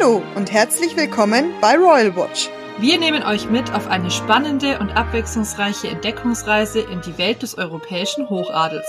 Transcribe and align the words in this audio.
Hallo 0.00 0.22
und 0.34 0.50
herzlich 0.50 0.96
willkommen 0.96 1.52
bei 1.60 1.76
Royal 1.76 2.14
Watch. 2.16 2.48
Wir 2.78 2.98
nehmen 2.98 3.22
euch 3.22 3.50
mit 3.50 3.72
auf 3.74 3.86
eine 3.88 4.10
spannende 4.10 4.78
und 4.78 4.90
abwechslungsreiche 4.90 5.88
Entdeckungsreise 5.88 6.80
in 6.80 7.00
die 7.02 7.18
Welt 7.18 7.42
des 7.42 7.58
europäischen 7.58 8.30
Hochadels. 8.30 8.86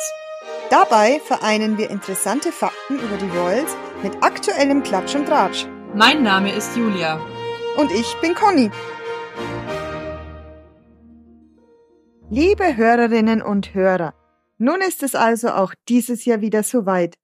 Dabei 0.69 1.19
vereinen 1.19 1.77
wir 1.77 1.89
interessante 1.89 2.51
Fakten 2.51 2.99
über 2.99 3.17
die 3.17 3.37
Royals 3.37 3.75
mit 4.03 4.23
aktuellem 4.23 4.83
Klatsch 4.83 5.15
und 5.15 5.25
Tratsch. 5.25 5.65
Mein 5.93 6.23
Name 6.23 6.53
ist 6.53 6.77
Julia. 6.77 7.19
Und 7.77 7.91
ich 7.91 8.15
bin 8.21 8.33
Conny. 8.33 8.71
Liebe 12.29 12.77
Hörerinnen 12.77 13.41
und 13.41 13.73
Hörer, 13.73 14.13
nun 14.57 14.79
ist 14.81 15.03
es 15.03 15.15
also 15.15 15.49
auch 15.49 15.73
dieses 15.89 16.23
Jahr 16.25 16.41
wieder 16.41 16.63
soweit. 16.63 17.15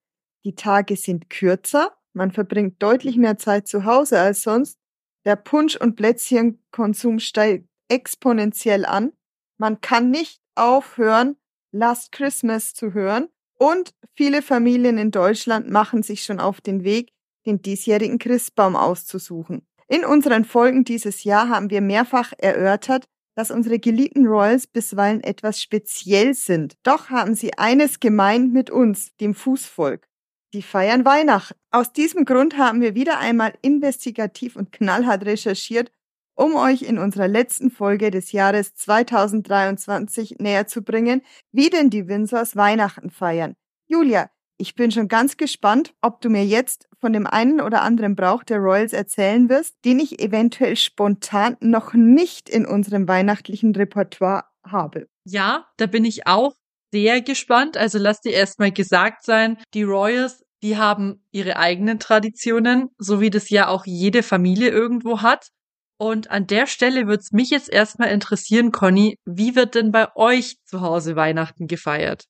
Die 0.43 0.55
Tage 0.55 0.97
sind 0.97 1.29
kürzer, 1.29 1.96
man 2.17 2.31
verbringt 2.31 2.81
deutlich 2.81 3.15
mehr 3.15 3.37
Zeit 3.37 3.67
zu 3.67 3.85
Hause 3.85 4.19
als 4.19 4.41
sonst, 4.41 4.77
der 5.25 5.35
Punsch- 5.35 5.77
und 5.77 5.95
Plätzchenkonsum 5.95 7.19
steigt 7.19 7.67
exponentiell 7.89 8.85
an, 8.85 9.13
man 9.57 9.81
kann 9.81 10.09
nicht 10.09 10.41
aufhören, 10.55 11.37
Last 11.71 12.11
Christmas 12.11 12.73
zu 12.73 12.93
hören 12.93 13.27
und 13.57 13.93
viele 14.15 14.41
Familien 14.41 14.97
in 14.97 15.11
Deutschland 15.11 15.69
machen 15.69 16.01
sich 16.01 16.23
schon 16.23 16.39
auf 16.39 16.59
den 16.59 16.83
Weg, 16.83 17.11
den 17.45 17.61
diesjährigen 17.61 18.19
Christbaum 18.19 18.75
auszusuchen. 18.75 19.65
In 19.87 20.03
unseren 20.03 20.43
Folgen 20.43 20.83
dieses 20.83 21.23
Jahr 21.23 21.49
haben 21.49 21.69
wir 21.69 21.81
mehrfach 21.81 22.33
erörtert, 22.37 23.05
dass 23.35 23.51
unsere 23.51 23.79
geliebten 23.79 24.25
Royals 24.25 24.65
bisweilen 24.65 25.21
etwas 25.21 25.61
speziell 25.61 26.33
sind. 26.33 26.75
Doch 26.83 27.09
haben 27.09 27.35
sie 27.35 27.57
eines 27.57 27.99
gemein 27.99 28.51
mit 28.51 28.69
uns, 28.69 29.15
dem 29.17 29.35
Fußvolk. 29.35 30.06
Die 30.57 30.63
feiern 30.63 31.05
Weihnachten. 31.05 31.53
Aus 31.69 31.93
diesem 31.93 32.25
Grund 32.25 32.57
haben 32.57 32.81
wir 32.81 32.95
wieder 32.95 33.19
einmal 33.19 33.53
investigativ 33.61 34.55
und 34.55 34.71
knallhart 34.71 35.23
recherchiert, 35.23 35.91
um 36.33 36.55
euch 36.55 36.81
in 36.81 36.97
unserer 36.97 37.27
letzten 37.27 37.69
Folge 37.69 38.09
des 38.09 38.31
Jahres 38.31 38.73
2023 38.73 40.37
näher 40.39 40.65
zu 40.65 40.81
bringen, 40.81 41.21
wie 41.51 41.69
denn 41.69 41.91
die 41.91 42.07
Windsors 42.07 42.55
Weihnachten 42.55 43.11
feiern. 43.11 43.53
Julia, 43.85 44.31
ich 44.57 44.73
bin 44.73 44.89
schon 44.89 45.07
ganz 45.07 45.37
gespannt, 45.37 45.93
ob 46.01 46.21
du 46.21 46.29
mir 46.31 46.43
jetzt 46.43 46.89
von 46.99 47.13
dem 47.13 47.27
einen 47.27 47.61
oder 47.61 47.83
anderen 47.83 48.15
Brauch 48.15 48.43
der 48.43 48.57
Royals 48.57 48.93
erzählen 48.93 49.49
wirst, 49.49 49.75
den 49.85 49.99
ich 49.99 50.19
eventuell 50.19 50.75
spontan 50.75 51.55
noch 51.59 51.93
nicht 51.93 52.49
in 52.49 52.65
unserem 52.65 53.07
weihnachtlichen 53.07 53.75
Repertoire 53.75 54.45
habe. 54.65 55.07
Ja, 55.23 55.67
da 55.77 55.85
bin 55.85 56.03
ich 56.03 56.25
auch 56.25 56.55
sehr 56.91 57.21
gespannt. 57.21 57.77
Also 57.77 57.97
lass 57.97 58.21
dir 58.21 58.31
erstmal 58.31 58.71
gesagt 58.71 59.23
sein, 59.23 59.57
die 59.73 59.83
Royals, 59.83 60.43
die 60.63 60.77
haben 60.77 61.23
ihre 61.31 61.57
eigenen 61.57 61.99
Traditionen, 61.99 62.89
so 62.97 63.21
wie 63.21 63.29
das 63.29 63.49
ja 63.49 63.67
auch 63.67 63.85
jede 63.85 64.23
Familie 64.23 64.69
irgendwo 64.69 65.21
hat. 65.21 65.49
Und 65.97 66.29
an 66.29 66.45
der 66.47 66.67
Stelle 66.67 67.07
würde 67.07 67.21
es 67.21 67.31
mich 67.31 67.49
jetzt 67.49 67.69
erstmal 67.69 68.09
interessieren, 68.09 68.71
Conny, 68.71 69.17
wie 69.25 69.55
wird 69.55 69.75
denn 69.75 69.91
bei 69.91 70.15
euch 70.15 70.57
zu 70.63 70.81
Hause 70.81 71.15
Weihnachten 71.15 71.67
gefeiert? 71.67 72.25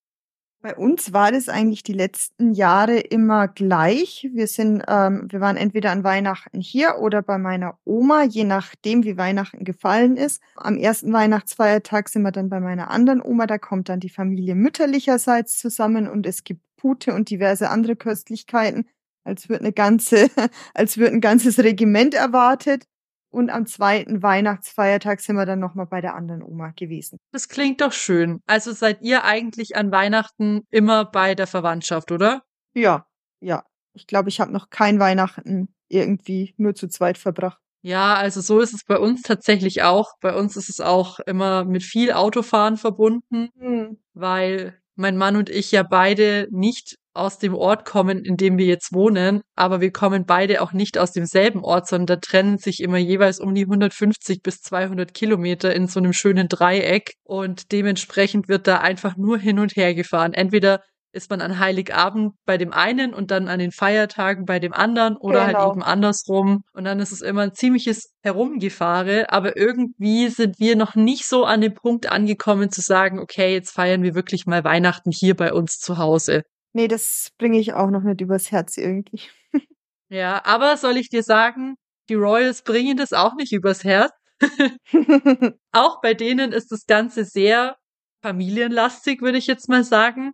Bei 0.61 0.75
uns 0.75 1.13
war 1.13 1.31
das 1.31 1.49
eigentlich 1.49 1.83
die 1.83 1.93
letzten 1.93 2.51
Jahre 2.53 2.97
immer 2.97 3.47
gleich. 3.47 4.27
Wir 4.33 4.47
sind, 4.47 4.83
ähm, 4.87 5.27
wir 5.29 5.39
waren 5.39 5.55
entweder 5.55 5.91
an 5.91 6.03
Weihnachten 6.03 6.59
hier 6.59 6.95
oder 6.99 7.21
bei 7.21 7.37
meiner 7.37 7.77
Oma, 7.85 8.23
je 8.23 8.43
nachdem, 8.43 9.03
wie 9.03 9.17
Weihnachten 9.17 9.63
gefallen 9.63 10.17
ist. 10.17 10.41
Am 10.55 10.77
ersten 10.77 11.13
Weihnachtsfeiertag 11.13 12.09
sind 12.09 12.23
wir 12.23 12.31
dann 12.31 12.49
bei 12.49 12.59
meiner 12.59 12.89
anderen 12.89 13.21
Oma. 13.21 13.45
Da 13.45 13.59
kommt 13.59 13.87
dann 13.87 13.99
die 13.99 14.09
Familie 14.09 14.55
mütterlicherseits 14.55 15.59
zusammen 15.59 16.07
und 16.07 16.25
es 16.25 16.43
gibt 16.43 16.61
Pute 16.77 17.13
und 17.13 17.29
diverse 17.29 17.69
andere 17.69 17.95
Köstlichkeiten, 17.95 18.87
als 19.23 19.49
wird 19.49 19.61
eine 19.61 19.73
ganze, 19.73 20.29
als 20.73 20.97
wird 20.97 21.11
ein 21.11 21.21
ganzes 21.21 21.59
Regiment 21.59 22.13
erwartet. 22.13 22.85
Und 23.29 23.49
am 23.49 23.65
zweiten 23.65 24.23
Weihnachtsfeiertag 24.23 25.19
sind 25.19 25.35
wir 25.35 25.45
dann 25.45 25.59
nochmal 25.59 25.85
bei 25.85 25.99
der 25.99 26.15
anderen 26.15 26.41
Oma 26.41 26.71
gewesen. 26.71 27.19
Das 27.33 27.49
klingt 27.49 27.81
doch 27.81 27.91
schön. 27.91 28.39
Also 28.47 28.71
seid 28.71 29.01
ihr 29.01 29.25
eigentlich 29.25 29.75
an 29.75 29.91
Weihnachten 29.91 30.63
immer 30.71 31.03
bei 31.03 31.35
der 31.35 31.45
Verwandtschaft, 31.45 32.11
oder? 32.11 32.43
Ja, 32.73 33.05
ja. 33.41 33.65
Ich 33.93 34.07
glaube, 34.07 34.29
ich 34.29 34.39
habe 34.39 34.51
noch 34.53 34.69
kein 34.69 34.99
Weihnachten 34.99 35.67
irgendwie 35.89 36.53
nur 36.57 36.73
zu 36.73 36.87
zweit 36.87 37.17
verbracht. 37.17 37.59
Ja, 37.81 38.15
also 38.15 38.41
so 38.41 38.59
ist 38.59 38.73
es 38.73 38.83
bei 38.83 38.97
uns 38.97 39.21
tatsächlich 39.21 39.83
auch. 39.83 40.13
Bei 40.19 40.35
uns 40.35 40.57
ist 40.57 40.69
es 40.69 40.81
auch 40.81 41.19
immer 41.21 41.63
mit 41.63 41.83
viel 41.83 42.11
Autofahren 42.11 42.77
verbunden, 42.77 43.49
hm. 43.57 43.97
weil 44.13 44.79
mein 44.97 45.17
Mann 45.17 45.35
und 45.35 45.49
ich 45.49 45.71
ja 45.71 45.83
beide 45.83 46.47
nicht 46.51 46.97
aus 47.13 47.39
dem 47.39 47.55
Ort 47.55 47.83
kommen, 47.83 48.23
in 48.23 48.37
dem 48.37 48.57
wir 48.57 48.65
jetzt 48.65 48.93
wohnen, 48.93 49.41
aber 49.55 49.81
wir 49.81 49.91
kommen 49.91 50.25
beide 50.25 50.61
auch 50.61 50.71
nicht 50.71 50.97
aus 50.97 51.11
demselben 51.11 51.63
Ort, 51.63 51.87
sondern 51.87 52.05
da 52.05 52.15
trennen 52.17 52.57
sich 52.59 52.81
immer 52.81 52.97
jeweils 52.97 53.39
um 53.39 53.55
die 53.55 53.63
150 53.63 54.43
bis 54.43 54.61
200 54.61 55.13
Kilometer 55.13 55.73
in 55.73 55.87
so 55.87 55.99
einem 55.99 56.13
schönen 56.13 56.47
Dreieck 56.47 57.13
und 57.23 57.71
dementsprechend 57.71 58.47
wird 58.47 58.67
da 58.67 58.77
einfach 58.77 59.17
nur 59.17 59.39
hin 59.39 59.59
und 59.59 59.75
her 59.75 59.95
gefahren. 59.95 60.33
Entweder 60.33 60.81
ist 61.11 61.29
man 61.29 61.41
an 61.41 61.59
Heiligabend 61.59 62.33
bei 62.45 62.57
dem 62.57 62.73
einen 62.73 63.13
und 63.13 63.31
dann 63.31 63.47
an 63.47 63.59
den 63.59 63.71
Feiertagen 63.71 64.45
bei 64.45 64.59
dem 64.59 64.73
anderen 64.73 65.17
oder 65.17 65.41
halt 65.41 65.55
genau. 65.55 65.67
halt 65.67 65.71
eben 65.73 65.83
andersrum. 65.83 66.63
Und 66.73 66.83
dann 66.83 66.99
ist 66.99 67.11
es 67.11 67.21
immer 67.21 67.41
ein 67.41 67.53
ziemliches 67.53 68.13
Herumgefahre. 68.21 69.29
Aber 69.29 69.57
irgendwie 69.57 70.27
sind 70.29 70.59
wir 70.59 70.75
noch 70.75 70.95
nicht 70.95 71.25
so 71.25 71.45
an 71.45 71.61
dem 71.61 71.73
Punkt 71.73 72.11
angekommen 72.11 72.71
zu 72.71 72.81
sagen, 72.81 73.19
okay, 73.19 73.53
jetzt 73.53 73.71
feiern 73.71 74.03
wir 74.03 74.15
wirklich 74.15 74.45
mal 74.45 74.63
Weihnachten 74.63 75.11
hier 75.11 75.35
bei 75.35 75.53
uns 75.53 75.79
zu 75.79 75.97
Hause. 75.97 76.43
Nee, 76.73 76.87
das 76.87 77.31
bringe 77.37 77.59
ich 77.59 77.73
auch 77.73 77.89
noch 77.89 78.03
nicht 78.03 78.21
übers 78.21 78.51
Herz 78.51 78.77
irgendwie. 78.77 79.21
ja, 80.09 80.43
aber 80.45 80.77
soll 80.77 80.97
ich 80.97 81.09
dir 81.09 81.23
sagen, 81.23 81.75
die 82.09 82.15
Royals 82.15 82.61
bringen 82.61 82.97
das 82.97 83.13
auch 83.13 83.35
nicht 83.35 83.53
übers 83.53 83.83
Herz. 83.83 84.11
auch 85.71 86.01
bei 86.01 86.13
denen 86.13 86.51
ist 86.51 86.71
das 86.71 86.85
Ganze 86.85 87.25
sehr 87.25 87.77
familienlastig, 88.21 89.21
würde 89.21 89.37
ich 89.37 89.47
jetzt 89.47 89.69
mal 89.69 89.83
sagen. 89.83 90.33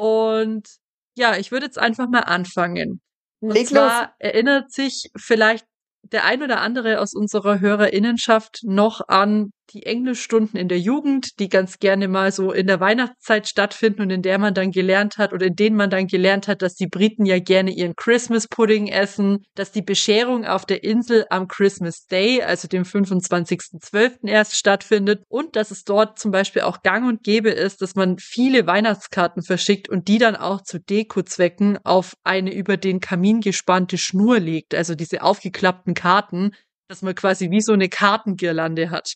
Und 0.00 0.66
ja, 1.14 1.36
ich 1.36 1.52
würde 1.52 1.66
jetzt 1.66 1.78
einfach 1.78 2.08
mal 2.08 2.20
anfangen. 2.20 3.02
Und 3.40 3.52
Leg 3.52 3.68
zwar 3.68 4.00
los. 4.00 4.10
erinnert 4.18 4.72
sich 4.72 5.10
vielleicht 5.14 5.66
der 6.02 6.24
ein 6.24 6.42
oder 6.42 6.62
andere 6.62 7.00
aus 7.00 7.14
unserer 7.14 7.60
Hörerinnenschaft 7.60 8.60
noch 8.62 9.06
an 9.08 9.52
die 9.72 9.86
Englischstunden 9.86 10.58
in 10.58 10.68
der 10.68 10.78
Jugend, 10.78 11.38
die 11.38 11.48
ganz 11.48 11.78
gerne 11.78 12.08
mal 12.08 12.32
so 12.32 12.52
in 12.52 12.66
der 12.66 12.80
Weihnachtszeit 12.80 13.48
stattfinden 13.48 14.02
und 14.02 14.10
in 14.10 14.22
der 14.22 14.38
man 14.38 14.54
dann 14.54 14.70
gelernt 14.70 15.18
hat 15.18 15.32
oder 15.32 15.46
in 15.46 15.56
denen 15.56 15.76
man 15.76 15.90
dann 15.90 16.06
gelernt 16.06 16.48
hat, 16.48 16.62
dass 16.62 16.74
die 16.74 16.86
Briten 16.86 17.24
ja 17.26 17.38
gerne 17.38 17.70
ihren 17.70 17.94
Christmas 17.96 18.48
Pudding 18.48 18.88
essen, 18.88 19.44
dass 19.54 19.72
die 19.72 19.82
Bescherung 19.82 20.44
auf 20.44 20.66
der 20.66 20.82
Insel 20.84 21.26
am 21.30 21.48
Christmas 21.48 22.06
Day, 22.06 22.42
also 22.42 22.68
dem 22.68 22.84
25.12. 22.84 24.28
erst 24.28 24.56
stattfindet 24.56 25.22
und 25.28 25.56
dass 25.56 25.70
es 25.70 25.84
dort 25.84 26.18
zum 26.18 26.30
Beispiel 26.30 26.62
auch 26.62 26.82
gang 26.82 27.06
und 27.06 27.22
gäbe 27.22 27.50
ist, 27.50 27.82
dass 27.82 27.94
man 27.94 28.18
viele 28.18 28.66
Weihnachtskarten 28.66 29.42
verschickt 29.42 29.88
und 29.88 30.08
die 30.08 30.18
dann 30.18 30.36
auch 30.36 30.62
zu 30.62 30.80
Dekozwecken 30.80 31.78
auf 31.84 32.14
eine 32.24 32.52
über 32.54 32.76
den 32.76 33.00
Kamin 33.00 33.40
gespannte 33.40 33.98
Schnur 33.98 34.40
legt, 34.40 34.74
also 34.74 34.94
diese 34.94 35.22
aufgeklappten 35.22 35.94
Karten, 35.94 36.52
dass 36.88 37.02
man 37.02 37.14
quasi 37.14 37.50
wie 37.50 37.60
so 37.60 37.72
eine 37.72 37.88
Kartengirlande 37.88 38.90
hat. 38.90 39.14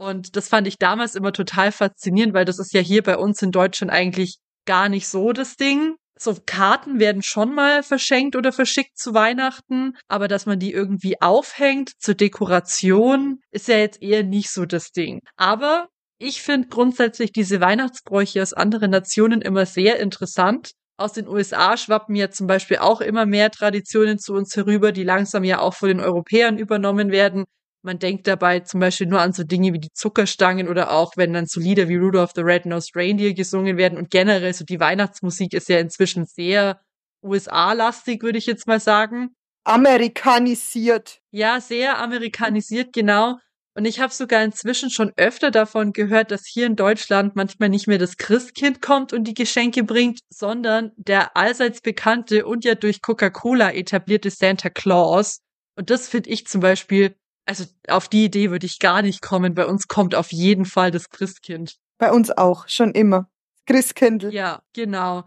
Und 0.00 0.34
das 0.34 0.48
fand 0.48 0.66
ich 0.66 0.78
damals 0.78 1.14
immer 1.14 1.30
total 1.30 1.72
faszinierend, 1.72 2.32
weil 2.32 2.46
das 2.46 2.58
ist 2.58 2.72
ja 2.72 2.80
hier 2.80 3.02
bei 3.02 3.18
uns 3.18 3.42
in 3.42 3.50
Deutschland 3.50 3.92
eigentlich 3.92 4.38
gar 4.64 4.88
nicht 4.88 5.06
so 5.06 5.32
das 5.34 5.56
Ding. 5.56 5.94
So 6.18 6.34
Karten 6.46 6.98
werden 6.98 7.22
schon 7.22 7.54
mal 7.54 7.82
verschenkt 7.82 8.34
oder 8.34 8.50
verschickt 8.50 8.96
zu 8.96 9.12
Weihnachten, 9.12 9.98
aber 10.08 10.26
dass 10.26 10.46
man 10.46 10.58
die 10.58 10.72
irgendwie 10.72 11.20
aufhängt 11.20 11.92
zur 11.98 12.14
Dekoration, 12.14 13.40
ist 13.50 13.68
ja 13.68 13.76
jetzt 13.76 14.00
eher 14.00 14.22
nicht 14.22 14.50
so 14.50 14.64
das 14.64 14.90
Ding. 14.92 15.20
Aber 15.36 15.88
ich 16.18 16.40
finde 16.40 16.68
grundsätzlich 16.68 17.32
diese 17.32 17.60
Weihnachtsbräuche 17.60 18.40
aus 18.40 18.54
anderen 18.54 18.92
Nationen 18.92 19.42
immer 19.42 19.66
sehr 19.66 20.00
interessant. 20.00 20.70
Aus 20.96 21.12
den 21.12 21.28
USA 21.28 21.76
schwappen 21.76 22.14
ja 22.14 22.30
zum 22.30 22.46
Beispiel 22.46 22.78
auch 22.78 23.02
immer 23.02 23.26
mehr 23.26 23.50
Traditionen 23.50 24.18
zu 24.18 24.32
uns 24.32 24.56
herüber, 24.56 24.92
die 24.92 25.04
langsam 25.04 25.44
ja 25.44 25.58
auch 25.58 25.74
von 25.74 25.88
den 25.88 26.00
Europäern 26.00 26.56
übernommen 26.56 27.10
werden. 27.10 27.44
Man 27.82 27.98
denkt 27.98 28.26
dabei 28.26 28.60
zum 28.60 28.80
Beispiel 28.80 29.06
nur 29.06 29.20
an 29.20 29.32
so 29.32 29.42
Dinge 29.42 29.72
wie 29.72 29.78
die 29.80 29.92
Zuckerstangen 29.92 30.68
oder 30.68 30.92
auch, 30.92 31.12
wenn 31.16 31.32
dann 31.32 31.46
so 31.46 31.60
Lieder 31.60 31.88
wie 31.88 31.96
Rudolph 31.96 32.32
the 32.34 32.42
Red-Nosed 32.42 32.94
Reindeer 32.94 33.32
gesungen 33.32 33.78
werden 33.78 33.98
und 33.98 34.10
generell 34.10 34.52
so 34.52 34.64
die 34.64 34.80
Weihnachtsmusik 34.80 35.54
ist 35.54 35.68
ja 35.68 35.78
inzwischen 35.78 36.26
sehr 36.26 36.80
USA-lastig, 37.22 38.22
würde 38.22 38.38
ich 38.38 38.46
jetzt 38.46 38.66
mal 38.66 38.80
sagen. 38.80 39.34
Amerikanisiert. 39.64 41.20
Ja, 41.30 41.60
sehr 41.60 41.98
amerikanisiert, 41.98 42.92
genau. 42.92 43.36
Und 43.74 43.84
ich 43.84 44.00
habe 44.00 44.12
sogar 44.12 44.42
inzwischen 44.42 44.90
schon 44.90 45.12
öfter 45.16 45.50
davon 45.50 45.92
gehört, 45.92 46.32
dass 46.32 46.46
hier 46.46 46.66
in 46.66 46.76
Deutschland 46.76 47.36
manchmal 47.36 47.68
nicht 47.68 47.86
mehr 47.86 47.98
das 47.98 48.16
Christkind 48.16 48.82
kommt 48.82 49.12
und 49.12 49.24
die 49.24 49.34
Geschenke 49.34 49.84
bringt, 49.84 50.20
sondern 50.28 50.92
der 50.96 51.36
allseits 51.36 51.80
bekannte 51.80 52.46
und 52.46 52.64
ja 52.64 52.74
durch 52.74 53.00
Coca-Cola 53.00 53.72
etablierte 53.72 54.30
Santa 54.30 54.70
Claus. 54.70 55.40
Und 55.76 55.90
das 55.90 56.08
finde 56.08 56.30
ich 56.30 56.46
zum 56.46 56.60
Beispiel 56.60 57.14
also 57.46 57.64
auf 57.88 58.08
die 58.08 58.24
Idee 58.24 58.50
würde 58.50 58.66
ich 58.66 58.78
gar 58.78 59.02
nicht 59.02 59.22
kommen. 59.22 59.54
Bei 59.54 59.66
uns 59.66 59.88
kommt 59.88 60.14
auf 60.14 60.32
jeden 60.32 60.64
Fall 60.64 60.90
das 60.90 61.10
Christkind. 61.10 61.76
Bei 61.98 62.12
uns 62.12 62.30
auch, 62.30 62.68
schon 62.68 62.92
immer. 62.92 63.28
Christkindl. 63.66 64.32
Ja, 64.32 64.62
genau. 64.72 65.24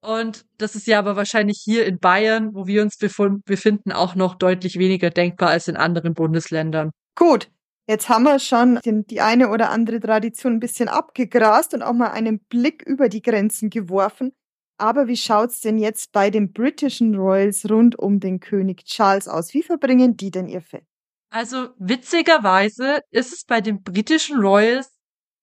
Und 0.00 0.46
das 0.58 0.74
ist 0.76 0.86
ja 0.86 0.98
aber 0.98 1.16
wahrscheinlich 1.16 1.60
hier 1.64 1.84
in 1.84 1.98
Bayern, 1.98 2.54
wo 2.54 2.66
wir 2.66 2.82
uns 2.82 2.96
befinden, 2.96 3.92
auch 3.92 4.14
noch 4.14 4.36
deutlich 4.36 4.78
weniger 4.78 5.10
denkbar 5.10 5.50
als 5.50 5.68
in 5.68 5.76
anderen 5.76 6.14
Bundesländern. 6.14 6.90
Gut, 7.16 7.50
jetzt 7.88 8.08
haben 8.08 8.22
wir 8.22 8.38
schon 8.38 8.78
die 8.84 9.20
eine 9.20 9.48
oder 9.48 9.70
andere 9.70 9.98
Tradition 9.98 10.54
ein 10.54 10.60
bisschen 10.60 10.88
abgegrast 10.88 11.74
und 11.74 11.82
auch 11.82 11.92
mal 11.92 12.10
einen 12.12 12.38
Blick 12.38 12.82
über 12.86 13.08
die 13.08 13.22
Grenzen 13.22 13.68
geworfen. 13.68 14.32
Aber 14.78 15.08
wie 15.08 15.16
schaut's 15.16 15.60
denn 15.60 15.78
jetzt 15.78 16.12
bei 16.12 16.30
den 16.30 16.52
britischen 16.52 17.14
Royals 17.14 17.68
rund 17.68 17.98
um 17.98 18.20
den 18.20 18.40
König 18.40 18.84
Charles 18.84 19.26
aus? 19.26 19.54
Wie 19.54 19.62
verbringen 19.62 20.16
die 20.16 20.30
denn 20.30 20.48
ihr 20.48 20.60
Fest? 20.60 20.86
Also 21.30 21.70
witzigerweise 21.78 23.00
ist 23.10 23.32
es 23.32 23.44
bei 23.44 23.60
den 23.60 23.82
britischen 23.82 24.38
Royals 24.38 24.90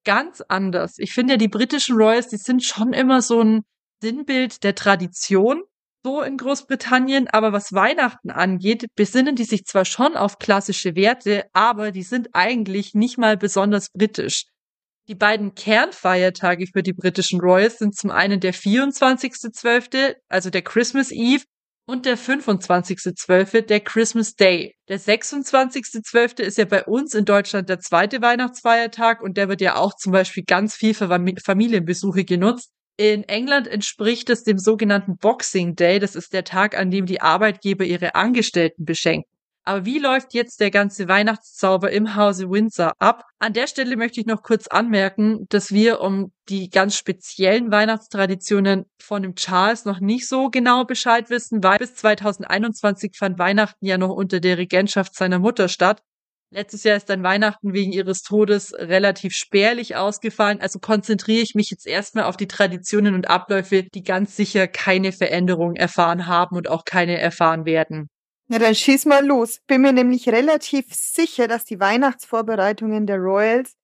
ganz 0.05 0.41
anders. 0.41 0.95
Ich 0.97 1.13
finde 1.13 1.33
ja, 1.33 1.37
die 1.37 1.47
britischen 1.47 1.95
Royals, 1.95 2.27
die 2.29 2.37
sind 2.37 2.63
schon 2.63 2.93
immer 2.93 3.21
so 3.21 3.41
ein 3.41 3.61
Sinnbild 4.01 4.63
der 4.63 4.75
Tradition 4.75 5.63
so 6.05 6.21
in 6.21 6.37
Großbritannien, 6.37 7.29
aber 7.29 7.53
was 7.53 7.71
Weihnachten 7.73 8.29
angeht, 8.29 8.87
besinnen 8.95 9.35
die 9.35 9.45
sich 9.45 9.65
zwar 9.65 9.85
schon 9.85 10.17
auf 10.17 10.37
klassische 10.37 10.95
Werte, 10.95 11.45
aber 11.53 11.91
die 11.91 12.03
sind 12.03 12.29
eigentlich 12.33 12.93
nicht 12.93 13.17
mal 13.17 13.37
besonders 13.37 13.87
britisch. 13.93 14.45
Die 15.07 15.15
beiden 15.15 15.55
Kernfeiertage 15.55 16.67
für 16.67 16.83
die 16.83 16.93
britischen 16.93 17.41
Royals 17.41 17.77
sind 17.77 17.95
zum 17.95 18.11
einen 18.11 18.39
der 18.39 18.53
24.12., 18.53 20.15
also 20.29 20.49
der 20.49 20.61
Christmas 20.61 21.11
Eve, 21.11 21.43
und 21.85 22.05
der 22.05 22.17
25.12., 22.17 23.61
der 23.61 23.79
Christmas 23.81 24.35
Day. 24.35 24.75
Der 24.87 24.99
26.12. 24.99 26.41
ist 26.41 26.57
ja 26.57 26.65
bei 26.65 26.83
uns 26.85 27.13
in 27.13 27.25
Deutschland 27.25 27.69
der 27.69 27.79
zweite 27.79 28.21
Weihnachtsfeiertag 28.21 29.21
und 29.21 29.37
der 29.37 29.49
wird 29.49 29.61
ja 29.61 29.75
auch 29.75 29.95
zum 29.95 30.11
Beispiel 30.11 30.43
ganz 30.43 30.75
viel 30.75 30.93
für 30.93 31.07
Familienbesuche 31.07 32.23
genutzt. 32.23 32.71
In 32.95 33.23
England 33.23 33.67
entspricht 33.67 34.29
es 34.29 34.43
dem 34.43 34.59
sogenannten 34.59 35.17
Boxing 35.17 35.75
Day. 35.75 35.99
Das 35.99 36.15
ist 36.15 36.31
der 36.31 36.43
Tag, 36.43 36.77
an 36.77 36.91
dem 36.91 37.05
die 37.05 37.21
Arbeitgeber 37.21 37.83
ihre 37.83 38.15
Angestellten 38.15 38.85
beschenken. 38.85 39.32
Aber 39.65 39.85
wie 39.85 39.97
läuft 39.97 40.33
jetzt 40.33 40.59
der 40.59 40.71
ganze 40.71 41.07
Weihnachtszauber 41.07 41.89
im 41.89 42.15
Hause 42.15 42.49
Windsor 42.49 42.91
ab? 42.99 43.23
An 43.39 43.53
der 43.53 43.67
Stelle 43.67 43.95
möchte 43.95 44.19
ich 44.19 44.25
noch 44.25 44.43
kurz 44.43 44.67
anmerken, 44.67 45.45
dass 45.49 45.71
wir 45.71 46.01
um 46.01 46.33
die 46.49 46.69
ganz 46.69 46.97
speziellen 46.97 47.71
Weihnachtstraditionen 47.71 48.85
von 48.99 49.23
dem 49.23 49.35
Charles 49.35 49.85
noch 49.85 50.01
nicht 50.01 50.27
so 50.27 50.49
genau 50.49 50.83
Bescheid 50.83 51.29
wissen, 51.29 51.63
weil 51.63 51.77
bis 51.77 51.95
2021 51.95 53.15
fand 53.17 53.39
Weihnachten 53.39 53.85
ja 53.85 53.97
noch 53.97 54.09
unter 54.09 54.41
der 54.41 54.57
Regentschaft 54.57 55.15
seiner 55.15 55.39
Mutter 55.39 55.69
statt. 55.69 56.01
Letztes 56.51 56.83
Jahr 56.83 56.97
ist 56.97 57.09
dann 57.09 57.23
Weihnachten 57.23 57.73
wegen 57.73 57.93
ihres 57.93 58.21
Todes 58.21 58.73
relativ 58.77 59.33
spärlich 59.33 59.95
ausgefallen. 59.95 60.61
Also 60.61 60.79
konzentriere 60.79 61.41
ich 61.41 61.55
mich 61.55 61.71
jetzt 61.71 61.87
erstmal 61.87 62.25
auf 62.25 62.37
die 62.37 62.47
Traditionen 62.47 63.15
und 63.15 63.29
Abläufe, 63.29 63.83
die 63.83 64.03
ganz 64.03 64.35
sicher 64.35 64.67
keine 64.67 65.13
Veränderung 65.13 65.75
erfahren 65.75 66.27
haben 66.27 66.55
und 66.57 66.69
auch 66.69 66.85
keine 66.85 67.17
erfahren 67.17 67.65
werden. 67.65 68.09
Na 68.49 68.59
dann 68.59 68.75
schieß 68.75 69.05
mal 69.05 69.25
los. 69.25 69.59
Bin 69.67 69.81
mir 69.81 69.93
nämlich 69.93 70.27
relativ 70.29 70.93
sicher, 70.93 71.47
dass 71.47 71.65
die 71.65 71.79
Weihnachtsvorbereitungen 71.79 73.07
der 73.07 73.17
Royals 73.17 73.75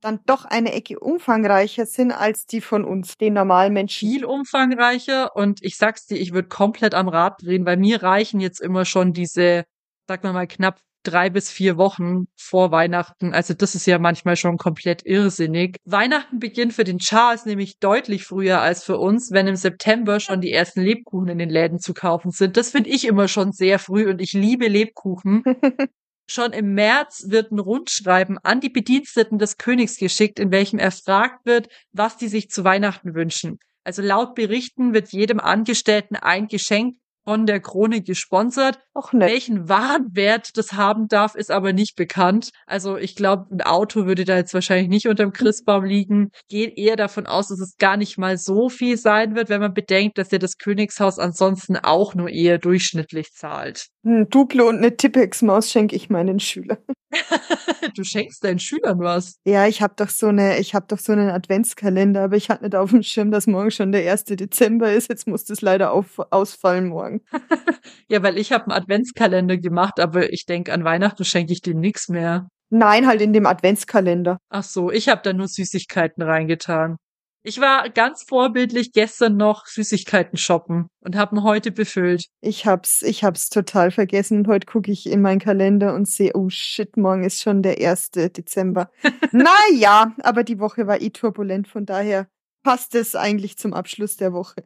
dann 0.00 0.20
doch 0.26 0.44
eine 0.44 0.72
Ecke 0.72 1.00
umfangreicher 1.00 1.86
sind 1.86 2.12
als 2.12 2.46
die 2.46 2.60
von 2.60 2.84
uns, 2.84 3.16
den 3.18 3.34
normalen 3.34 3.72
Menschen. 3.72 4.08
Viel 4.08 4.24
umfangreicher 4.24 5.34
und 5.36 5.62
ich 5.62 5.76
sag's 5.76 6.06
dir, 6.06 6.16
ich 6.18 6.32
würde 6.32 6.48
komplett 6.48 6.94
am 6.94 7.08
Rad 7.08 7.42
drehen, 7.42 7.66
weil 7.66 7.76
mir 7.76 8.02
reichen 8.02 8.40
jetzt 8.40 8.60
immer 8.60 8.84
schon 8.84 9.12
diese, 9.12 9.64
sag 10.08 10.22
mal 10.22 10.32
mal, 10.32 10.46
knapp 10.46 10.80
drei 11.02 11.30
bis 11.30 11.50
vier 11.50 11.76
Wochen 11.76 12.26
vor 12.36 12.70
Weihnachten. 12.70 13.32
Also 13.32 13.54
das 13.54 13.74
ist 13.74 13.86
ja 13.86 13.98
manchmal 13.98 14.36
schon 14.36 14.56
komplett 14.58 15.04
irrsinnig. 15.04 15.76
Weihnachten 15.84 16.38
beginnt 16.38 16.74
für 16.74 16.84
den 16.84 16.98
Charles 16.98 17.46
nämlich 17.46 17.78
deutlich 17.78 18.24
früher 18.24 18.60
als 18.60 18.84
für 18.84 18.98
uns, 18.98 19.30
wenn 19.32 19.46
im 19.46 19.56
September 19.56 20.20
schon 20.20 20.40
die 20.40 20.52
ersten 20.52 20.82
Lebkuchen 20.82 21.28
in 21.28 21.38
den 21.38 21.50
Läden 21.50 21.78
zu 21.78 21.94
kaufen 21.94 22.30
sind. 22.30 22.56
Das 22.56 22.70
finde 22.70 22.90
ich 22.90 23.06
immer 23.06 23.28
schon 23.28 23.52
sehr 23.52 23.78
früh 23.78 24.08
und 24.08 24.20
ich 24.20 24.32
liebe 24.32 24.68
Lebkuchen. 24.68 25.42
Schon 26.30 26.52
im 26.52 26.74
März 26.74 27.24
wird 27.28 27.52
ein 27.52 27.58
Rundschreiben 27.58 28.36
an 28.42 28.60
die 28.60 28.68
Bediensteten 28.68 29.38
des 29.38 29.56
Königs 29.56 29.96
geschickt, 29.96 30.38
in 30.38 30.50
welchem 30.50 30.78
erfragt 30.78 31.46
wird, 31.46 31.68
was 31.92 32.18
die 32.18 32.28
sich 32.28 32.50
zu 32.50 32.64
Weihnachten 32.64 33.14
wünschen. 33.14 33.58
Also 33.82 34.02
laut 34.02 34.34
Berichten 34.34 34.92
wird 34.92 35.10
jedem 35.10 35.40
Angestellten 35.40 36.16
ein 36.16 36.46
Geschenk 36.46 36.96
von 37.28 37.44
der 37.44 37.60
Krone 37.60 38.00
gesponsert. 38.00 38.78
Auch 38.94 39.12
nett. 39.12 39.30
Welchen 39.30 39.68
Warenwert 39.68 40.56
das 40.56 40.72
haben 40.72 41.08
darf, 41.08 41.34
ist 41.34 41.50
aber 41.50 41.74
nicht 41.74 41.94
bekannt. 41.94 42.52
Also 42.64 42.96
ich 42.96 43.16
glaube, 43.16 43.54
ein 43.54 43.60
Auto 43.60 44.06
würde 44.06 44.24
da 44.24 44.36
jetzt 44.36 44.54
wahrscheinlich 44.54 44.88
nicht 44.88 45.08
unterm 45.08 45.34
Christbaum 45.34 45.84
liegen. 45.84 46.30
Geht 46.48 46.78
eher 46.78 46.96
davon 46.96 47.26
aus, 47.26 47.48
dass 47.48 47.60
es 47.60 47.76
gar 47.76 47.98
nicht 47.98 48.16
mal 48.16 48.38
so 48.38 48.70
viel 48.70 48.96
sein 48.96 49.34
wird, 49.34 49.50
wenn 49.50 49.60
man 49.60 49.74
bedenkt, 49.74 50.16
dass 50.16 50.30
ja 50.30 50.38
das 50.38 50.56
Königshaus 50.56 51.18
ansonsten 51.18 51.76
auch 51.76 52.14
nur 52.14 52.30
eher 52.30 52.56
durchschnittlich 52.56 53.30
zahlt. 53.34 53.88
Ein 54.08 54.30
Duplo 54.30 54.66
und 54.68 54.78
eine 54.78 54.96
Tippex-Maus 54.96 55.70
schenke 55.70 55.94
ich 55.94 56.08
meinen 56.08 56.40
Schülern. 56.40 56.78
du 57.94 58.04
schenkst 58.04 58.42
deinen 58.42 58.58
Schülern 58.58 59.00
was? 59.00 59.38
Ja, 59.44 59.66
ich 59.66 59.82
habe 59.82 59.94
doch 59.96 60.08
so 60.08 60.28
eine, 60.28 60.58
ich 60.58 60.74
habe 60.74 60.86
doch 60.88 60.98
so 60.98 61.12
einen 61.12 61.28
Adventskalender, 61.28 62.22
aber 62.22 62.36
ich 62.36 62.48
hatte 62.48 62.64
nicht 62.64 62.74
auf 62.74 62.90
dem 62.90 63.02
Schirm, 63.02 63.30
dass 63.30 63.46
morgen 63.46 63.70
schon 63.70 63.92
der 63.92 64.10
1. 64.10 64.24
Dezember 64.24 64.92
ist. 64.92 65.10
Jetzt 65.10 65.26
muss 65.26 65.44
das 65.44 65.60
leider 65.60 65.92
auf, 65.92 66.18
ausfallen 66.30 66.88
morgen. 66.88 67.20
ja, 68.08 68.22
weil 68.22 68.38
ich 68.38 68.50
habe 68.50 68.64
einen 68.64 68.82
Adventskalender 68.82 69.58
gemacht, 69.58 70.00
aber 70.00 70.32
ich 70.32 70.46
denke, 70.46 70.72
an 70.72 70.84
Weihnachten 70.84 71.24
schenke 71.24 71.52
ich 71.52 71.60
dir 71.60 71.74
nichts 71.74 72.08
mehr. 72.08 72.48
Nein, 72.70 73.06
halt 73.06 73.20
in 73.20 73.34
dem 73.34 73.44
Adventskalender. 73.44 74.38
Ach 74.48 74.64
so, 74.64 74.90
ich 74.90 75.08
habe 75.08 75.20
da 75.22 75.34
nur 75.34 75.48
Süßigkeiten 75.48 76.22
reingetan. 76.22 76.96
Ich 77.44 77.60
war 77.60 77.88
ganz 77.88 78.24
vorbildlich 78.24 78.92
gestern 78.92 79.36
noch 79.36 79.66
Süßigkeiten 79.66 80.36
shoppen 80.36 80.88
und 81.00 81.16
habe 81.16 81.36
ihn 81.36 81.42
heute 81.44 81.70
befüllt. 81.70 82.26
Ich 82.40 82.66
hab's, 82.66 83.02
ich 83.02 83.22
hab's 83.22 83.48
total 83.48 83.90
vergessen. 83.90 84.46
Heute 84.48 84.66
gucke 84.66 84.90
ich 84.90 85.06
in 85.06 85.22
meinen 85.22 85.38
Kalender 85.38 85.94
und 85.94 86.08
sehe, 86.08 86.32
oh 86.34 86.48
shit, 86.48 86.96
morgen 86.96 87.24
ist 87.24 87.40
schon 87.40 87.62
der 87.62 87.78
1. 87.78 88.10
Dezember. 88.10 88.90
naja, 89.32 90.14
aber 90.22 90.42
die 90.42 90.58
Woche 90.58 90.86
war 90.86 91.00
eh 91.00 91.10
turbulent, 91.10 91.68
von 91.68 91.86
daher 91.86 92.28
passt 92.64 92.94
es 92.94 93.14
eigentlich 93.14 93.56
zum 93.56 93.72
Abschluss 93.72 94.16
der 94.16 94.32
Woche. 94.32 94.64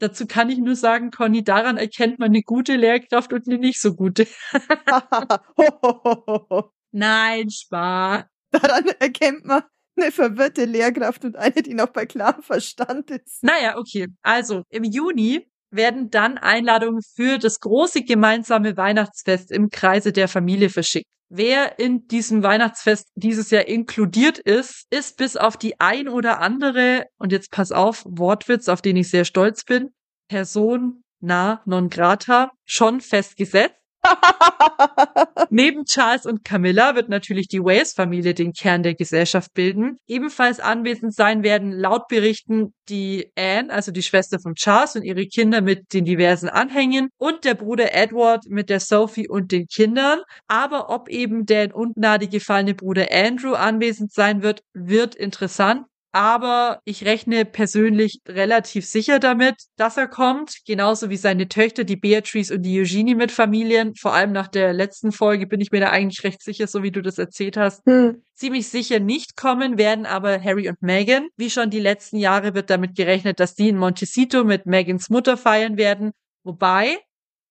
Dazu 0.00 0.26
kann 0.26 0.50
ich 0.50 0.58
nur 0.58 0.76
sagen, 0.76 1.10
Conny, 1.10 1.44
daran 1.44 1.76
erkennt 1.76 2.18
man 2.18 2.30
eine 2.30 2.42
gute 2.42 2.76
Lehrkraft 2.76 3.32
und 3.32 3.46
eine 3.46 3.58
nicht 3.58 3.80
so 3.80 3.94
gute. 3.94 4.26
Nein, 6.90 7.50
Spaß. 7.50 8.24
Daran 8.50 8.86
erkennt 8.98 9.44
man, 9.44 9.62
eine 9.96 10.12
verwirrte 10.12 10.64
Lehrkraft 10.64 11.24
und 11.24 11.36
eine, 11.36 11.62
die 11.62 11.74
noch 11.74 11.90
bei 11.90 12.06
klarem 12.06 12.42
Verstand 12.42 13.10
ist. 13.10 13.42
Naja, 13.42 13.76
okay. 13.76 14.08
Also 14.22 14.62
im 14.68 14.84
Juni 14.84 15.46
werden 15.70 16.10
dann 16.10 16.38
Einladungen 16.38 17.02
für 17.14 17.38
das 17.38 17.60
große 17.60 18.02
gemeinsame 18.02 18.76
Weihnachtsfest 18.76 19.50
im 19.50 19.70
Kreise 19.70 20.12
der 20.12 20.28
Familie 20.28 20.70
verschickt. 20.70 21.06
Wer 21.28 21.78
in 21.78 22.06
diesem 22.06 22.42
Weihnachtsfest 22.42 23.08
dieses 23.14 23.50
Jahr 23.50 23.66
inkludiert 23.66 24.38
ist, 24.38 24.86
ist 24.90 25.16
bis 25.16 25.36
auf 25.36 25.56
die 25.56 25.80
ein 25.80 26.08
oder 26.08 26.40
andere, 26.40 27.06
und 27.18 27.32
jetzt 27.32 27.50
pass 27.50 27.72
auf, 27.72 28.04
Wortwitz, 28.06 28.68
auf 28.68 28.82
den 28.82 28.96
ich 28.96 29.10
sehr 29.10 29.24
stolz 29.24 29.64
bin, 29.64 29.90
Person 30.28 31.04
na 31.24 31.62
non 31.64 31.88
grata, 31.88 32.50
schon 32.64 33.00
festgesetzt. 33.00 33.74
Neben 35.50 35.84
Charles 35.84 36.26
und 36.26 36.44
Camilla 36.44 36.94
wird 36.94 37.08
natürlich 37.08 37.48
die 37.48 37.60
Wales-Familie 37.60 38.34
den 38.34 38.52
Kern 38.52 38.82
der 38.82 38.94
Gesellschaft 38.94 39.52
bilden. 39.54 39.98
Ebenfalls 40.06 40.60
anwesend 40.60 41.14
sein 41.14 41.42
werden 41.42 41.72
laut 41.72 42.08
Berichten 42.08 42.74
die 42.88 43.30
Anne, 43.36 43.72
also 43.72 43.92
die 43.92 44.02
Schwester 44.02 44.38
von 44.40 44.54
Charles 44.54 44.96
und 44.96 45.02
ihre 45.02 45.26
Kinder 45.26 45.60
mit 45.60 45.92
den 45.92 46.04
diversen 46.04 46.48
Anhängen 46.48 47.08
und 47.18 47.44
der 47.44 47.54
Bruder 47.54 47.94
Edward 47.94 48.44
mit 48.48 48.70
der 48.70 48.80
Sophie 48.80 49.28
und 49.28 49.52
den 49.52 49.66
Kindern. 49.66 50.20
Aber 50.46 50.90
ob 50.90 51.08
eben 51.08 51.46
der 51.46 51.64
in 51.64 51.72
Ungnade 51.72 52.28
gefallene 52.28 52.74
Bruder 52.74 53.08
Andrew 53.10 53.54
anwesend 53.54 54.12
sein 54.12 54.42
wird, 54.42 54.62
wird 54.72 55.14
interessant 55.14 55.86
aber 56.14 56.80
ich 56.84 57.04
rechne 57.04 57.44
persönlich 57.44 58.20
relativ 58.28 58.86
sicher 58.86 59.18
damit, 59.18 59.56
dass 59.76 59.96
er 59.96 60.06
kommt, 60.06 60.58
genauso 60.64 61.10
wie 61.10 61.16
seine 61.16 61.48
Töchter, 61.48 61.82
die 61.82 61.96
Beatrice 61.96 62.54
und 62.54 62.62
die 62.62 62.78
Eugenie 62.78 63.16
mit 63.16 63.32
Familien. 63.32 63.96
Vor 63.96 64.14
allem 64.14 64.30
nach 64.30 64.46
der 64.46 64.72
letzten 64.72 65.10
Folge 65.10 65.48
bin 65.48 65.60
ich 65.60 65.72
mir 65.72 65.80
da 65.80 65.90
eigentlich 65.90 66.22
recht 66.22 66.40
sicher, 66.40 66.68
so 66.68 66.84
wie 66.84 66.92
du 66.92 67.02
das 67.02 67.18
erzählt 67.18 67.56
hast. 67.56 67.84
Hm. 67.86 68.22
Ziemlich 68.32 68.68
sicher 68.68 69.00
nicht 69.00 69.36
kommen 69.36 69.76
werden 69.76 70.06
aber 70.06 70.40
Harry 70.40 70.68
und 70.68 70.80
Meghan. 70.82 71.26
Wie 71.36 71.50
schon 71.50 71.70
die 71.70 71.80
letzten 71.80 72.18
Jahre 72.18 72.54
wird 72.54 72.70
damit 72.70 72.94
gerechnet, 72.94 73.40
dass 73.40 73.56
die 73.56 73.68
in 73.68 73.76
Montecito 73.76 74.44
mit 74.44 74.66
Megans 74.66 75.10
Mutter 75.10 75.36
feiern 75.36 75.76
werden. 75.76 76.12
Wobei, 76.44 76.98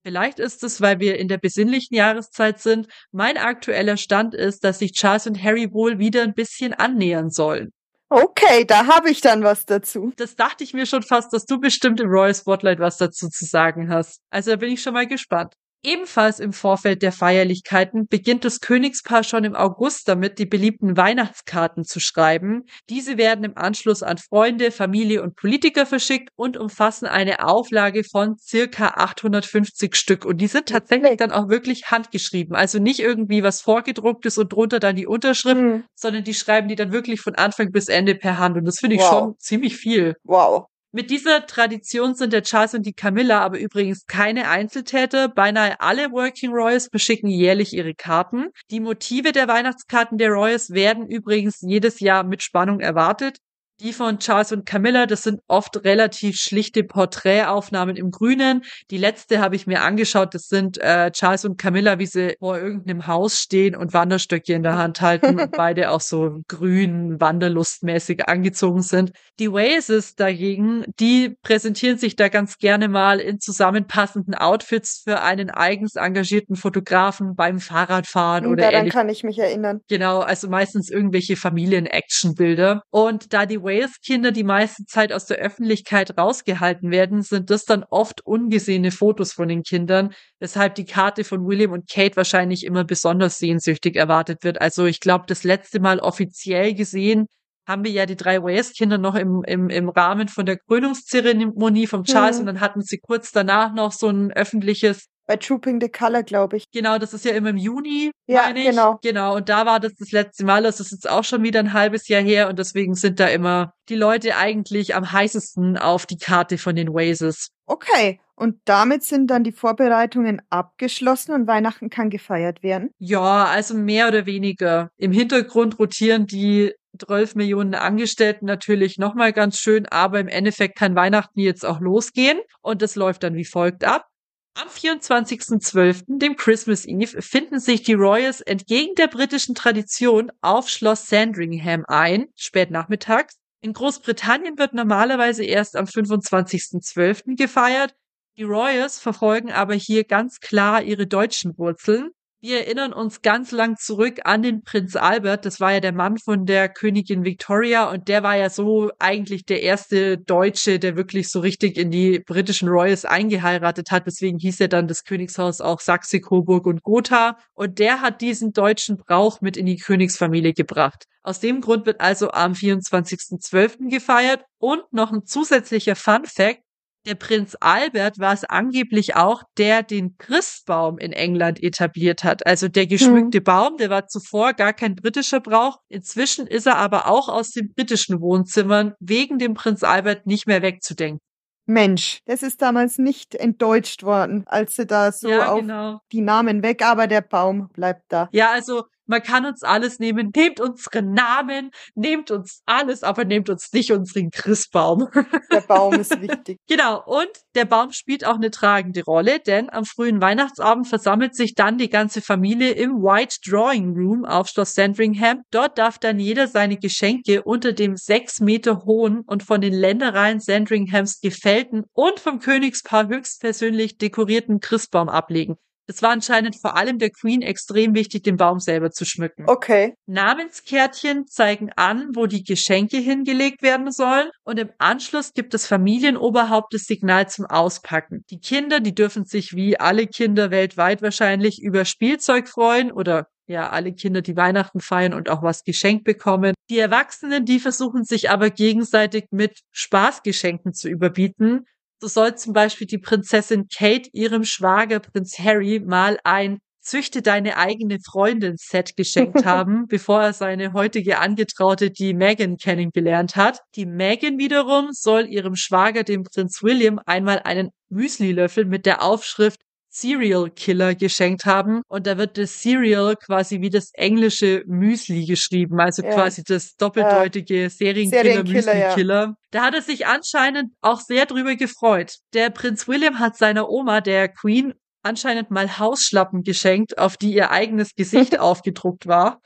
Vielleicht 0.05 0.39
ist 0.39 0.63
es, 0.63 0.82
weil 0.82 1.00
wir 1.00 1.17
in 1.17 1.29
der 1.29 1.38
besinnlichen 1.38 1.96
Jahreszeit 1.96 2.60
sind. 2.60 2.88
Mein 3.12 3.38
aktueller 3.38 3.96
Stand 3.96 4.36
ist, 4.36 4.63
dass 4.65 4.79
sich 4.79 4.91
Charles 4.91 5.27
und 5.27 5.41
Harry 5.41 5.72
wohl 5.72 5.98
wieder 5.98 6.24
ein 6.24 6.34
bisschen 6.34 6.74
annähern 6.74 7.29
sollen. 7.29 7.72
Okay, 8.15 8.63
da 8.63 8.86
habe 8.86 9.10
ich 9.10 9.22
dann 9.22 9.43
was 9.43 9.65
dazu. 9.65 10.13
Das 10.17 10.36
dachte 10.36 10.63
ich 10.63 10.75
mir 10.75 10.86
schon 10.86 11.01
fast, 11.01 11.34
dass 11.34 11.48
du 11.48 11.60
bestimmt 11.60 12.00
im 12.00 12.10
Royal 12.10 12.36
Spotlight 12.36 12.77
was 12.77 12.98
dazu 12.98 13.27
zu 13.27 13.43
sagen 13.46 13.89
hast. 13.89 14.22
Also 14.29 14.51
da 14.51 14.58
bin 14.58 14.72
ich 14.72 14.84
schon 14.84 14.93
mal 14.93 15.08
gespannt. 15.08 15.55
Ebenfalls 15.84 16.40
im 16.40 16.54
Vorfeld 16.54 17.02
der 17.02 17.12
Feierlichkeiten 17.12 18.08
beginnt 18.08 18.46
das 18.46 18.62
Königspaar 18.62 19.24
schon 19.24 19.44
im 19.44 19.54
August 19.54 20.08
damit, 20.08 20.40
die 20.40 20.46
beliebten 20.46 20.96
Weihnachtskarten 20.96 21.84
zu 21.84 22.00
schreiben. 22.00 22.63
Diese 22.90 23.18
werden 23.18 23.44
im 23.44 23.58
Anschluss 23.58 24.02
an 24.02 24.18
Freunde, 24.18 24.72
Familie 24.72 25.22
und 25.22 25.36
Politiker 25.36 25.86
verschickt 25.86 26.30
und 26.36 26.56
umfassen 26.56 27.06
eine 27.06 27.46
Auflage 27.46 28.06
von 28.06 28.38
circa 28.38 28.94
850 28.96 29.96
Stück. 29.96 30.24
Und 30.24 30.38
die 30.38 30.48
sind 30.48 30.70
tatsächlich 30.70 31.18
dann 31.18 31.34
auch 31.34 31.50
wirklich 31.50 31.92
handgeschrieben. 31.92 32.56
Also 32.56 32.80
nicht 32.80 33.00
irgendwie 33.00 33.44
was 33.44 33.60
vorgedrucktes 33.60 34.38
und 34.38 34.54
drunter 34.54 34.80
dann 34.80 34.96
die 34.96 35.08
Unterschrift, 35.08 35.62
mhm. 35.62 35.84
sondern 35.96 36.24
die 36.24 36.34
schreiben 36.34 36.70
die 36.70 36.75
dann 36.75 36.94
wirklich 36.94 37.20
von 37.20 37.36
Anfang 37.36 37.72
bis 37.72 37.90
Ende 37.90 38.16
per 38.16 38.38
Hand. 38.38 38.56
Und 38.56 38.63
das 38.66 38.80
finde 38.80 38.96
ich 38.96 39.02
wow. 39.02 39.10
schon 39.10 39.36
ziemlich 39.40 39.75
viel. 39.75 40.16
Wow. 40.24 40.68
Mit 40.96 41.10
dieser 41.10 41.48
Tradition 41.48 42.14
sind 42.14 42.34
der 42.34 42.44
Charles 42.44 42.76
und 42.76 42.86
die 42.86 42.94
Camilla 42.94 43.42
aber 43.42 43.58
übrigens 43.58 44.06
keine 44.06 44.48
Einzeltäter. 44.48 45.28
Beinahe 45.28 45.82
alle 45.82 46.12
Working 46.12 46.52
Royals 46.52 46.92
beschicken 46.92 47.30
jährlich 47.30 47.74
ihre 47.74 47.96
Karten. 47.96 48.50
Die 48.70 48.80
Motive 48.80 49.32
der 49.32 49.48
Weihnachtskarten 49.48 50.20
der 50.20 50.30
Royals 50.30 50.70
werden 50.70 51.08
übrigens 51.08 51.62
jedes 51.62 52.00
Jahr 52.00 52.24
mit 52.24 52.44
Spannung 52.44 52.80
erwartet. 52.80 53.40
Die 53.80 53.92
von 53.92 54.20
Charles 54.20 54.51
und 54.51 54.68
Camilla, 54.68 55.08
das 55.08 55.24
sind 55.24 55.42
oft 55.48 55.84
relativ 55.84 56.38
schlichte 56.38 56.84
Porträtaufnahmen 56.84 57.96
im 57.96 58.12
Grünen. 58.12 58.62
Die 58.92 58.98
letzte 58.98 59.39
habe 59.39 59.56
ich 59.56 59.65
mir 59.65 59.82
angeschaut, 59.82 60.36
das 60.36 60.48
sind 60.48 60.77
äh, 60.77 61.10
Charles 61.12 61.44
und 61.44 61.58
Camilla, 61.58 61.98
wie 61.98 62.06
sie 62.06 62.36
vor 62.39 62.58
irgendeinem 62.58 63.08
Haus 63.08 63.39
stehen 63.39 63.75
und 63.75 63.94
Wanderstöcke 63.94 64.53
in 64.53 64.62
der 64.62 64.77
Hand 64.77 65.01
halten 65.01 65.39
und 65.39 65.51
beide 65.58 65.89
auch 65.89 66.01
so 66.01 66.42
grün, 66.48 67.20
wanderlustmäßig 67.20 68.30
angezogen 68.30 68.84
sind. 68.84 69.12
Die 69.39 69.50
Oasis 69.50 70.15
dagegen, 70.15 70.86
die 71.00 71.36
präsentieren 71.42 71.98
sich 71.98 72.15
da 72.15 72.30
ganz 72.30 72.60
gerne 72.60 72.88
mal 72.88 73.20
in 73.20 73.39
zusammenpassenden 73.39 74.36
Outfits 74.36 75.01
für 75.03 75.22
einen 75.22 75.50
eigens 75.50 75.96
engagierten 75.96 76.56
Fotografen 76.56 77.36
beim 77.36 77.60
Fahrradfahren 77.60 78.46
oder 78.46 78.63
Daran 78.63 78.82
ähnlich. 78.82 78.94
kann 78.94 79.10
ich 79.10 79.24
mich 79.24 79.39
erinnern. 79.39 79.80
Genau, 79.89 80.20
also 80.20 80.48
meistens 80.48 80.92
irgendwelche 80.92 81.36
Familien-Action-Bilder. 81.36 82.84
Und 82.92 83.34
da 83.34 83.48
die 83.48 83.62
Wales-Kinder 83.63 84.32
die 84.32 84.43
meiste 84.43 84.86
Zeit 84.86 85.13
aus 85.13 85.25
der 85.25 85.38
Öffentlichkeit 85.38 86.17
rausgehalten 86.17 86.91
werden, 86.91 87.22
sind 87.22 87.50
das 87.50 87.65
dann 87.65 87.84
oft 87.89 88.25
ungesehene 88.25 88.91
Fotos 88.91 89.34
von 89.34 89.48
den 89.48 89.63
Kindern, 89.63 90.13
weshalb 90.39 90.75
die 90.75 90.86
Karte 90.86 91.24
von 91.24 91.46
William 91.46 91.72
und 91.72 91.89
Kate 91.89 92.15
wahrscheinlich 92.15 92.65
immer 92.65 92.84
besonders 92.84 93.39
sehnsüchtig 93.39 93.96
erwartet 93.96 94.43
wird. 94.43 94.62
Also 94.62 94.86
ich 94.86 95.00
glaube, 95.00 95.25
das 95.27 95.43
letzte 95.43 95.79
Mal 95.79 96.00
offiziell 96.00 96.74
gesehen 96.74 97.27
haben 97.67 97.84
wir 97.84 97.91
ja 97.91 98.05
die 98.05 98.17
drei 98.17 98.43
Wales-Kinder 98.43 98.98
noch 98.98 99.15
im, 99.15 99.43
im, 99.48 99.70
im 99.70 99.89
Rahmen 99.89 100.27
von 100.27 100.46
der 100.46 100.58
Krönungszeremonie 100.58 101.88
vom 101.88 102.03
Charles 102.03 102.38
mhm. 102.38 102.41
und 102.41 102.46
dann 102.48 102.60
hatten 102.60 102.82
sie 102.82 102.98
kurz 102.98 103.32
danach 103.32 103.74
noch 103.74 103.91
so 103.91 104.10
ein 104.10 104.32
öffentliches 104.32 105.08
bei 105.25 105.38
Trooping 105.38 105.80
the 105.82 105.89
Color, 105.89 106.24
glaube 106.24 106.58
ich. 106.58 106.70
Genau, 106.72 106.98
das 106.98 107.13
ist 107.13 107.25
ja 107.25 107.32
immer 107.32 107.50
im 107.50 107.58
Juni, 107.58 108.12
ja, 108.27 108.44
meine 108.44 108.60
ich. 108.60 108.70
Genau. 108.70 109.00
Genau, 109.01 109.36
und 109.36 109.50
da 109.50 109.65
war 109.65 109.80
das 109.80 109.94
das 109.96 110.12
letzte 110.12 110.46
Mal. 110.46 110.63
Das 110.63 110.80
ist 110.80 110.92
jetzt 110.92 111.10
auch 111.10 111.24
schon 111.24 111.44
wieder 111.44 111.60
ein 111.60 111.74
halbes 111.74 112.08
Jahr 112.08 112.22
her 112.22 112.50
und 112.50 112.60
deswegen 112.60 112.96
sind 112.96 113.20
da 113.20 113.27
immer 113.27 113.74
die 113.89 113.96
Leute 113.96 114.36
eigentlich 114.36 114.96
am 114.96 115.12
heißesten 115.12 115.77
auf 115.77 116.06
die 116.06 116.18
Karte 116.18 116.58
von 116.58 116.75
den 116.75 116.89
Wazes. 116.89 117.50
Okay, 117.65 118.20
und 118.36 118.58
damit 118.65 119.03
sind 119.03 119.27
dann 119.27 119.44
die 119.44 119.51
Vorbereitungen 119.51 120.42
abgeschlossen 120.50 121.34
und 121.34 121.48
Weihnachten 121.48 121.89
kann 121.89 122.10
gefeiert 122.10 122.63
werden? 122.63 122.89
Ja, 122.98 123.46
also 123.46 123.74
mehr 123.75 124.08
oder 124.08 124.25
weniger. 124.25 124.89
Im 124.98 125.12
Hintergrund 125.12 125.80
rotieren 125.80 126.25
die 126.25 126.74
12 127.00 127.36
Millionen 127.36 127.75
Angestellten 127.75 128.46
natürlich 128.46 128.98
nochmal 128.98 129.34
ganz 129.34 129.58
schön, 129.58 129.86
aber 129.88 130.20
im 130.20 130.27
Endeffekt 130.27 130.77
kann 130.77 130.96
Weihnachten 130.96 131.39
jetzt 131.39 131.65
auch 131.65 131.80
losgehen 131.80 132.39
und 132.62 132.82
das 132.82 132.96
läuft 132.96 133.24
dann 133.24 133.36
wie 133.36 133.46
folgt 133.46 133.84
ab. 133.84 134.08
Am 134.56 134.68
24.12., 134.68 136.04
dem 136.20 136.36
Christmas 136.36 136.86
Eve, 136.86 137.24
finden 137.24 137.60
sich 137.60 137.82
die 137.82 137.94
Royals 137.94 138.40
entgegen 138.40 138.94
der 138.94 139.08
britischen 139.08 139.56
Tradition 139.56 140.32
auf 140.42 140.70
Schloss 140.70 141.10
Sandringham 141.10 141.86
ein, 141.88 142.28
spät 142.36 142.70
nachmittags. 142.70 143.40
In 143.62 143.74
Großbritannien 143.74 144.60
wird 144.60 144.76
normalerweise 144.76 145.44
erst 145.44 145.76
am 145.76 145.86
25.12. 145.86 147.36
gefeiert. 147.36 147.96
Die 148.38 148.44
Royals 148.44 149.00
verfolgen 149.00 149.52
aber 149.52 149.74
hier 149.74 150.04
ganz 150.04 150.40
klar 150.40 150.84
ihre 150.84 151.08
deutschen 151.08 151.58
Wurzeln. 151.58 152.12
Wir 152.46 152.66
erinnern 152.66 152.92
uns 152.92 153.22
ganz 153.22 153.52
lang 153.52 153.78
zurück 153.78 154.20
an 154.26 154.42
den 154.42 154.64
Prinz 154.64 154.98
Albert. 154.98 155.46
Das 155.46 155.62
war 155.62 155.72
ja 155.72 155.80
der 155.80 155.94
Mann 155.94 156.18
von 156.18 156.46
der 156.46 156.68
Königin 156.68 157.24
Victoria 157.24 157.90
und 157.90 158.10
der 158.10 158.22
war 158.22 158.36
ja 158.36 158.50
so 158.50 158.92
eigentlich 159.00 159.46
der 159.46 159.64
erste 159.64 160.18
Deutsche, 160.18 160.78
der 160.78 160.98
wirklich 160.98 161.30
so 161.30 161.40
richtig 161.40 161.78
in 161.78 161.90
die 161.90 162.20
britischen 162.20 162.68
Royals 162.68 163.06
eingeheiratet 163.06 163.92
hat. 163.92 164.08
Deswegen 164.08 164.40
hieß 164.40 164.60
er 164.60 164.68
dann 164.68 164.90
das 164.90 165.06
Königshaus 165.06 165.62
auch 165.62 165.80
Sachse, 165.80 166.20
Coburg 166.20 166.66
und 166.66 166.84
Gotha. 166.84 167.38
Und 167.54 167.80
der 167.80 168.02
hat 168.02 168.20
diesen 168.20 168.52
deutschen 168.52 168.98
Brauch 168.98 169.40
mit 169.40 169.56
in 169.56 169.66
die 169.66 169.78
Königsfamilie 169.78 170.52
gebracht. 170.52 171.06
Aus 171.22 171.40
dem 171.40 171.62
Grund 171.62 171.86
wird 171.86 172.02
also 172.02 172.32
am 172.32 172.52
24.12. 172.52 173.90
gefeiert. 173.90 174.44
Und 174.58 174.82
noch 174.92 175.14
ein 175.14 175.26
zusätzlicher 175.26 175.96
Fun 175.96 176.26
Fact. 176.26 176.62
Der 177.06 177.16
Prinz 177.16 177.58
Albert 177.60 178.18
war 178.20 178.34
es 178.34 178.46
angeblich 178.46 179.16
auch, 179.16 179.44
der 179.58 179.84
den 179.84 180.18
Christbaum 180.18 180.98
in 180.98 181.12
England 181.12 181.62
etabliert 181.62 182.24
hat. 182.24 182.46
Also 182.46 182.70
der 182.70 182.88
geschmückte 182.88 183.40
hm. 183.40 183.44
Baum, 183.44 183.78
der 183.78 183.90
war 183.90 184.08
zuvor 184.08 184.54
gar 184.54 184.72
kein 184.72 184.96
britischer 184.96 185.42
Brauch. 185.42 185.80
Inzwischen 185.90 186.48
ist 186.48 186.66
er 186.66 186.78
aber 186.78 187.10
auch 187.10 187.28
aus 187.28 187.52
den 187.52 187.74
britischen 187.74 188.22
Wohnzimmern 188.22 188.94
wegen 189.00 189.38
dem 189.38 189.54
Prinz 189.54 189.84
Albert 189.84 190.26
nicht 190.26 190.48
mehr 190.48 190.62
wegzudenken. 190.62 191.20
Mensch, 191.66 192.20
das 192.26 192.44
ist 192.44 192.62
damals 192.62 192.98
nicht 192.98 193.36
entdeutscht 193.36 194.04
worden, 194.04 194.44
als 194.48 194.76
sie 194.76 194.86
da 194.86 195.12
so 195.12 195.30
ja, 195.30 195.48
auf 195.48 195.62
genau. 195.62 196.00
die 196.12 196.22
Namen 196.22 196.62
weg, 196.62 196.86
aber 196.86 197.08
der 197.08 197.22
Baum 197.22 197.70
bleibt 197.74 198.04
da. 198.10 198.28
Ja, 198.34 198.52
also 198.52 198.84
man 199.06 199.22
kann 199.22 199.46
uns 199.46 199.64
alles 199.64 200.00
nehmen. 200.00 200.32
Nehmt 200.36 200.60
unsere 200.60 201.02
Namen, 201.02 201.72
nehmt 201.96 202.32
uns 202.32 202.62
alles, 202.66 203.04
aber 203.04 203.26
nehmt 203.26 203.50
uns 203.50 203.72
nicht 203.74 203.92
unseren 203.92 204.32
Christbaum. 204.32 205.08
Der 205.52 205.62
Baum 205.62 205.94
ist 205.94 206.20
wichtig. 206.22 206.60
genau. 206.68 207.04
Und 207.06 207.30
der 207.56 207.66
Baum 207.66 207.92
spielt 207.92 208.26
auch 208.26 208.36
eine 208.36 208.52
tragende 208.52 209.04
Rolle, 209.04 209.40
denn 209.40 209.70
am 209.70 209.86
frühen 209.86 210.22
Weihnachtsabend 210.22 210.88
versammelt 210.88 211.36
sich 211.36 211.54
dann 211.54 211.78
die 211.78 211.90
ganze 211.90 212.22
Familie 212.22 212.72
im 212.72 213.04
White 213.04 213.38
Drawing 213.46 213.94
Room 213.94 214.26
auf 214.26 214.48
Schloss 214.48 214.76
Sandringham. 214.76 215.42
Dort 215.52 215.78
darf 215.78 216.00
dann 216.00 216.20
jeder 216.20 216.48
seine 216.48 216.78
Geschenke 216.78 217.44
unter 217.44 217.74
dem 217.74 217.96
sechs 217.96 218.40
Meter 218.40 218.84
hohen 218.86 219.22
und 219.22 219.44
von 219.44 219.62
den 219.62 219.74
Ländereien 219.74 220.40
Sandringhams 220.40 221.20
gefällten 221.20 221.84
und 221.94 222.20
vom 222.20 222.40
Königspaar 222.40 223.08
höchstpersönlich 223.08 223.98
dekorierten 223.98 224.60
Christbaum 224.60 225.10
ablegen. 225.10 225.58
Es 225.88 226.02
war 226.02 226.12
anscheinend 226.12 226.56
vor 226.56 226.78
allem 226.78 226.98
der 226.98 227.10
Queen 227.10 227.42
extrem 227.42 227.94
wichtig, 227.94 228.24
den 228.24 228.38
Baum 228.38 228.60
selber 228.60 228.92
zu 228.92 229.06
schmücken. 229.06 229.46
Okay. 229.48 229.96
Namenskärtchen 230.06 231.28
zeigen 231.28 231.72
an, 231.75 232.10
wo 232.13 232.25
die 232.25 232.44
Geschenke 232.44 232.98
hingelegt 232.98 233.62
werden 233.62 233.92
sollen 233.92 234.30
und 234.44 234.60
im 234.60 234.70
Anschluss 234.78 235.34
gibt 235.34 235.54
das 235.54 235.68
Familienoberhaupt 235.68 236.74
das 236.74 236.84
Signal 236.84 237.28
zum 237.28 237.46
Auspacken. 237.46 238.24
Die 238.30 238.40
Kinder, 238.40 238.80
die 238.80 238.96
dürfen 238.96 239.25
sich 239.25 239.56
wie 239.56 239.80
alle 239.80 240.08
Kinder 240.08 240.52
weltweit 240.52 241.02
wahrscheinlich 241.02 241.62
über 241.62 241.84
Spielzeug 241.86 242.48
freuen 242.48 242.92
oder 242.92 243.28
ja, 243.46 243.70
alle 243.70 243.94
Kinder, 243.94 244.22
die 244.22 244.38
Weihnachten 244.38 244.80
feiern 244.80 245.13
und 245.13 245.30
auch 245.30 245.44
was 245.44 245.63
geschenkt 245.63 246.06
bekommen. 246.06 246.54
Die 246.70 246.80
Erwachsenen, 246.80 247.44
die 247.44 247.60
versuchen 247.60 248.06
sich 248.06 248.30
aber 248.30 248.50
gegenseitig 248.50 249.25
mit 249.32 249.60
Spaßgeschenken 249.72 250.74
zu 250.74 250.88
überbieten. 250.88 251.66
So 252.04 252.10
soll 252.10 252.36
zum 252.36 252.52
Beispiel 252.52 252.86
die 252.86 252.98
Prinzessin 252.98 253.70
Kate 253.74 254.10
ihrem 254.12 254.44
Schwager 254.44 255.00
Prinz 255.00 255.40
Harry 255.40 255.80
mal 255.80 256.20
ein 256.26 256.60
Züchte 256.82 257.22
deine 257.22 257.56
eigene 257.56 257.98
Freundin 258.06 258.58
Set 258.58 258.98
geschenkt 258.98 259.46
haben, 259.46 259.88
bevor 259.88 260.22
er 260.22 260.34
seine 260.34 260.74
heutige 260.74 261.20
Angetraute, 261.20 261.92
die 261.92 262.14
Megan, 262.14 262.58
kennengelernt 262.58 263.38
hat. 263.38 263.60
Die 263.76 263.86
Megan 263.86 264.38
wiederum 264.38 264.90
soll 264.92 265.28
ihrem 265.28 265.56
Schwager, 265.56 266.04
dem 266.04 266.24
Prinz 266.26 266.62
William, 266.62 267.00
einmal 267.06 267.40
einen 267.40 267.70
Müslilöffel 267.88 268.66
mit 268.66 268.86
der 268.86 269.02
Aufschrift 269.02 269.62
Serial 269.94 270.50
Killer 270.50 270.96
geschenkt 270.96 271.46
haben. 271.46 271.84
Und 271.88 272.08
da 272.08 272.18
wird 272.18 272.38
das 272.38 272.62
Serial 272.62 273.16
quasi 273.16 273.62
wie 273.62 273.70
das 273.70 273.92
englische 273.94 274.64
Müsli 274.66 275.26
geschrieben, 275.26 275.80
also 275.80 276.04
ja. 276.04 276.14
quasi 276.14 276.44
das 276.44 276.76
doppeldeutige 276.76 277.66
äh, 277.66 277.70
Serienkiller, 277.70 278.44
Müsli-Killer. 278.44 279.22
Ja. 279.22 279.34
Da 279.52 279.64
hat 279.66 279.76
er 279.76 279.82
sich 279.82 280.08
anscheinend 280.08 280.74
auch 280.82 281.00
sehr 281.00 281.28
drüber 281.28 281.56
gefreut. 281.56 282.16
Der 282.34 282.50
Prinz 282.50 282.88
William 282.88 283.20
hat 283.20 283.38
seiner 283.38 283.70
Oma, 283.70 284.02
der 284.02 284.30
Queen, 284.30 284.74
anscheinend 285.04 285.52
mal 285.52 285.78
Hausschlappen 285.78 286.42
geschenkt, 286.42 286.98
auf 286.98 287.16
die 287.18 287.34
ihr 287.34 287.52
eigenes 287.52 287.94
Gesicht 287.94 288.40
aufgedruckt 288.40 289.06
war. 289.06 289.42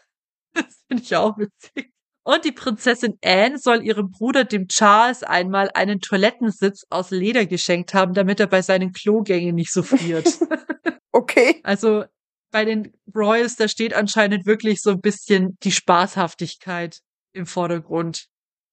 Das 0.54 0.84
finde 0.88 1.04
ich 1.04 1.16
auch 1.16 1.38
witzig. 1.38 1.92
Und 2.27 2.43
die 2.43 2.51
Prinzessin 2.51 3.17
Anne 3.24 3.57
soll 3.57 3.86
ihrem 3.86 4.12
Bruder, 4.12 4.43
dem 4.43 4.67
Charles, 4.67 5.24
einmal 5.24 5.72
einen 5.74 6.01
Toilettensitz 6.01 6.86
aus 6.89 7.10
Leder 7.10 7.46
geschenkt 7.46 7.93
haben, 7.93 8.13
damit 8.13 8.41
er 8.41 8.48
bei 8.48 8.62
seinen 8.62 8.91
Klogängen 8.91 9.55
nicht 9.55 9.72
so 9.72 9.81
friert. 9.81 10.27
okay. 11.13 11.62
Also 11.63 12.03
bei 12.51 12.65
den 12.65 12.91
Royals, 13.15 13.55
da 13.55 13.69
steht 13.69 13.93
anscheinend 13.93 14.46
wirklich 14.46 14.81
so 14.81 14.89
ein 14.89 15.00
bisschen 15.00 15.57
die 15.63 15.72
Spaßhaftigkeit 15.72 17.00
im 17.31 17.46
Vordergrund. 17.46 18.27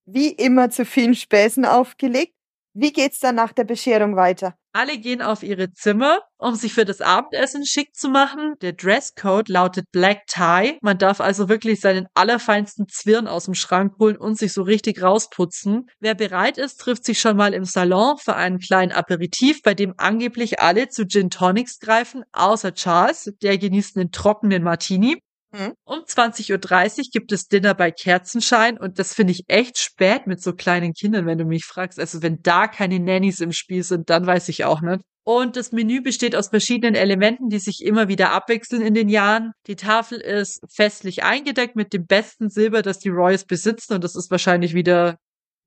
Wie 0.04 0.30
immer 0.30 0.70
zu 0.70 0.84
vielen 0.84 1.14
Späßen 1.14 1.64
aufgelegt. 1.64 2.34
Wie 2.76 2.92
geht's 2.92 3.20
dann 3.20 3.36
nach 3.36 3.52
der 3.52 3.62
Bescherung 3.62 4.16
weiter? 4.16 4.54
Alle 4.72 4.98
gehen 4.98 5.22
auf 5.22 5.44
ihre 5.44 5.72
Zimmer, 5.72 6.18
um 6.36 6.56
sich 6.56 6.74
für 6.74 6.84
das 6.84 7.00
Abendessen 7.00 7.64
schick 7.64 7.94
zu 7.94 8.08
machen. 8.08 8.54
Der 8.60 8.72
Dresscode 8.72 9.48
lautet 9.48 9.92
Black 9.92 10.26
Tie. 10.26 10.78
Man 10.82 10.98
darf 10.98 11.20
also 11.20 11.48
wirklich 11.48 11.80
seinen 11.80 12.08
allerfeinsten 12.14 12.88
Zwirn 12.88 13.28
aus 13.28 13.44
dem 13.44 13.54
Schrank 13.54 13.94
holen 14.00 14.16
und 14.16 14.36
sich 14.36 14.52
so 14.52 14.62
richtig 14.62 15.00
rausputzen. 15.00 15.86
Wer 16.00 16.16
bereit 16.16 16.58
ist, 16.58 16.80
trifft 16.80 17.04
sich 17.04 17.20
schon 17.20 17.36
mal 17.36 17.54
im 17.54 17.64
Salon 17.64 18.16
für 18.18 18.34
einen 18.34 18.58
kleinen 18.58 18.90
Aperitif, 18.90 19.62
bei 19.62 19.74
dem 19.74 19.94
angeblich 19.96 20.58
alle 20.58 20.88
zu 20.88 21.06
Gin 21.06 21.30
Tonics 21.30 21.78
greifen, 21.78 22.24
außer 22.32 22.74
Charles. 22.74 23.32
Der 23.40 23.56
genießt 23.56 23.96
einen 23.96 24.10
trockenen 24.10 24.64
Martini. 24.64 25.20
Mhm. 25.54 25.74
Um 25.84 26.00
20.30 26.00 26.98
Uhr 26.98 27.04
gibt 27.12 27.30
es 27.30 27.46
Dinner 27.46 27.74
bei 27.74 27.92
Kerzenschein 27.92 28.76
und 28.76 28.98
das 28.98 29.14
finde 29.14 29.32
ich 29.32 29.44
echt 29.46 29.78
spät 29.78 30.26
mit 30.26 30.42
so 30.42 30.52
kleinen 30.52 30.94
Kindern, 30.94 31.26
wenn 31.26 31.38
du 31.38 31.44
mich 31.44 31.64
fragst. 31.64 32.00
Also 32.00 32.22
wenn 32.22 32.42
da 32.42 32.66
keine 32.66 32.98
Nannies 32.98 33.38
im 33.38 33.52
Spiel 33.52 33.84
sind, 33.84 34.10
dann 34.10 34.26
weiß 34.26 34.48
ich 34.48 34.64
auch 34.64 34.80
nicht. 34.80 35.02
Und 35.22 35.56
das 35.56 35.70
Menü 35.70 36.02
besteht 36.02 36.34
aus 36.34 36.48
verschiedenen 36.48 36.96
Elementen, 36.96 37.48
die 37.48 37.60
sich 37.60 37.82
immer 37.82 38.08
wieder 38.08 38.32
abwechseln 38.32 38.82
in 38.82 38.94
den 38.94 39.08
Jahren. 39.08 39.52
Die 39.68 39.76
Tafel 39.76 40.20
ist 40.20 40.60
festlich 40.68 41.22
eingedeckt 41.22 41.76
mit 41.76 41.92
dem 41.92 42.04
besten 42.04 42.50
Silber, 42.50 42.82
das 42.82 42.98
die 42.98 43.08
Royals 43.08 43.46
besitzen. 43.46 43.94
Und 43.94 44.04
das 44.04 44.16
ist 44.16 44.30
wahrscheinlich 44.30 44.74
wieder 44.74 45.16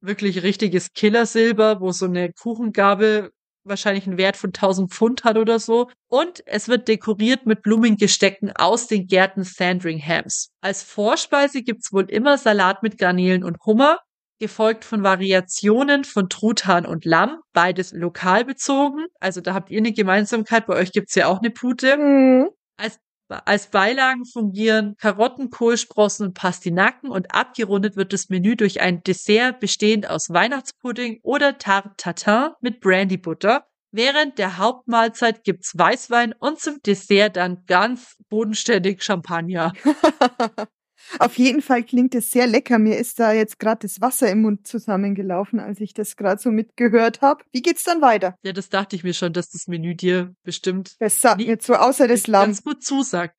wirklich 0.02 0.44
richtiges 0.44 0.92
Killersilber, 0.94 1.80
wo 1.80 1.92
so 1.92 2.06
eine 2.06 2.34
Kuchengabel 2.34 3.32
wahrscheinlich 3.68 4.08
einen 4.08 4.18
Wert 4.18 4.38
von 4.38 4.50
1000 4.50 4.92
Pfund 4.92 5.24
hat 5.24 5.38
oder 5.38 5.60
so. 5.60 5.90
Und 6.08 6.44
es 6.46 6.68
wird 6.68 6.88
dekoriert 6.88 7.46
mit 7.46 7.62
Blumengestecken 7.62 8.52
aus 8.56 8.88
den 8.88 9.08
Gärten 9.08 9.44
Sandringhams. 9.44 10.50
Als 10.62 10.84
Vorspeise 10.84 11.62
gibt's 11.64 11.92
wohl 11.92 12.10
immer 12.10 12.38
Salat 12.38 12.84
mit 12.84 12.98
Garnelen 12.98 13.44
und 13.44 13.58
Hummer, 13.66 14.00
gefolgt 14.40 14.86
von 14.86 15.04
Variationen 15.04 16.04
von 16.04 16.30
Truthahn 16.30 16.86
und 16.86 17.06
Lamm, 17.06 17.40
beides 17.54 17.92
lokal 17.92 18.46
bezogen. 18.46 19.06
Also 19.20 19.42
da 19.42 19.54
habt 19.54 19.72
ihr 19.72 19.80
eine 19.80 19.94
Gemeinsamkeit, 19.94 20.68
bei 20.68 20.76
euch 20.76 20.92
gibt's 20.92 21.16
ja 21.16 21.28
auch 21.28 21.40
eine 21.40 21.50
Pute. 21.50 21.98
Mhm. 21.98 22.50
Als 22.78 23.00
als 23.30 23.68
Beilagen 23.68 24.26
fungieren 24.26 24.96
Karotten, 24.98 25.50
Kohlsprossen 25.50 26.28
und 26.28 26.34
Pastinaken 26.34 27.10
und 27.10 27.34
abgerundet 27.34 27.96
wird 27.96 28.14
das 28.14 28.30
Menü 28.30 28.56
durch 28.56 28.82
ein 28.82 29.04
Dessert 29.04 29.60
bestehend 29.60 30.10
aus 30.10 30.30
Weihnachtspudding 30.30 31.20
oder 31.24 31.58
Tarte 31.58 31.92
Tatin 31.98 32.52
mit 32.62 32.80
Brandybutter. 32.80 33.68
Während 33.92 34.38
der 34.38 34.58
Hauptmahlzeit 34.58 35.44
gibt's 35.44 35.78
Weißwein 35.78 36.34
und 36.34 36.60
zum 36.60 36.82
Dessert 36.86 37.38
dann 37.38 37.64
ganz 37.68 38.18
bodenständig 38.30 39.04
Champagner. 39.04 39.74
Auf 41.20 41.38
jeden 41.38 41.62
Fall 41.62 41.84
klingt 41.84 42.16
es 42.16 42.32
sehr 42.32 42.48
lecker. 42.48 42.80
Mir 42.80 42.98
ist 42.98 43.20
da 43.20 43.32
jetzt 43.32 43.60
gerade 43.60 43.80
das 43.82 44.02
Wasser 44.02 44.30
im 44.30 44.42
Mund 44.42 44.68
zusammengelaufen, 44.68 45.60
als 45.60 45.80
ich 45.80 45.94
das 45.94 46.16
gerade 46.16 46.42
so 46.42 46.52
mitgehört 46.52 47.22
habe. 47.22 47.44
Wie 47.52 47.62
geht's 47.62 47.84
dann 47.84 48.02
weiter? 48.02 48.36
Ja, 48.44 48.54
das 48.54 48.70
dachte 48.70 48.96
ich 48.96 49.04
mir 49.04 49.14
schon, 49.14 49.34
dass 49.34 49.50
das 49.50 49.68
Menü 49.68 49.96
dir 49.96 50.34
bestimmt. 50.44 50.96
Das 51.00 51.22
sagt 51.22 51.38
mir 51.46 51.60
zu, 51.60 51.80
außer 51.80 52.08
das 52.08 52.28
Lamm. 52.28 52.48
Ganz 52.48 52.64
gut 52.64 52.84
zusagt. 52.84 53.36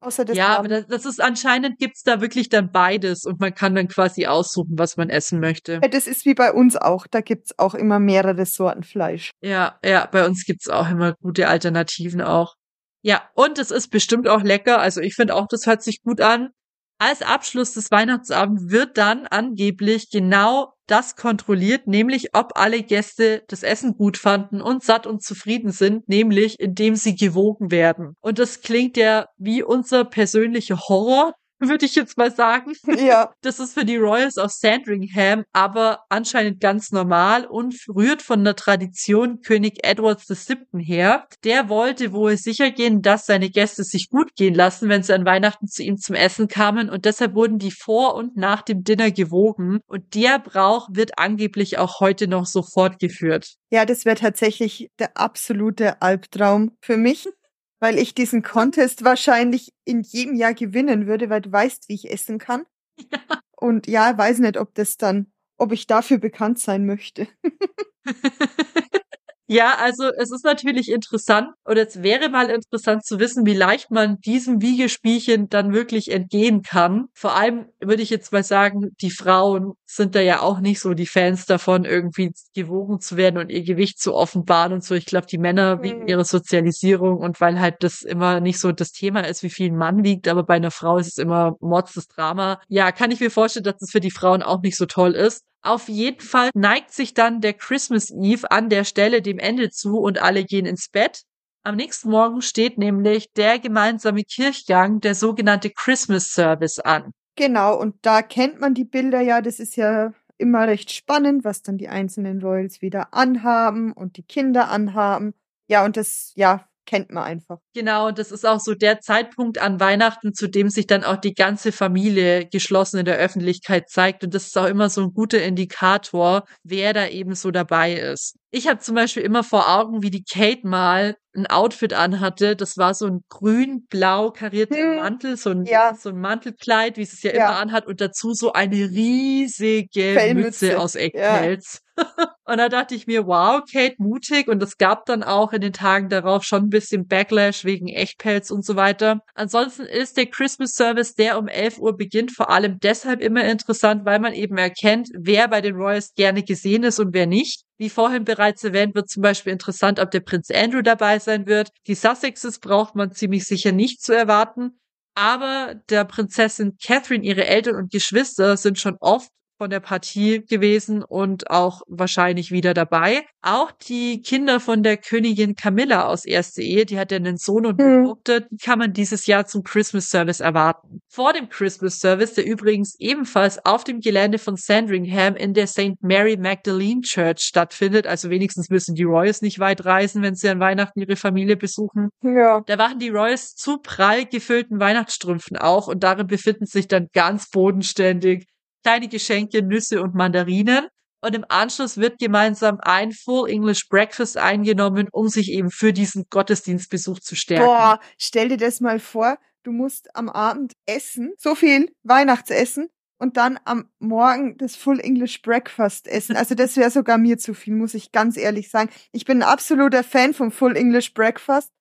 Außer 0.00 0.24
das 0.24 0.36
ja, 0.36 0.48
Lamm. 0.48 0.58
aber 0.58 0.68
das, 0.68 0.86
das 0.86 1.06
ist 1.06 1.22
anscheinend 1.22 1.78
gibt's 1.78 2.02
da 2.02 2.20
wirklich 2.20 2.48
dann 2.48 2.70
beides 2.70 3.24
und 3.24 3.40
man 3.40 3.54
kann 3.54 3.74
dann 3.74 3.88
quasi 3.88 4.26
aussuchen, 4.26 4.78
was 4.78 4.96
man 4.96 5.08
essen 5.08 5.40
möchte. 5.40 5.80
Ja, 5.82 5.88
das 5.88 6.06
ist 6.06 6.26
wie 6.26 6.34
bei 6.34 6.52
uns 6.52 6.76
auch. 6.76 7.06
Da 7.06 7.22
gibt's 7.22 7.58
auch 7.58 7.74
immer 7.74 7.98
mehrere 7.98 8.44
Sorten 8.44 8.82
Fleisch. 8.82 9.30
Ja, 9.40 9.78
ja, 9.84 10.06
bei 10.06 10.26
uns 10.26 10.44
gibt's 10.44 10.68
auch 10.68 10.90
immer 10.90 11.14
gute 11.14 11.48
Alternativen 11.48 12.20
auch. 12.20 12.54
Ja, 13.02 13.22
und 13.34 13.58
es 13.58 13.70
ist 13.70 13.88
bestimmt 13.88 14.28
auch 14.28 14.42
lecker. 14.42 14.80
Also 14.80 15.00
ich 15.00 15.14
finde 15.14 15.34
auch, 15.34 15.46
das 15.48 15.66
hört 15.66 15.82
sich 15.82 16.02
gut 16.02 16.20
an. 16.20 16.50
Als 16.98 17.20
Abschluss 17.20 17.74
des 17.74 17.90
Weihnachtsabends 17.90 18.70
wird 18.70 18.96
dann 18.96 19.26
angeblich 19.26 20.10
genau 20.10 20.72
das 20.86 21.14
kontrolliert, 21.16 21.86
nämlich 21.86 22.34
ob 22.34 22.52
alle 22.54 22.82
Gäste 22.82 23.44
das 23.48 23.62
Essen 23.62 23.96
gut 23.96 24.16
fanden 24.16 24.62
und 24.62 24.82
satt 24.82 25.06
und 25.06 25.22
zufrieden 25.22 25.72
sind, 25.72 26.08
nämlich 26.08 26.58
indem 26.58 26.96
sie 26.96 27.14
gewogen 27.14 27.70
werden. 27.70 28.16
Und 28.20 28.38
das 28.38 28.62
klingt 28.62 28.96
ja 28.96 29.26
wie 29.36 29.62
unser 29.62 30.04
persönlicher 30.04 30.78
Horror, 30.88 31.34
würde 31.58 31.86
ich 31.86 31.94
jetzt 31.94 32.16
mal 32.16 32.30
sagen. 32.34 32.72
Ja. 32.98 33.32
Das 33.42 33.60
ist 33.60 33.74
für 33.74 33.84
die 33.84 33.96
Royals 33.96 34.38
aus 34.38 34.58
Sandringham 34.58 35.44
aber 35.52 36.00
anscheinend 36.08 36.60
ganz 36.60 36.90
normal 36.90 37.46
und 37.46 37.76
rührt 37.88 38.22
von 38.22 38.42
der 38.42 38.56
Tradition 38.56 39.40
König 39.40 39.86
Edwards 39.86 40.28
VII. 40.28 40.82
her. 40.84 41.26
Der 41.44 41.68
wollte 41.68 42.12
wohl 42.12 42.36
sicher 42.36 42.70
gehen, 42.70 43.02
dass 43.02 43.26
seine 43.26 43.50
Gäste 43.50 43.84
sich 43.84 44.10
gut 44.10 44.34
gehen 44.34 44.54
lassen, 44.54 44.88
wenn 44.88 45.02
sie 45.02 45.14
an 45.14 45.24
Weihnachten 45.24 45.68
zu 45.68 45.82
ihm 45.82 45.96
zum 45.96 46.16
Essen 46.16 46.48
kamen 46.48 46.90
und 46.90 47.04
deshalb 47.04 47.34
wurden 47.34 47.58
die 47.58 47.70
vor 47.70 48.14
und 48.14 48.36
nach 48.36 48.62
dem 48.62 48.82
Dinner 48.82 49.10
gewogen 49.10 49.80
und 49.86 50.14
der 50.14 50.38
Brauch 50.38 50.88
wird 50.90 51.18
angeblich 51.18 51.78
auch 51.78 52.00
heute 52.00 52.26
noch 52.26 52.46
so 52.46 52.62
fortgeführt. 52.62 53.54
Ja, 53.70 53.84
das 53.84 54.04
wäre 54.04 54.16
tatsächlich 54.16 54.88
der 54.98 55.16
absolute 55.16 56.02
Albtraum 56.02 56.72
für 56.80 56.96
mich 56.96 57.28
weil 57.80 57.98
ich 57.98 58.14
diesen 58.14 58.42
Contest 58.42 59.04
wahrscheinlich 59.04 59.72
in 59.84 60.02
jedem 60.02 60.34
Jahr 60.34 60.54
gewinnen 60.54 61.06
würde, 61.06 61.30
weil 61.30 61.40
du 61.40 61.52
weißt, 61.52 61.88
wie 61.88 61.94
ich 61.94 62.10
essen 62.10 62.38
kann. 62.38 62.64
Ja. 62.98 63.18
Und 63.56 63.86
ja, 63.86 64.16
weiß 64.16 64.40
nicht, 64.40 64.58
ob 64.58 64.74
das 64.74 64.96
dann, 64.96 65.32
ob 65.56 65.72
ich 65.72 65.86
dafür 65.86 66.18
bekannt 66.18 66.58
sein 66.58 66.84
möchte. 66.84 67.26
Ja, 69.48 69.76
also 69.78 70.10
es 70.16 70.32
ist 70.32 70.44
natürlich 70.44 70.90
interessant 70.90 71.50
oder 71.64 71.86
es 71.86 72.02
wäre 72.02 72.28
mal 72.28 72.50
interessant 72.50 73.04
zu 73.04 73.20
wissen, 73.20 73.46
wie 73.46 73.54
leicht 73.54 73.92
man 73.92 74.18
diesem 74.18 74.60
Wiegespielchen 74.60 75.48
dann 75.48 75.72
wirklich 75.72 76.10
entgehen 76.10 76.62
kann. 76.62 77.06
Vor 77.14 77.36
allem 77.36 77.66
würde 77.80 78.02
ich 78.02 78.10
jetzt 78.10 78.32
mal 78.32 78.42
sagen, 78.42 78.90
die 79.00 79.12
Frauen 79.12 79.74
sind 79.84 80.16
da 80.16 80.20
ja 80.20 80.42
auch 80.42 80.58
nicht 80.58 80.80
so 80.80 80.94
die 80.94 81.06
Fans 81.06 81.46
davon, 81.46 81.84
irgendwie 81.84 82.32
gewogen 82.54 82.98
zu 83.00 83.16
werden 83.16 83.38
und 83.38 83.50
ihr 83.50 83.62
Gewicht 83.62 84.00
zu 84.00 84.14
offenbaren 84.14 84.72
und 84.72 84.82
so. 84.82 84.96
Ich 84.96 85.06
glaube, 85.06 85.28
die 85.28 85.38
Männer 85.38 85.80
wegen 85.80 86.02
mhm. 86.02 86.08
ihrer 86.08 86.24
Sozialisierung 86.24 87.18
und 87.18 87.40
weil 87.40 87.60
halt 87.60 87.76
das 87.80 88.02
immer 88.02 88.40
nicht 88.40 88.58
so 88.58 88.72
das 88.72 88.90
Thema 88.90 89.20
ist, 89.20 89.44
wie 89.44 89.50
viel 89.50 89.70
ein 89.70 89.76
Mann 89.76 90.02
wiegt, 90.02 90.26
aber 90.26 90.42
bei 90.42 90.54
einer 90.54 90.72
Frau 90.72 90.98
ist 90.98 91.06
es 91.06 91.18
immer 91.18 91.54
Mords 91.60 91.94
das 91.94 92.08
Drama. 92.08 92.60
Ja, 92.66 92.90
kann 92.90 93.12
ich 93.12 93.20
mir 93.20 93.30
vorstellen, 93.30 93.64
dass 93.64 93.74
es 93.74 93.80
das 93.80 93.90
für 93.92 94.00
die 94.00 94.10
Frauen 94.10 94.42
auch 94.42 94.60
nicht 94.60 94.76
so 94.76 94.86
toll 94.86 95.12
ist. 95.12 95.44
Auf 95.66 95.88
jeden 95.88 96.20
Fall 96.20 96.50
neigt 96.54 96.92
sich 96.92 97.12
dann 97.12 97.40
der 97.40 97.52
Christmas 97.52 98.10
Eve 98.10 98.50
an 98.52 98.68
der 98.68 98.84
Stelle 98.84 99.20
dem 99.20 99.40
Ende 99.40 99.70
zu 99.70 99.98
und 99.98 100.22
alle 100.22 100.44
gehen 100.44 100.64
ins 100.64 100.88
Bett. 100.88 101.22
Am 101.64 101.74
nächsten 101.74 102.10
Morgen 102.10 102.40
steht 102.40 102.78
nämlich 102.78 103.32
der 103.32 103.58
gemeinsame 103.58 104.22
Kirchgang, 104.22 105.00
der 105.00 105.16
sogenannte 105.16 105.70
Christmas 105.70 106.26
Service 106.30 106.78
an. 106.78 107.10
Genau, 107.34 107.76
und 107.76 107.96
da 108.02 108.22
kennt 108.22 108.60
man 108.60 108.74
die 108.74 108.84
Bilder 108.84 109.20
ja, 109.20 109.42
das 109.42 109.58
ist 109.58 109.74
ja 109.74 110.12
immer 110.38 110.68
recht 110.68 110.92
spannend, 110.92 111.44
was 111.44 111.62
dann 111.62 111.78
die 111.78 111.88
einzelnen 111.88 112.40
Royals 112.40 112.80
wieder 112.80 113.12
anhaben 113.12 113.92
und 113.92 114.18
die 114.18 114.22
Kinder 114.22 114.70
anhaben. 114.70 115.34
Ja, 115.66 115.84
und 115.84 115.96
das, 115.96 116.30
ja, 116.36 116.68
kennt 116.86 117.10
man 117.10 117.24
einfach. 117.24 117.58
Genau, 117.74 118.08
und 118.08 118.18
das 118.18 118.32
ist 118.32 118.46
auch 118.46 118.60
so 118.60 118.74
der 118.74 119.00
Zeitpunkt 119.00 119.58
an 119.58 119.80
Weihnachten, 119.80 120.32
zu 120.32 120.48
dem 120.48 120.70
sich 120.70 120.86
dann 120.86 121.04
auch 121.04 121.16
die 121.16 121.34
ganze 121.34 121.72
Familie 121.72 122.46
geschlossen 122.46 122.98
in 122.98 123.04
der 123.04 123.18
Öffentlichkeit 123.18 123.90
zeigt. 123.90 124.24
Und 124.24 124.34
das 124.34 124.46
ist 124.46 124.56
auch 124.56 124.66
immer 124.66 124.88
so 124.88 125.02
ein 125.02 125.12
guter 125.12 125.42
Indikator, 125.42 126.44
wer 126.62 126.92
da 126.92 127.08
eben 127.08 127.34
so 127.34 127.50
dabei 127.50 127.94
ist. 127.94 128.36
Ich 128.50 128.68
habe 128.68 128.78
zum 128.78 128.94
Beispiel 128.94 129.22
immer 129.22 129.44
vor 129.44 129.68
Augen, 129.68 130.02
wie 130.02 130.10
die 130.10 130.24
Kate 130.24 130.66
mal 130.66 131.16
ein 131.36 131.46
Outfit 131.46 131.92
anhatte. 131.92 132.56
Das 132.56 132.78
war 132.78 132.94
so 132.94 133.06
ein 133.06 133.20
grün-blau 133.28 134.30
karierter 134.30 134.76
hm, 134.76 134.96
Mantel, 134.96 135.36
so 135.36 135.50
ein, 135.50 135.64
ja. 135.66 135.94
so 135.94 136.08
ein 136.08 136.18
Mantelkleid, 136.18 136.96
wie 136.96 137.02
es 137.02 137.12
es 137.12 137.22
ja, 137.22 137.34
ja, 137.34 137.48
immer 137.48 137.58
anhat, 137.58 137.86
und 137.86 138.00
dazu 138.00 138.32
so 138.32 138.52
eine 138.52 138.76
riesige 138.76 140.14
Fellmütze. 140.14 140.66
Mütze 140.66 140.80
aus 140.80 140.94
Eckpelz. 140.94 141.74
Ja. 141.74 141.85
und 142.44 142.58
da 142.58 142.68
dachte 142.68 142.94
ich 142.94 143.06
mir, 143.06 143.26
wow, 143.26 143.62
Kate, 143.70 143.96
mutig. 143.98 144.48
Und 144.48 144.62
es 144.62 144.76
gab 144.76 145.06
dann 145.06 145.22
auch 145.22 145.52
in 145.52 145.60
den 145.60 145.72
Tagen 145.72 146.08
darauf 146.08 146.44
schon 146.44 146.64
ein 146.64 146.70
bisschen 146.70 147.06
Backlash 147.06 147.64
wegen 147.64 147.88
Echtpelz 147.88 148.50
und 148.50 148.64
so 148.64 148.76
weiter. 148.76 149.20
Ansonsten 149.34 149.82
ist 149.82 150.16
der 150.16 150.26
Christmas 150.26 150.72
Service, 150.72 151.14
der 151.14 151.38
um 151.38 151.48
11 151.48 151.78
Uhr 151.78 151.96
beginnt, 151.96 152.32
vor 152.32 152.50
allem 152.50 152.78
deshalb 152.80 153.20
immer 153.20 153.44
interessant, 153.44 154.04
weil 154.04 154.20
man 154.20 154.32
eben 154.32 154.58
erkennt, 154.58 155.08
wer 155.14 155.48
bei 155.48 155.60
den 155.60 155.76
Royals 155.76 156.14
gerne 156.14 156.42
gesehen 156.42 156.84
ist 156.84 156.98
und 156.98 157.14
wer 157.14 157.26
nicht. 157.26 157.62
Wie 157.78 157.90
vorhin 157.90 158.24
bereits 158.24 158.64
erwähnt, 158.64 158.94
wird 158.94 159.10
zum 159.10 159.22
Beispiel 159.22 159.52
interessant, 159.52 160.00
ob 160.00 160.10
der 160.10 160.20
Prinz 160.20 160.50
Andrew 160.50 160.82
dabei 160.82 161.18
sein 161.18 161.46
wird. 161.46 161.70
Die 161.86 161.94
Sussexes 161.94 162.58
braucht 162.58 162.94
man 162.94 163.12
ziemlich 163.12 163.46
sicher 163.46 163.72
nicht 163.72 164.02
zu 164.02 164.14
erwarten. 164.14 164.78
Aber 165.14 165.74
der 165.88 166.04
Prinzessin 166.04 166.76
Catherine, 166.82 167.24
ihre 167.24 167.46
Eltern 167.46 167.76
und 167.76 167.90
Geschwister 167.90 168.56
sind 168.58 168.78
schon 168.78 168.96
oft 169.00 169.30
von 169.58 169.70
der 169.70 169.80
Partie 169.80 170.44
gewesen 170.44 171.02
und 171.02 171.50
auch 171.50 171.82
wahrscheinlich 171.86 172.50
wieder 172.50 172.74
dabei. 172.74 173.24
Auch 173.42 173.72
die 173.72 174.22
Kinder 174.22 174.60
von 174.60 174.82
der 174.82 174.96
Königin 174.96 175.54
Camilla 175.54 176.06
aus 176.06 176.24
erster 176.24 176.62
Ehe, 176.62 176.84
die 176.84 176.98
hat 176.98 177.10
ja 177.10 177.16
einen 177.16 177.36
Sohn 177.36 177.66
und 177.66 177.80
eine 177.80 177.98
mhm. 177.98 178.04
Tochter, 178.06 178.40
die 178.40 178.56
kann 178.56 178.78
man 178.78 178.92
dieses 178.92 179.26
Jahr 179.26 179.46
zum 179.46 179.62
Christmas 179.62 180.10
Service 180.10 180.40
erwarten. 180.40 181.00
Vor 181.08 181.32
dem 181.32 181.48
Christmas 181.48 181.98
Service, 181.98 182.34
der 182.34 182.46
übrigens 182.46 182.96
ebenfalls 182.98 183.64
auf 183.64 183.84
dem 183.84 184.00
Gelände 184.00 184.38
von 184.38 184.56
Sandringham 184.56 185.36
in 185.36 185.54
der 185.54 185.66
St. 185.66 186.02
Mary 186.02 186.36
Magdalene 186.36 187.00
Church 187.02 187.40
stattfindet, 187.40 188.06
also 188.06 188.30
wenigstens 188.30 188.68
müssen 188.68 188.94
die 188.94 189.04
Royals 189.04 189.42
nicht 189.42 189.58
weit 189.58 189.84
reisen, 189.84 190.22
wenn 190.22 190.34
sie 190.34 190.48
an 190.48 190.60
Weihnachten 190.60 191.00
ihre 191.00 191.16
Familie 191.16 191.56
besuchen. 191.56 192.10
Ja. 192.22 192.62
Da 192.66 192.78
wachen 192.78 192.98
die 192.98 193.08
Royals 193.08 193.54
zu 193.54 193.78
prall 193.78 194.26
gefüllten 194.26 194.80
Weihnachtsstrümpfen 194.80 195.56
auch 195.56 195.88
und 195.88 196.02
darin 196.02 196.26
befinden 196.26 196.66
sich 196.66 196.88
dann 196.88 197.08
ganz 197.12 197.48
bodenständig 197.50 198.46
kleine 198.86 199.08
Geschenke, 199.08 199.62
Nüsse 199.62 200.00
und 200.00 200.14
Mandarinen. 200.14 200.86
Und 201.20 201.34
im 201.34 201.44
Anschluss 201.48 201.96
wird 201.96 202.20
gemeinsam 202.20 202.78
ein 202.80 203.10
Full 203.10 203.50
English 203.50 203.88
Breakfast 203.88 204.36
eingenommen, 204.36 205.08
um 205.10 205.26
sich 205.26 205.50
eben 205.50 205.72
für 205.72 205.92
diesen 205.92 206.26
Gottesdienstbesuch 206.30 207.18
zu 207.18 207.34
stärken. 207.34 207.66
Boah, 207.66 207.98
stell 208.16 208.48
dir 208.48 208.58
das 208.58 208.80
mal 208.80 209.00
vor, 209.00 209.38
du 209.64 209.72
musst 209.72 210.14
am 210.14 210.28
Abend 210.28 210.74
essen, 210.86 211.32
so 211.36 211.56
viel 211.56 211.90
Weihnachtsessen 212.04 212.86
und 213.18 213.36
dann 213.36 213.58
am 213.64 213.90
Morgen 213.98 214.56
das 214.56 214.76
Full 214.76 215.00
English 215.00 215.42
Breakfast 215.42 216.06
essen. 216.06 216.36
Also 216.36 216.54
das 216.54 216.76
wäre 216.76 216.92
sogar 216.92 217.18
mir 217.18 217.38
zu 217.38 217.54
viel, 217.54 217.74
muss 217.74 217.94
ich 217.94 218.12
ganz 218.12 218.36
ehrlich 218.36 218.70
sagen. 218.70 218.90
Ich 219.10 219.24
bin 219.24 219.38
ein 219.38 219.48
absoluter 219.48 220.04
Fan 220.04 220.32
vom 220.32 220.52
Full 220.52 220.76
English 220.76 221.12
Breakfast, 221.12 221.72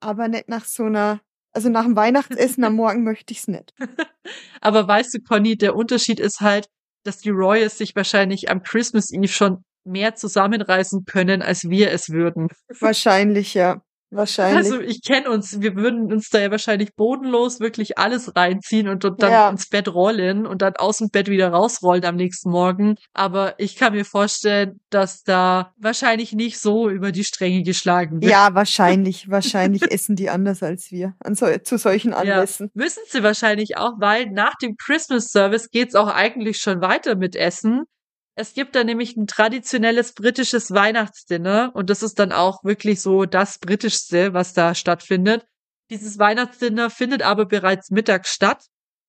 aber 0.00 0.28
nicht 0.28 0.50
nach 0.50 0.66
so 0.66 0.84
einer, 0.84 1.20
also 1.52 1.68
nach 1.68 1.84
dem 1.84 1.96
Weihnachtsessen 1.96 2.64
am 2.64 2.74
Morgen 2.76 3.04
möchte 3.04 3.32
ich's 3.32 3.48
nicht. 3.48 3.74
aber 4.60 4.86
weißt 4.86 5.14
du, 5.14 5.18
Conny, 5.20 5.56
der 5.56 5.74
Unterschied 5.74 6.20
ist 6.20 6.40
halt, 6.40 6.68
dass 7.04 7.18
die 7.18 7.30
Royals 7.30 7.78
sich 7.78 7.96
wahrscheinlich 7.96 8.50
am 8.50 8.62
Christmas 8.62 9.10
Eve 9.10 9.28
schon 9.28 9.64
mehr 9.84 10.14
zusammenreißen 10.14 11.04
können, 11.06 11.42
als 11.42 11.64
wir 11.64 11.90
es 11.90 12.10
würden. 12.10 12.48
Wahrscheinlich, 12.80 13.54
ja. 13.54 13.82
Wahrscheinlich. 14.10 14.56
Also 14.72 14.80
ich 14.80 15.02
kenne 15.02 15.30
uns, 15.30 15.60
wir 15.60 15.76
würden 15.76 16.12
uns 16.12 16.30
da 16.30 16.40
ja 16.40 16.50
wahrscheinlich 16.50 16.94
bodenlos 16.94 17.60
wirklich 17.60 17.96
alles 17.96 18.34
reinziehen 18.34 18.88
und, 18.88 19.04
und 19.04 19.22
dann 19.22 19.30
Ja. 19.30 19.48
ins 19.50 19.68
Bett 19.68 19.92
rollen 19.92 20.46
und 20.46 20.62
dann 20.62 20.74
aus 20.76 20.98
dem 20.98 21.10
Bett 21.10 21.28
wieder 21.28 21.50
rausrollen 21.50 22.04
am 22.04 22.16
nächsten 22.16 22.50
Morgen. 22.50 22.96
Aber 23.12 23.54
ich 23.58 23.76
kann 23.76 23.92
mir 23.92 24.04
vorstellen, 24.04 24.80
dass 24.90 25.22
da 25.22 25.72
wahrscheinlich 25.78 26.32
nicht 26.32 26.58
so 26.58 26.88
über 26.90 27.12
die 27.12 27.24
Stränge 27.24 27.62
geschlagen 27.62 28.20
wird. 28.20 28.32
Ja, 28.32 28.50
wahrscheinlich. 28.54 29.30
Wahrscheinlich 29.30 29.90
essen 29.92 30.16
die 30.16 30.28
anders 30.28 30.62
als 30.62 30.90
wir 30.90 31.14
an 31.20 31.34
so, 31.34 31.46
zu 31.62 31.78
solchen 31.78 32.12
Anlässen. 32.12 32.70
Müssen 32.74 33.02
sie 33.08 33.22
wahrscheinlich 33.22 33.76
auch, 33.76 33.92
weil 33.98 34.26
nach 34.30 34.56
dem 34.56 34.76
Christmas 34.76 35.30
Service 35.30 35.70
geht's 35.70 35.94
auch 35.94 36.08
eigentlich 36.08 36.58
schon 36.58 36.80
weiter 36.80 37.14
mit 37.14 37.36
Essen. 37.36 37.84
Es 38.40 38.54
gibt 38.54 38.74
da 38.74 38.84
nämlich 38.84 39.18
ein 39.18 39.26
traditionelles 39.26 40.14
britisches 40.14 40.70
Weihnachtsdinner 40.70 41.72
und 41.74 41.90
das 41.90 42.02
ist 42.02 42.18
dann 42.18 42.32
auch 42.32 42.64
wirklich 42.64 43.02
so 43.02 43.26
das 43.26 43.58
britischste, 43.58 44.32
was 44.32 44.54
da 44.54 44.74
stattfindet. 44.74 45.44
Dieses 45.90 46.18
Weihnachtsdinner 46.18 46.88
findet 46.88 47.20
aber 47.20 47.44
bereits 47.44 47.90
mittags 47.90 48.32
statt. 48.32 48.64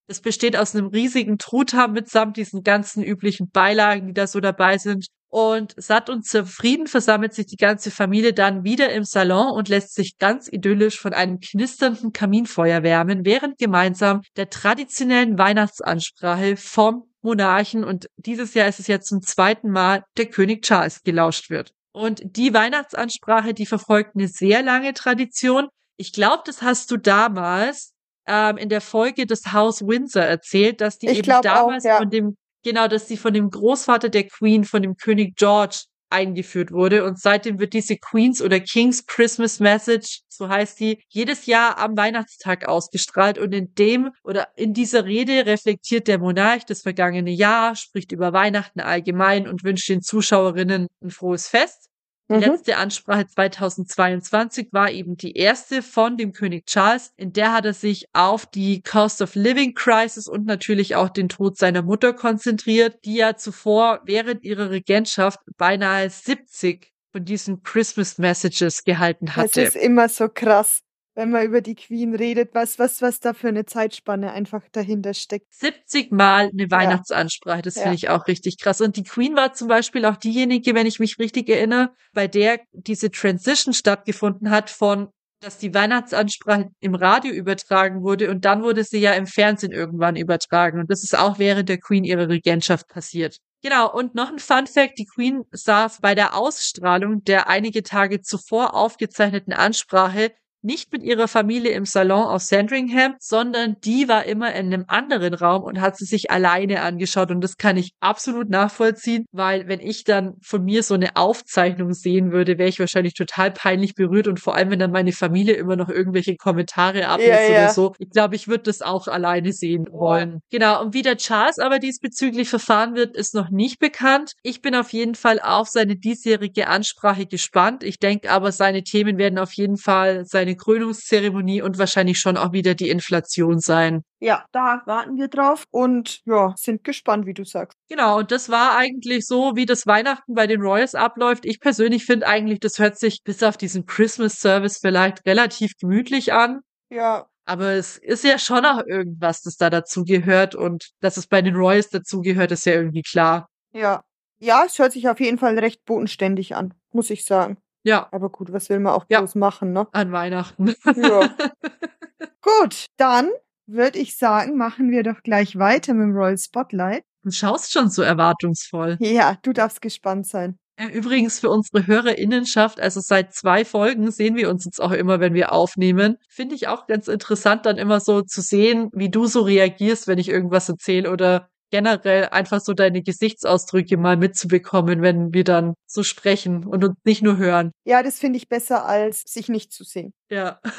Es 0.07 0.19
besteht 0.19 0.57
aus 0.57 0.75
einem 0.75 0.87
riesigen 0.87 1.37
Truthahn 1.37 1.93
mitsamt 1.93 2.35
diesen 2.35 2.61
ganzen 2.63 3.03
üblichen 3.03 3.49
Beilagen, 3.49 4.07
die 4.07 4.13
da 4.13 4.27
so 4.27 4.41
dabei 4.41 4.77
sind. 4.77 5.07
Und 5.33 5.73
satt 5.77 6.09
und 6.09 6.25
zufrieden 6.25 6.87
versammelt 6.87 7.33
sich 7.33 7.45
die 7.45 7.55
ganze 7.55 7.89
Familie 7.89 8.33
dann 8.33 8.65
wieder 8.65 8.91
im 8.91 9.05
Salon 9.05 9.51
und 9.51 9.69
lässt 9.69 9.95
sich 9.95 10.17
ganz 10.17 10.49
idyllisch 10.51 10.99
von 10.99 11.13
einem 11.13 11.39
knisternden 11.39 12.11
Kaminfeuer 12.11 12.83
wärmen, 12.83 13.23
während 13.23 13.57
gemeinsam 13.57 14.23
der 14.35 14.49
traditionellen 14.49 15.37
Weihnachtsansprache 15.37 16.57
vom 16.57 17.05
Monarchen 17.21 17.83
und 17.83 18.07
dieses 18.17 18.53
Jahr 18.55 18.67
ist 18.67 18.79
es 18.79 18.87
ja 18.87 18.99
zum 18.99 19.21
zweiten 19.21 19.69
Mal 19.69 20.03
der 20.17 20.25
König 20.25 20.63
Charles 20.63 21.03
gelauscht 21.03 21.49
wird. 21.49 21.71
Und 21.93 22.21
die 22.23 22.53
Weihnachtsansprache, 22.53 23.53
die 23.53 23.65
verfolgt 23.65 24.15
eine 24.15 24.27
sehr 24.27 24.61
lange 24.63 24.93
Tradition. 24.93 25.67
Ich 25.97 26.13
glaube, 26.13 26.43
das 26.45 26.61
hast 26.61 26.89
du 26.91 26.97
damals 26.97 27.93
ähm, 28.27 28.57
in 28.57 28.69
der 28.69 28.81
Folge 28.81 29.25
des 29.25 29.51
Haus 29.51 29.81
Windsor 29.81 30.23
erzählt, 30.23 30.81
dass 30.81 30.97
die 30.97 31.07
Ich 31.07 31.19
eben 31.19 31.23
glaub 31.23 31.39
auch, 31.39 31.43
damals 31.43 31.83
ja. 31.83 31.97
von 31.97 32.09
dem, 32.09 32.37
genau, 32.63 32.87
dass 32.87 33.07
sie 33.07 33.17
von 33.17 33.33
dem 33.33 33.49
Großvater 33.49 34.09
der 34.09 34.27
Queen, 34.27 34.63
von 34.63 34.81
dem 34.81 34.95
König 34.95 35.35
George 35.35 35.83
eingeführt 36.11 36.71
wurde. 36.71 37.05
Und 37.05 37.19
seitdem 37.19 37.59
wird 37.59 37.73
diese 37.73 37.97
Queens 37.97 38.41
oder 38.41 38.59
Kings 38.59 39.05
Christmas 39.05 39.59
Message, 39.59 40.21
so 40.27 40.49
heißt 40.49 40.79
die, 40.79 41.03
jedes 41.09 41.45
Jahr 41.45 41.77
am 41.77 41.97
Weihnachtstag 41.97 42.67
ausgestrahlt. 42.67 43.37
Und 43.37 43.53
in 43.53 43.73
dem 43.75 44.11
oder 44.23 44.49
in 44.55 44.73
dieser 44.73 45.05
Rede 45.05 45.45
reflektiert 45.45 46.07
der 46.07 46.19
Monarch 46.19 46.65
das 46.65 46.81
vergangene 46.81 47.31
Jahr, 47.31 47.75
spricht 47.75 48.11
über 48.11 48.33
Weihnachten 48.33 48.81
allgemein 48.81 49.47
und 49.47 49.63
wünscht 49.63 49.89
den 49.89 50.01
Zuschauerinnen 50.01 50.87
ein 51.01 51.09
frohes 51.11 51.47
Fest. 51.47 51.90
Die 52.31 52.37
Mhm. 52.37 52.53
letzte 52.53 52.77
Ansprache 52.77 53.27
2022 53.27 54.69
war 54.71 54.89
eben 54.91 55.17
die 55.17 55.35
erste 55.35 55.81
von 55.81 56.17
dem 56.17 56.31
König 56.31 56.65
Charles. 56.65 57.11
In 57.17 57.33
der 57.33 57.51
hat 57.53 57.65
er 57.65 57.73
sich 57.73 58.05
auf 58.13 58.45
die 58.45 58.81
Cost 58.81 59.21
of 59.21 59.35
Living 59.35 59.73
Crisis 59.73 60.27
und 60.27 60.45
natürlich 60.45 60.95
auch 60.95 61.09
den 61.09 61.29
Tod 61.29 61.57
seiner 61.57 61.81
Mutter 61.81 62.13
konzentriert, 62.13 63.03
die 63.05 63.15
ja 63.15 63.35
zuvor 63.35 64.01
während 64.05 64.43
ihrer 64.43 64.69
Regentschaft 64.69 65.39
beinahe 65.57 66.09
70 66.09 66.91
von 67.11 67.25
diesen 67.25 67.63
Christmas 67.63 68.17
Messages 68.17 68.83
gehalten 68.85 69.25
Das 69.25 69.35
hatte. 69.35 69.61
ist 69.63 69.75
immer 69.75 70.07
so 70.07 70.29
krass, 70.29 70.81
wenn 71.21 71.29
man 71.29 71.45
über 71.45 71.61
die 71.61 71.75
Queen 71.75 72.15
redet, 72.15 72.55
was, 72.55 72.79
was, 72.79 72.99
was 73.03 73.19
da 73.19 73.33
für 73.33 73.49
eine 73.49 73.65
Zeitspanne 73.65 74.31
einfach 74.31 74.63
dahinter 74.71 75.13
steckt. 75.13 75.53
70 75.53 76.11
Mal 76.11 76.49
eine 76.51 76.71
Weihnachtsansprache. 76.71 77.61
Das 77.61 77.75
Ja. 77.75 77.83
finde 77.83 77.95
ich 77.95 78.09
auch 78.09 78.25
richtig 78.25 78.57
krass. 78.59 78.81
Und 78.81 78.97
die 78.97 79.03
Queen 79.03 79.35
war 79.35 79.53
zum 79.53 79.67
Beispiel 79.67 80.03
auch 80.05 80.17
diejenige, 80.17 80.73
wenn 80.73 80.87
ich 80.87 80.99
mich 80.99 81.19
richtig 81.19 81.47
erinnere, 81.47 81.91
bei 82.13 82.27
der 82.27 82.59
diese 82.73 83.11
Transition 83.11 83.73
stattgefunden 83.73 84.49
hat 84.49 84.71
von 84.71 85.09
dass 85.43 85.57
die 85.57 85.73
Weihnachtsansprache 85.73 86.69
im 86.81 86.93
Radio 86.93 87.33
übertragen 87.33 88.03
wurde 88.03 88.29
und 88.29 88.45
dann 88.45 88.61
wurde 88.61 88.83
sie 88.83 88.99
ja 88.99 89.13
im 89.13 89.25
Fernsehen 89.25 89.71
irgendwann 89.71 90.15
übertragen. 90.15 90.79
Und 90.79 90.91
das 90.91 91.01
ist 91.03 91.17
auch 91.17 91.39
während 91.39 91.67
der 91.67 91.79
Queen 91.79 92.03
ihrer 92.03 92.29
Regentschaft 92.29 92.87
passiert. 92.87 93.37
Genau, 93.63 93.91
und 93.91 94.13
noch 94.13 94.31
ein 94.31 94.37
Fun 94.37 94.67
Fact, 94.67 94.99
die 94.99 95.05
Queen 95.05 95.43
saß 95.51 95.99
bei 96.01 96.13
der 96.13 96.35
Ausstrahlung 96.35 97.23
der 97.23 97.49
einige 97.49 97.81
Tage 97.81 98.21
zuvor 98.21 98.75
aufgezeichneten 98.75 99.53
Ansprache 99.53 100.31
nicht 100.63 100.91
mit 100.91 101.03
ihrer 101.03 101.27
Familie 101.27 101.71
im 101.71 101.85
Salon 101.85 102.25
auf 102.25 102.41
Sandringham, 102.41 103.15
sondern 103.19 103.77
die 103.83 104.07
war 104.07 104.25
immer 104.25 104.53
in 104.53 104.67
einem 104.67 104.85
anderen 104.87 105.33
Raum 105.33 105.63
und 105.63 105.81
hat 105.81 105.97
sie 105.97 106.05
sich 106.05 106.31
alleine 106.31 106.81
angeschaut. 106.81 107.31
Und 107.31 107.41
das 107.41 107.57
kann 107.57 107.77
ich 107.77 107.91
absolut 107.99 108.49
nachvollziehen, 108.49 109.25
weil 109.31 109.67
wenn 109.67 109.79
ich 109.79 110.03
dann 110.03 110.35
von 110.41 110.63
mir 110.63 110.83
so 110.83 110.93
eine 110.93 111.15
Aufzeichnung 111.15 111.93
sehen 111.93 112.31
würde, 112.31 112.57
wäre 112.57 112.69
ich 112.69 112.79
wahrscheinlich 112.79 113.13
total 113.13 113.51
peinlich 113.51 113.95
berührt 113.95 114.27
und 114.27 114.39
vor 114.39 114.55
allem, 114.55 114.71
wenn 114.71 114.79
dann 114.79 114.91
meine 114.91 115.11
Familie 115.11 115.55
immer 115.55 115.75
noch 115.75 115.89
irgendwelche 115.89 116.35
Kommentare 116.35 117.07
ablässt 117.07 117.49
Ja, 117.49 117.55
ja. 117.55 117.63
oder 117.63 117.73
so. 117.73 117.93
Ich 117.97 118.09
glaube, 118.09 118.35
ich 118.35 118.47
würde 118.47 118.63
das 118.63 118.81
auch 118.81 119.07
alleine 119.07 119.53
sehen 119.53 119.87
wollen. 119.91 120.41
Genau. 120.51 120.81
Und 120.81 120.93
wie 120.93 121.01
der 121.01 121.17
Charles 121.17 121.59
aber 121.59 121.79
diesbezüglich 121.79 122.49
verfahren 122.49 122.95
wird, 122.95 123.15
ist 123.15 123.33
noch 123.33 123.49
nicht 123.49 123.79
bekannt. 123.79 124.33
Ich 124.43 124.61
bin 124.61 124.75
auf 124.75 124.93
jeden 124.93 125.15
Fall 125.15 125.39
auf 125.39 125.67
seine 125.67 125.95
diesjährige 125.95 126.67
Ansprache 126.67 127.25
gespannt. 127.25 127.83
Ich 127.83 127.99
denke 127.99 128.31
aber, 128.31 128.51
seine 128.51 128.83
Themen 128.83 129.17
werden 129.17 129.39
auf 129.39 129.53
jeden 129.53 129.77
Fall 129.77 130.25
seine 130.25 130.50
Krönungszeremonie 130.57 131.61
und 131.61 131.77
wahrscheinlich 131.77 132.19
schon 132.19 132.37
auch 132.37 132.51
wieder 132.51 132.75
die 132.75 132.89
Inflation 132.89 133.59
sein. 133.59 134.01
Ja, 134.19 134.45
da 134.51 134.81
warten 134.85 135.17
wir 135.17 135.27
drauf 135.27 135.65
und 135.71 136.19
ja, 136.25 136.53
sind 136.57 136.83
gespannt, 136.83 137.25
wie 137.25 137.33
du 137.33 137.43
sagst. 137.43 137.77
Genau, 137.89 138.19
und 138.19 138.31
das 138.31 138.49
war 138.49 138.77
eigentlich 138.77 139.25
so, 139.25 139.55
wie 139.55 139.65
das 139.65 139.87
Weihnachten 139.87 140.33
bei 140.33 140.47
den 140.47 140.61
Royals 140.61 140.95
abläuft. 140.95 141.45
Ich 141.45 141.59
persönlich 141.59 142.05
finde 142.05 142.27
eigentlich, 142.27 142.59
das 142.59 142.77
hört 142.79 142.97
sich 142.99 143.23
bis 143.23 143.41
auf 143.43 143.57
diesen 143.57 143.85
Christmas 143.85 144.39
Service 144.39 144.77
vielleicht 144.79 145.25
relativ 145.25 145.73
gemütlich 145.79 146.33
an. 146.33 146.61
Ja, 146.89 147.25
Aber 147.45 147.71
es 147.71 147.97
ist 147.97 148.23
ja 148.23 148.37
schon 148.37 148.65
auch 148.65 148.83
irgendwas, 148.85 149.41
das 149.41 149.55
da 149.57 149.69
dazu 149.69 150.03
gehört 150.03 150.55
und 150.55 150.89
dass 150.99 151.17
es 151.17 151.27
bei 151.27 151.41
den 151.41 151.55
Royals 151.55 151.89
dazugehört, 151.89 152.51
ist 152.51 152.65
ja 152.65 152.73
irgendwie 152.73 153.03
klar. 153.03 153.47
ja. 153.73 154.01
Ja, 154.43 154.63
es 154.65 154.79
hört 154.79 154.91
sich 154.93 155.07
auf 155.07 155.19
jeden 155.19 155.37
Fall 155.37 155.59
recht 155.59 155.85
bodenständig 155.85 156.55
an, 156.55 156.73
muss 156.91 157.11
ich 157.11 157.25
sagen. 157.25 157.57
Ja, 157.83 158.07
Aber 158.11 158.29
gut, 158.29 158.51
was 158.53 158.69
will 158.69 158.79
man 158.79 158.93
auch 158.93 159.05
Ja. 159.09 159.19
bloß 159.19 159.35
machen, 159.35 159.73
ne? 159.73 159.87
an 159.91 160.11
Weihnachten. 160.11 160.73
Ja. 160.95 161.29
gut, 162.41 162.85
dann 162.97 163.29
würde 163.67 163.99
ich 163.99 164.17
sagen, 164.17 164.57
machen 164.57 164.91
wir 164.91 165.03
doch 165.03 165.21
gleich 165.23 165.57
weiter 165.57 165.93
mit 165.93 166.03
dem 166.07 166.15
Royal 166.15 166.37
Spotlight. 166.37 167.03
Du 167.23 167.31
schaust 167.31 167.71
schon 167.71 167.89
so 167.89 168.01
erwartungsvoll. 168.01 168.97
Ja, 168.99 169.37
du 169.43 169.53
darfst 169.53 169.81
gespannt 169.81 170.27
sein. 170.27 170.57
Äh, 170.77 170.87
Übrigens 170.87 171.39
für 171.39 171.49
unsere 171.49 171.85
Hörerinnenschaft, 171.85 172.79
also 172.79 172.99
seit 172.99 173.33
zwei 173.33 173.63
Folgen 173.65 174.09
sehen 174.11 174.35
wir 174.35 174.49
uns 174.49 174.65
jetzt 174.65 174.81
auch 174.81 174.91
immer, 174.91 175.19
wenn 175.19 175.33
wir 175.35 175.51
aufnehmen. 175.51 176.17
Finde 176.29 176.55
ich 176.55 176.67
auch 176.67 176.87
ganz 176.87 177.07
interessant, 177.07 177.65
dann 177.65 177.77
immer 177.77 177.99
so 177.99 178.21
zu 178.23 178.41
sehen, 178.41 178.89
wie 178.93 179.09
du 179.09 179.27
so 179.27 179.41
reagierst, 179.41 180.07
wenn 180.07 180.17
ich 180.17 180.29
irgendwas 180.29 180.67
erzähle 180.69 181.11
oder 181.11 181.49
generell 181.71 182.25
einfach 182.25 182.59
so 182.61 182.73
deine 182.73 183.01
Gesichtsausdrücke 183.01 183.97
mal 183.97 184.17
mitzubekommen, 184.17 185.01
wenn 185.01 185.33
wir 185.33 185.43
dann 185.43 185.73
so 185.87 186.03
sprechen 186.03 186.65
und 186.67 186.83
uns 186.83 186.97
nicht 187.03 187.23
nur 187.23 187.37
hören. 187.37 187.71
Ja, 187.85 188.03
das 188.03 188.19
finde 188.19 188.37
ich 188.37 188.47
besser, 188.49 188.85
als 188.85 189.21
sich 189.25 189.49
nicht 189.49 189.71
zu 189.73 189.83
sehen. 189.83 190.13
Ja. 190.29 190.59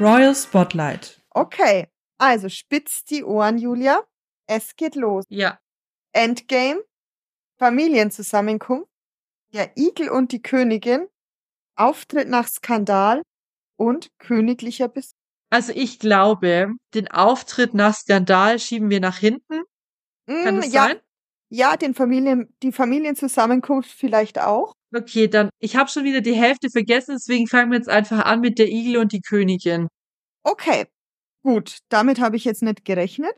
Royal 0.00 0.34
Spotlight. 0.34 1.20
Okay, 1.30 1.88
also 2.18 2.48
spitzt 2.48 3.10
die 3.10 3.24
Ohren, 3.24 3.58
Julia. 3.58 4.02
Es 4.46 4.76
geht 4.76 4.94
los. 4.96 5.24
ja. 5.28 5.58
Endgame, 6.14 6.82
Familienzusammenkunft, 7.58 8.90
der 9.54 9.74
Igel 9.78 10.10
und 10.10 10.30
die 10.32 10.42
Königin, 10.42 11.06
Auftritt 11.74 12.28
nach 12.28 12.48
Skandal 12.48 13.22
und 13.78 14.10
königlicher 14.18 14.88
Besuch. 14.88 15.21
Also 15.52 15.72
ich 15.74 15.98
glaube, 15.98 16.72
den 16.94 17.08
Auftritt 17.10 17.74
nach 17.74 17.94
Skandal 17.94 18.58
schieben 18.58 18.90
wir 18.90 19.00
nach 19.00 19.18
hinten. 19.18 19.62
Kann 20.42 20.56
Mm, 20.56 20.60
das 20.60 20.72
ja, 20.72 20.84
sein? 20.88 21.00
ja, 21.50 21.76
den 21.76 21.94
Familien, 21.94 22.54
die 22.62 22.72
Familienzusammenkunft 22.72 23.90
vielleicht 23.90 24.40
auch. 24.40 24.72
Okay, 24.94 25.28
dann, 25.28 25.50
ich 25.58 25.76
habe 25.76 25.88
schon 25.90 26.04
wieder 26.04 26.20
die 26.20 26.34
Hälfte 26.34 26.68
vergessen, 26.70 27.14
deswegen 27.16 27.46
fangen 27.46 27.70
wir 27.70 27.78
jetzt 27.78 27.88
einfach 27.88 28.24
an 28.26 28.40
mit 28.40 28.58
der 28.58 28.68
Igel 28.68 28.98
und 28.98 29.12
die 29.12 29.20
Königin. 29.22 29.88
Okay, 30.44 30.86
gut, 31.44 31.78
damit 31.90 32.20
habe 32.20 32.36
ich 32.36 32.44
jetzt 32.44 32.62
nicht 32.62 32.84
gerechnet. 32.84 33.34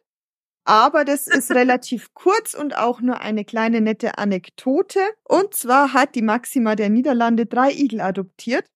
Aber 0.67 1.05
das 1.05 1.27
ist 1.29 1.51
relativ 1.53 2.15
kurz 2.15 2.55
und 2.55 2.77
auch 2.77 3.01
nur 3.03 3.21
eine 3.21 3.45
kleine 3.45 3.81
nette 3.83 4.19
Anekdote. 4.19 5.01
Und 5.25 5.55
zwar 5.55 5.93
hat 5.95 6.15
die 6.17 6.23
Maxima 6.23 6.77
der 6.77 6.91
Niederlande 6.91 7.47
drei 7.47 7.73
Igel 7.73 8.01
adoptiert. 8.01 8.67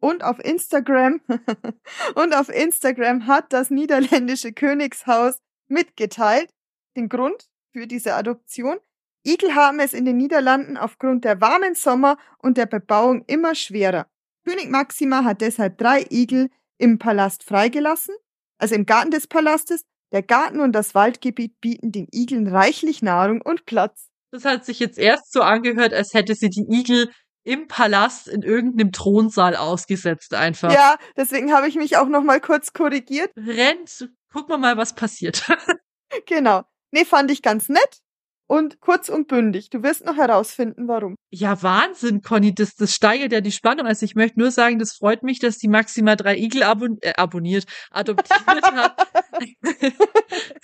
Und 0.00 0.22
auf 0.22 0.38
Instagram, 0.38 1.20
und 2.14 2.34
auf 2.34 2.48
Instagram 2.48 3.26
hat 3.26 3.52
das 3.52 3.70
niederländische 3.70 4.52
Königshaus 4.52 5.38
mitgeteilt, 5.68 6.50
den 6.96 7.08
Grund 7.08 7.48
für 7.72 7.86
diese 7.86 8.14
Adoption. 8.14 8.78
Igel 9.26 9.54
haben 9.54 9.80
es 9.80 9.92
in 9.92 10.04
den 10.04 10.16
Niederlanden 10.18 10.76
aufgrund 10.76 11.24
der 11.24 11.40
warmen 11.40 11.74
Sommer 11.74 12.16
und 12.38 12.56
der 12.56 12.66
Bebauung 12.66 13.24
immer 13.26 13.54
schwerer. 13.54 14.06
König 14.44 14.70
Maxima 14.70 15.24
hat 15.24 15.40
deshalb 15.40 15.78
drei 15.78 16.06
Igel 16.10 16.48
im 16.78 16.98
Palast 16.98 17.42
freigelassen, 17.42 18.14
also 18.58 18.74
im 18.74 18.86
Garten 18.86 19.10
des 19.10 19.26
Palastes. 19.26 19.82
Der 20.12 20.22
Garten 20.22 20.60
und 20.60 20.72
das 20.72 20.94
Waldgebiet 20.94 21.60
bieten 21.60 21.90
den 21.90 22.06
Igeln 22.12 22.46
reichlich 22.46 23.02
Nahrung 23.02 23.42
und 23.42 23.66
Platz. 23.66 24.08
Das 24.30 24.44
hat 24.44 24.64
sich 24.64 24.78
jetzt 24.78 24.98
erst 24.98 25.32
so 25.32 25.42
angehört, 25.42 25.92
als 25.92 26.14
hätte 26.14 26.34
sie 26.36 26.48
die 26.48 26.66
Igel 26.68 27.10
im 27.46 27.68
Palast 27.68 28.26
in 28.28 28.42
irgendeinem 28.42 28.92
Thronsaal 28.92 29.56
ausgesetzt 29.56 30.34
einfach. 30.34 30.72
Ja, 30.72 30.96
deswegen 31.16 31.52
habe 31.52 31.68
ich 31.68 31.76
mich 31.76 31.96
auch 31.96 32.08
noch 32.08 32.22
mal 32.22 32.40
kurz 32.40 32.72
korrigiert. 32.72 33.30
Rennt, 33.36 34.10
gucken 34.32 34.50
wir 34.50 34.58
mal, 34.58 34.76
was 34.76 34.94
passiert. 34.94 35.46
genau. 36.26 36.64
Nee, 36.90 37.04
fand 37.04 37.30
ich 37.30 37.42
ganz 37.42 37.68
nett 37.68 38.00
und 38.48 38.80
kurz 38.80 39.08
und 39.08 39.28
bündig. 39.28 39.70
Du 39.70 39.84
wirst 39.84 40.04
noch 40.04 40.16
herausfinden, 40.16 40.88
warum. 40.88 41.14
Ja, 41.30 41.62
Wahnsinn, 41.62 42.20
Conny. 42.22 42.52
Das, 42.52 42.74
das 42.74 42.94
steigert 42.94 43.32
ja 43.32 43.40
die 43.40 43.52
Spannung. 43.52 43.86
Also 43.86 44.04
ich 44.04 44.16
möchte 44.16 44.40
nur 44.40 44.50
sagen, 44.50 44.80
das 44.80 44.94
freut 44.94 45.22
mich, 45.22 45.38
dass 45.38 45.58
die 45.58 45.68
Maxima 45.68 46.16
drei 46.16 46.36
Igel 46.36 46.64
abon 46.64 46.98
äh, 47.00 47.12
abonniert, 47.16 47.66
adoptiert 47.90 48.44
hat. 48.44 49.06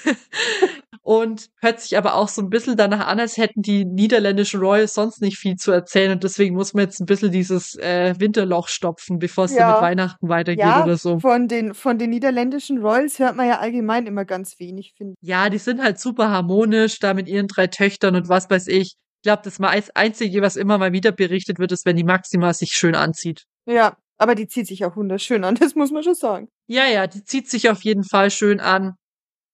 und 1.02 1.50
hört 1.60 1.80
sich 1.80 1.98
aber 1.98 2.14
auch 2.14 2.28
so 2.28 2.40
ein 2.40 2.48
bisschen 2.48 2.76
danach 2.76 3.06
an, 3.08 3.18
als 3.18 3.36
hätten 3.36 3.60
die 3.60 3.84
niederländischen 3.84 4.60
Royals 4.60 4.94
sonst 4.94 5.20
nicht 5.20 5.36
viel 5.36 5.56
zu 5.56 5.72
erzählen. 5.72 6.12
Und 6.12 6.22
deswegen 6.22 6.54
muss 6.54 6.74
man 6.74 6.84
jetzt 6.84 7.00
ein 7.00 7.06
bisschen 7.06 7.32
dieses 7.32 7.74
äh, 7.76 8.14
Winterloch 8.18 8.68
stopfen, 8.68 9.18
bevor 9.18 9.46
es 9.46 9.54
ja. 9.54 9.58
dann 9.58 9.72
mit 9.72 9.82
Weihnachten 9.82 10.28
weitergeht 10.28 10.64
ja, 10.64 10.84
oder 10.84 10.96
so. 10.96 11.18
Von 11.18 11.48
den, 11.48 11.74
von 11.74 11.98
den 11.98 12.10
niederländischen 12.10 12.78
Royals 12.78 13.18
hört 13.18 13.36
man 13.36 13.48
ja 13.48 13.58
allgemein 13.58 14.06
immer 14.06 14.24
ganz 14.24 14.60
wenig, 14.60 14.94
finde 14.96 15.14
ich. 15.20 15.28
Ja, 15.28 15.50
die 15.50 15.58
sind 15.58 15.82
halt 15.82 15.98
super 15.98 16.30
harmonisch, 16.30 17.00
da 17.00 17.14
mit 17.14 17.28
ihren 17.28 17.48
drei 17.48 17.66
Töchtern 17.66 18.14
und 18.14 18.28
was 18.28 18.48
weiß 18.48 18.68
ich. 18.68 18.94
Ich 19.24 19.24
glaube, 19.24 19.42
das 19.44 19.60
Einzige, 19.94 20.42
was 20.42 20.56
immer 20.56 20.78
mal 20.78 20.92
wieder 20.92 21.12
berichtet 21.12 21.58
wird, 21.58 21.72
ist, 21.72 21.84
wenn 21.84 21.96
die 21.96 22.04
Maxima 22.04 22.52
sich 22.54 22.72
schön 22.72 22.94
anzieht. 22.94 23.44
Ja, 23.66 23.96
aber 24.18 24.36
die 24.36 24.46
zieht 24.46 24.68
sich 24.68 24.84
auch 24.84 24.96
wunderschön 24.96 25.42
an, 25.42 25.54
das 25.60 25.74
muss 25.74 25.90
man 25.90 26.04
schon 26.04 26.14
sagen. 26.14 26.48
Ja, 26.68 26.86
ja, 26.86 27.08
die 27.08 27.24
zieht 27.24 27.50
sich 27.50 27.70
auf 27.70 27.82
jeden 27.82 28.04
Fall 28.04 28.30
schön 28.30 28.60
an. 28.60 28.94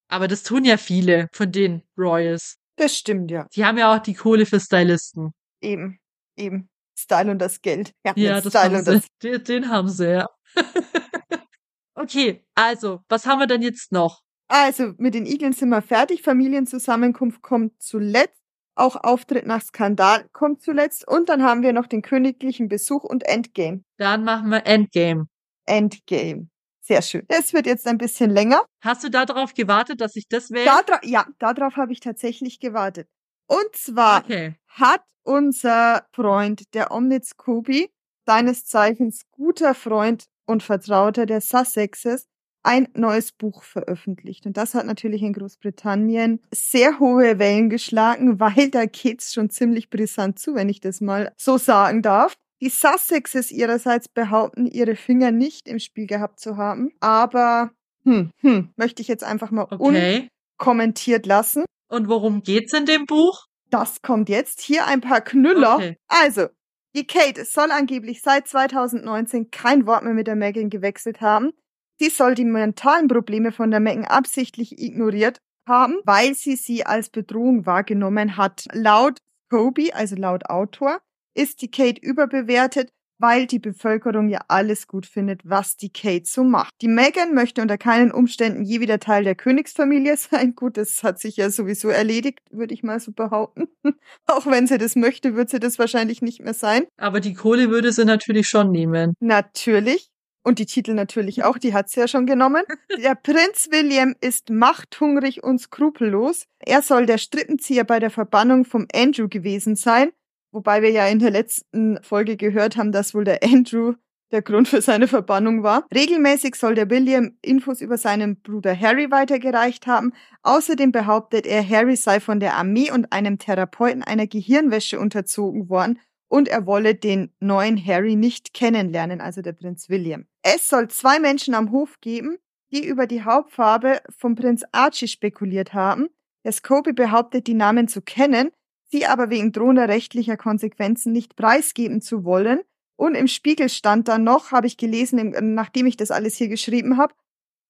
Aber 0.09 0.29
das 0.29 0.43
tun 0.43 0.65
ja 0.65 0.77
viele 0.77 1.29
von 1.33 1.53
den 1.53 1.83
Royals. 1.97 2.57
Das 2.77 2.97
stimmt, 2.97 3.31
ja. 3.31 3.47
Die 3.55 3.65
haben 3.65 3.79
ja 3.79 3.95
auch 3.95 3.99
die 3.99 4.15
Kohle 4.15 4.47
für 4.47 4.61
Stylisten. 4.61 5.33
Eben, 5.61 5.99
eben. 6.37 6.69
Style 6.99 7.31
und 7.31 7.39
das 7.39 7.61
Geld. 7.61 7.93
Ja, 8.05 8.13
ja 8.17 8.41
das 8.41 8.53
Style 8.53 8.77
haben 8.77 8.85
sie. 8.85 8.93
Das... 8.93 9.07
Den, 9.23 9.45
den 9.45 9.69
haben 9.69 9.89
sie, 9.89 10.13
ja. 10.13 10.29
okay, 11.95 12.45
also, 12.55 13.01
was 13.09 13.27
haben 13.27 13.39
wir 13.39 13.47
denn 13.47 13.63
jetzt 13.63 13.93
noch? 13.93 14.23
Also, 14.49 14.95
mit 14.97 15.15
den 15.15 15.27
Igeln 15.27 15.53
sind 15.53 15.69
wir 15.69 15.83
fertig. 15.83 16.23
Familienzusammenkunft 16.23 17.43
kommt 17.43 17.81
zuletzt. 17.83 18.35
Auch 18.75 18.97
Auftritt 18.97 19.47
nach 19.47 19.63
Skandal 19.63 20.29
kommt 20.33 20.63
zuletzt. 20.63 21.07
Und 21.07 21.29
dann 21.29 21.43
haben 21.43 21.63
wir 21.63 21.73
noch 21.73 21.87
den 21.87 22.03
königlichen 22.03 22.69
Besuch 22.69 23.05
und 23.05 23.25
Endgame. 23.25 23.83
Dann 23.99 24.25
machen 24.25 24.51
wir 24.51 24.67
Endgame. 24.67 25.27
Endgame. 25.67 26.49
Sehr 26.89 27.03
schön. 27.03 27.27
Es 27.29 27.53
wird 27.53 27.67
jetzt 27.67 27.87
ein 27.87 27.99
bisschen 27.99 28.31
länger. 28.31 28.65
Hast 28.81 29.05
du 29.05 29.11
darauf 29.11 29.53
gewartet, 29.53 30.01
dass 30.01 30.17
ich 30.17 30.27
das 30.27 30.51
wähle? 30.51 30.65
Da 30.65 31.01
ja, 31.03 31.27
darauf 31.39 31.77
habe 31.77 31.93
ich 31.93 32.01
tatsächlich 32.01 32.61
gewartet. 32.61 33.09
Und 33.47 33.77
zwar 33.77 34.25
okay. 34.25 34.55
hat 34.69 35.03
unser 35.23 36.07
Freund, 36.15 36.73
der 36.73 36.91
Omnitz 36.91 37.37
Kobi, 37.37 37.91
seines 38.25 38.65
Zeichens 38.65 39.27
guter 39.31 39.75
Freund 39.75 40.25
und 40.47 40.63
Vertrauter 40.63 41.27
der 41.27 41.43
Sussexes, 41.43 42.27
ein 42.63 42.89
neues 42.95 43.33
Buch 43.33 43.65
veröffentlicht. 43.65 44.47
Und 44.47 44.57
das 44.57 44.75
hat 44.75 44.87
natürlich 44.87 45.23
in 45.23 45.35
Großbritannien 45.35 46.41
sehr 46.51 46.99
hohe 47.01 47.39
Wellen 47.39 47.69
geschlagen, 47.69 48.41
weil 48.41 48.71
da 48.71 48.87
geht's 48.87 49.35
schon 49.35 49.51
ziemlich 49.51 49.91
brisant 49.91 50.39
zu, 50.39 50.55
wenn 50.55 50.71
ich 50.71 50.81
das 50.81 51.03
mal 51.03 51.35
so 51.37 51.59
sagen 51.59 52.01
darf. 52.01 52.39
Die 52.61 52.71
Sussexes 52.71 53.51
ihrerseits 53.51 54.09
behaupten, 54.09 54.67
ihre 54.67 54.97
Finger 54.97 55.31
nicht 55.31 55.69
im 55.69 55.79
Spiel 55.79 56.07
gehabt 56.07 56.41
zu 56.41 56.57
haben, 56.57 56.91
aber 57.01 57.71
hm, 58.05 58.33
hm, 58.39 58.71
möchte 58.77 59.03
ich 59.03 59.09
jetzt 59.09 59.25
einfach 59.25 59.51
mal 59.51 59.67
okay. 59.71 60.29
unkommentiert 60.59 61.27
lassen. 61.27 61.65
Und 61.89 62.09
worum 62.09 62.43
geht's 62.43 62.73
in 62.73 62.87
dem 62.87 63.07
Buch? 63.07 63.47
Das 63.71 64.03
kommt 64.03 64.29
jetzt. 64.29 64.61
Hier 64.61 64.87
ein 64.87 65.01
paar 65.01 65.21
Knüller. 65.21 65.77
Okay. 65.77 65.97
Also, 66.09 66.49
die 66.97 67.07
Kate 67.07 67.45
soll 67.45 67.71
angeblich 67.71 68.23
seit 68.23 68.49
2019 68.49 69.51
kein 69.51 69.87
Wort 69.87 70.05
mehr 70.05 70.15
mit 70.15 70.27
der 70.27 70.37
Megan 70.37 70.71
gewechselt 70.71 71.21
haben. 71.21 71.53
Sie 71.99 72.09
soll 72.09 72.35
die 72.35 72.45
mentalen 72.45 73.09
Probleme 73.09 73.53
von 73.53 73.71
der 73.71 73.81
Megan 73.81 74.05
absichtlich 74.05 74.81
ignoriert 74.81 75.39
haben, 75.67 75.99
weil 76.05 76.35
sie 76.35 76.57
sie 76.57 76.87
als 76.87 77.11
Bedrohung 77.11 77.67
wahrgenommen 77.67 78.37
hat. 78.37 78.65
Laut 78.73 79.19
Kobe, 79.51 79.95
also 79.95 80.17
laut 80.17 80.47
Autor, 80.47 81.01
ist 81.39 81.63
die 81.63 81.71
Kate 81.71 82.01
überbewertet, 82.01 82.91
weil 83.19 83.47
die 83.47 83.59
Bevölkerung 83.59 84.29
ja 84.29 84.41
alles 84.49 84.87
gut 84.87 85.07
findet, 85.07 85.43
was 85.45 85.77
die 85.77 85.93
Kate 85.93 86.25
so 86.25 86.45
macht. 86.45 86.73
Die 86.81 86.89
Megan 86.89 87.35
möchte 87.35 87.61
unter 87.63 87.79
keinen 87.79 88.13
Umständen 88.13 88.63
je 88.63 88.81
wieder 88.81 88.99
Teil 89.01 89.25
der 89.25 89.35
Königsfamilie 89.35 90.17
sein. 90.17 90.55
Gut, 90.55 90.77
das 90.77 91.03
hat 91.03 91.19
sich 91.19 91.37
ja 91.37 91.51
sowieso 91.51 91.89
erledigt, 91.89 92.41
würde 92.51 92.75
ich 92.75 92.83
mal 92.83 93.01
so 93.01 93.13
behaupten. 93.13 93.69
Auch 94.27 94.47
wenn 94.47 94.67
sie 94.67 94.79
das 94.79 94.97
möchte, 94.97 95.35
wird 95.35 95.51
sie 95.51 95.61
das 95.61 95.79
wahrscheinlich 95.79 96.23
nicht 96.23 96.41
mehr 96.41 96.55
sein. 96.55 96.87
Aber 96.97 97.21
die 97.21 97.35
Kohle 97.35 97.71
würde 97.71 97.93
sie 97.93 98.05
natürlich 98.05 98.49
schon 98.49 98.71
nehmen. 98.71 99.15
Natürlich. 99.21 100.11
Und 100.45 100.59
die 100.59 100.67
Titel 100.67 100.95
natürlich 100.95 101.45
auch, 101.45 101.59
die 101.59 101.75
hat 101.75 101.91
sie 101.91 102.01
ja 102.01 102.09
schon 102.09 102.25
genommen. 102.25 102.63
Der 103.03 103.15
Prinz 103.15 103.69
William 103.71 104.15
ist 104.23 104.49
machthungrig 104.49 105.43
und 105.43 105.61
skrupellos. 105.61 106.47
Er 106.61 106.81
soll 106.81 107.05
der 107.05 107.19
Strippenzieher 107.19 107.85
bei 107.85 107.99
der 107.99 108.11
Verbannung 108.11 108.65
vom 108.65 108.87
Andrew 108.95 109.29
gewesen 109.29 109.77
sein. 109.77 110.11
Wobei 110.51 110.83
wir 110.83 110.91
ja 110.91 111.07
in 111.07 111.19
der 111.19 111.31
letzten 111.31 112.03
Folge 112.03 112.37
gehört 112.37 112.77
haben, 112.77 112.93
dass 112.93 113.15
wohl 113.15 113.25
der 113.25 113.43
Andrew 113.43 113.95
der 114.31 114.43
Grund 114.43 114.69
für 114.69 114.83
seine 114.83 115.09
Verbannung 115.09 115.63
war. 115.63 115.87
Regelmäßig 115.95 116.55
soll 116.55 116.75
der 116.75 116.91
William 116.91 117.39
Infos 117.41 117.81
über 117.81 117.97
seinen 117.97 118.41
Bruder 118.41 118.79
Harry 118.79 119.11
weitergereicht 119.11 119.87
haben. 119.87 120.13
Außerdem 120.43 120.93
behauptet 120.93 121.47
er, 121.47 121.67
Harry 121.67 121.97
sei 121.97 122.21
von 122.21 122.41
der 122.41 122.55
Armee 122.55 122.91
und 122.91 123.13
einem 123.13 123.39
Therapeuten 123.39 124.03
einer 124.03 124.27
Gehirnwäsche 124.27 124.99
unterzogen 124.99 125.69
worden 125.69 125.99
und 126.29 126.49
er 126.49 126.67
wolle 126.67 126.95
den 126.95 127.33
neuen 127.41 127.83
Harry 127.85 128.17
nicht 128.17 128.53
kennenlernen, 128.53 129.21
also 129.21 129.41
der 129.41 129.55
Prinz 129.55 129.89
William. 129.89 130.27
Es 130.43 130.69
soll 130.69 130.89
zwei 130.89 131.19
Menschen 131.19 131.55
am 131.55 131.73
Hof 131.73 132.01
geben, 132.01 132.37
die 132.71 132.87
über 132.87 133.07
die 133.07 133.23
Hauptfarbe 133.23 134.03
vom 134.11 134.35
Prinz 134.35 134.63
Archie 134.73 135.09
spekuliert 135.09 135.73
haben. 135.73 136.09
Der 136.45 136.53
Scobie 136.53 136.93
behauptet, 136.93 137.47
die 137.47 137.55
Namen 137.55 137.89
zu 137.89 138.03
kennen, 138.03 138.51
sie 138.91 139.07
aber 139.07 139.31
wegen 139.31 139.53
drohender 139.53 139.89
rechtlicher 139.89 140.37
Konsequenzen 140.37 141.13
nicht 141.13 141.37
preisgeben 141.37 142.01
zu 142.01 142.25
wollen. 142.25 142.61
Und 142.97 143.15
im 143.15 143.29
Spiegel 143.29 143.69
stand 143.69 144.09
dann 144.09 144.25
noch, 144.25 144.51
habe 144.51 144.67
ich 144.67 144.77
gelesen, 144.77 145.55
nachdem 145.55 145.87
ich 145.87 145.97
das 145.97 146.11
alles 146.11 146.37
hier 146.37 146.49
geschrieben 146.49 146.97
habe, 146.97 147.15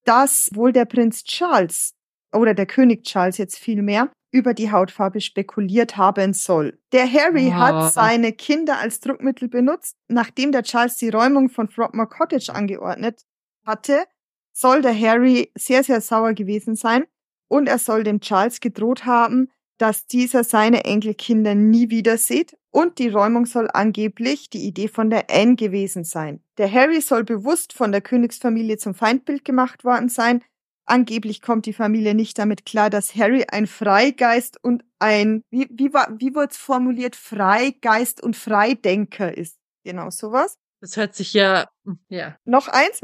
dass 0.04 0.48
wohl 0.54 0.72
der 0.72 0.86
Prinz 0.86 1.24
Charles 1.24 1.94
oder 2.32 2.54
der 2.54 2.66
König 2.66 3.04
Charles 3.04 3.38
jetzt 3.38 3.58
viel 3.58 3.82
mehr 3.82 4.10
über 4.30 4.54
die 4.54 4.70
Hautfarbe 4.70 5.20
spekuliert 5.20 5.96
haben 5.96 6.34
soll. 6.34 6.78
Der 6.92 7.10
Harry 7.10 7.48
oh. 7.48 7.54
hat 7.54 7.92
seine 7.92 8.32
Kinder 8.32 8.78
als 8.78 9.00
Druckmittel 9.00 9.48
benutzt. 9.48 9.96
Nachdem 10.08 10.52
der 10.52 10.62
Charles 10.62 10.96
die 10.96 11.08
Räumung 11.08 11.48
von 11.48 11.68
Frogmore 11.68 12.08
Cottage 12.08 12.54
angeordnet 12.54 13.24
hatte, 13.64 14.04
soll 14.52 14.82
der 14.82 14.98
Harry 14.98 15.50
sehr, 15.56 15.82
sehr 15.82 16.00
sauer 16.00 16.34
gewesen 16.34 16.74
sein 16.74 17.04
und 17.48 17.68
er 17.68 17.78
soll 17.78 18.02
dem 18.02 18.20
Charles 18.20 18.60
gedroht 18.60 19.06
haben, 19.06 19.50
dass 19.78 20.06
dieser 20.06 20.44
seine 20.44 20.84
Enkelkinder 20.84 21.54
nie 21.54 21.90
wieder 21.90 22.18
sieht 22.18 22.56
und 22.70 22.98
die 22.98 23.08
Räumung 23.08 23.46
soll 23.46 23.68
angeblich 23.72 24.50
die 24.50 24.66
Idee 24.66 24.88
von 24.88 25.10
der 25.10 25.30
Anne 25.30 25.56
gewesen 25.56 26.04
sein. 26.04 26.42
Der 26.58 26.70
Harry 26.70 27.00
soll 27.00 27.24
bewusst 27.24 27.72
von 27.72 27.92
der 27.92 28.00
Königsfamilie 28.00 28.76
zum 28.76 28.94
Feindbild 28.94 29.44
gemacht 29.44 29.84
worden 29.84 30.08
sein, 30.08 30.42
Angeblich 30.88 31.42
kommt 31.42 31.66
die 31.66 31.74
Familie 31.74 32.14
nicht 32.14 32.38
damit 32.38 32.64
klar, 32.64 32.88
dass 32.88 33.14
Harry 33.14 33.44
ein 33.46 33.66
Freigeist 33.66 34.56
und 34.64 34.84
ein, 34.98 35.44
wie, 35.50 35.68
wie, 35.70 35.92
war, 35.92 36.08
wie 36.18 36.34
wurde 36.34 36.48
es 36.52 36.56
formuliert, 36.56 37.14
Freigeist 37.14 38.22
und 38.22 38.36
Freidenker 38.36 39.36
ist. 39.36 39.58
Genau 39.84 40.08
sowas. 40.08 40.56
Das 40.80 40.96
hört 40.96 41.14
sich 41.14 41.34
ja, 41.34 41.68
hm, 41.84 41.98
ja. 42.08 42.38
Noch 42.46 42.68
eins. 42.68 43.02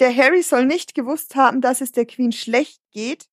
Der 0.00 0.16
Harry 0.16 0.42
soll 0.42 0.66
nicht 0.66 0.96
gewusst 0.96 1.36
haben, 1.36 1.60
dass 1.60 1.80
es 1.80 1.92
der 1.92 2.06
Queen 2.06 2.32
schlecht 2.32 2.80
geht. 2.90 3.26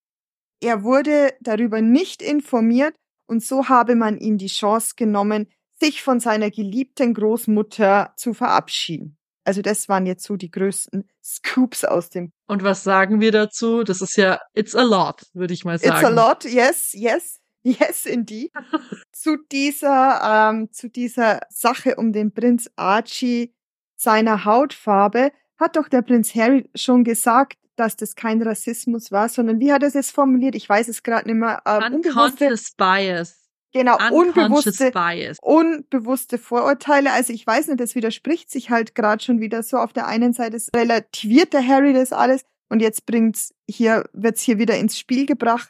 Er 0.62 0.84
wurde 0.84 1.34
darüber 1.42 1.82
nicht 1.82 2.22
informiert 2.22 2.96
und 3.28 3.44
so 3.44 3.70
habe 3.70 3.96
man 3.96 4.18
ihm 4.18 4.38
die 4.38 4.48
Chance 4.48 4.94
genommen, 4.96 5.48
sich 5.80 6.02
von 6.02 6.20
seiner 6.20 6.52
geliebten 6.52 7.14
Großmutter 7.14 8.14
zu 8.18 8.34
verabschieden. 8.34 9.18
Also 9.46 9.62
das 9.62 9.88
waren 9.90 10.06
jetzt 10.06 10.26
so 10.26 10.36
die 10.36 10.52
größten 10.52 11.10
Scoops 11.24 11.86
aus 11.86 12.10
dem. 12.10 12.32
Und 12.48 12.64
was 12.64 12.84
sagen 12.84 13.22
wir 13.22 13.32
dazu? 13.32 13.84
Das 13.84 14.02
ist 14.02 14.18
ja, 14.18 14.40
it's 14.54 14.76
a 14.76 14.84
lot, 14.84 15.24
würde 15.34 15.54
ich 15.54 15.66
mal 15.66 15.80
sagen. 15.80 15.96
It's 15.96 16.06
a 16.06 16.10
lot, 16.10 16.44
yes, 16.44 16.94
yes. 16.94 17.40
Yes, 17.62 18.06
indeed. 18.06 18.52
zu 19.12 19.38
dieser, 19.52 20.52
ähm, 20.52 20.72
zu 20.72 20.90
dieser 20.90 21.42
Sache 21.50 21.96
um 21.96 22.14
den 22.14 22.34
Prinz 22.34 22.70
Archie 22.76 23.54
seiner 23.96 24.46
Hautfarbe 24.46 25.32
hat 25.58 25.76
doch 25.76 25.90
der 25.90 26.02
Prinz 26.02 26.34
Harry 26.36 26.70
schon 26.74 27.04
gesagt, 27.04 27.58
dass 27.80 27.96
das 27.96 28.16
kein 28.16 28.42
Rassismus 28.42 29.12
war, 29.12 29.30
sondern 29.30 29.60
wie 29.60 29.72
hat 29.72 29.84
er 29.84 29.88
es 29.88 29.94
jetzt 29.94 30.12
formuliert? 30.12 30.56
Ich 30.56 30.68
weiß 30.68 30.88
es 30.88 31.04
gerade 31.04 31.28
nicht 31.28 31.38
mehr. 31.38 31.62
Ähm, 31.66 31.96
Unconscious 31.96 32.72
Bias. 32.72 33.40
Genau, 33.72 33.98
unbewusste, 34.12 34.90
bias. 34.92 35.38
unbewusste 35.42 36.40
Vorurteile. 36.40 37.12
Also 37.12 37.34
ich 37.34 37.46
weiß 37.46 37.68
nicht, 37.68 37.80
das 37.80 37.94
widerspricht 37.94 38.50
sich 38.50 38.72
halt 38.72 38.96
gerade 38.96 39.24
schon 39.24 39.40
wieder 39.40 39.62
so. 39.62 39.78
Auf 39.78 39.94
der 39.94 40.08
einen 40.08 40.34
Seite 40.34 40.58
relativiert 40.76 41.54
der 41.54 41.66
Harry 41.68 41.94
das 41.94 42.12
alles 42.12 42.46
und 42.70 42.82
jetzt 42.82 43.06
bringt's 43.06 43.54
hier, 43.70 44.10
wird's 44.14 44.42
hier 44.42 44.58
wieder 44.58 44.76
ins 44.78 44.98
Spiel 44.98 45.28
gebracht. 45.28 45.70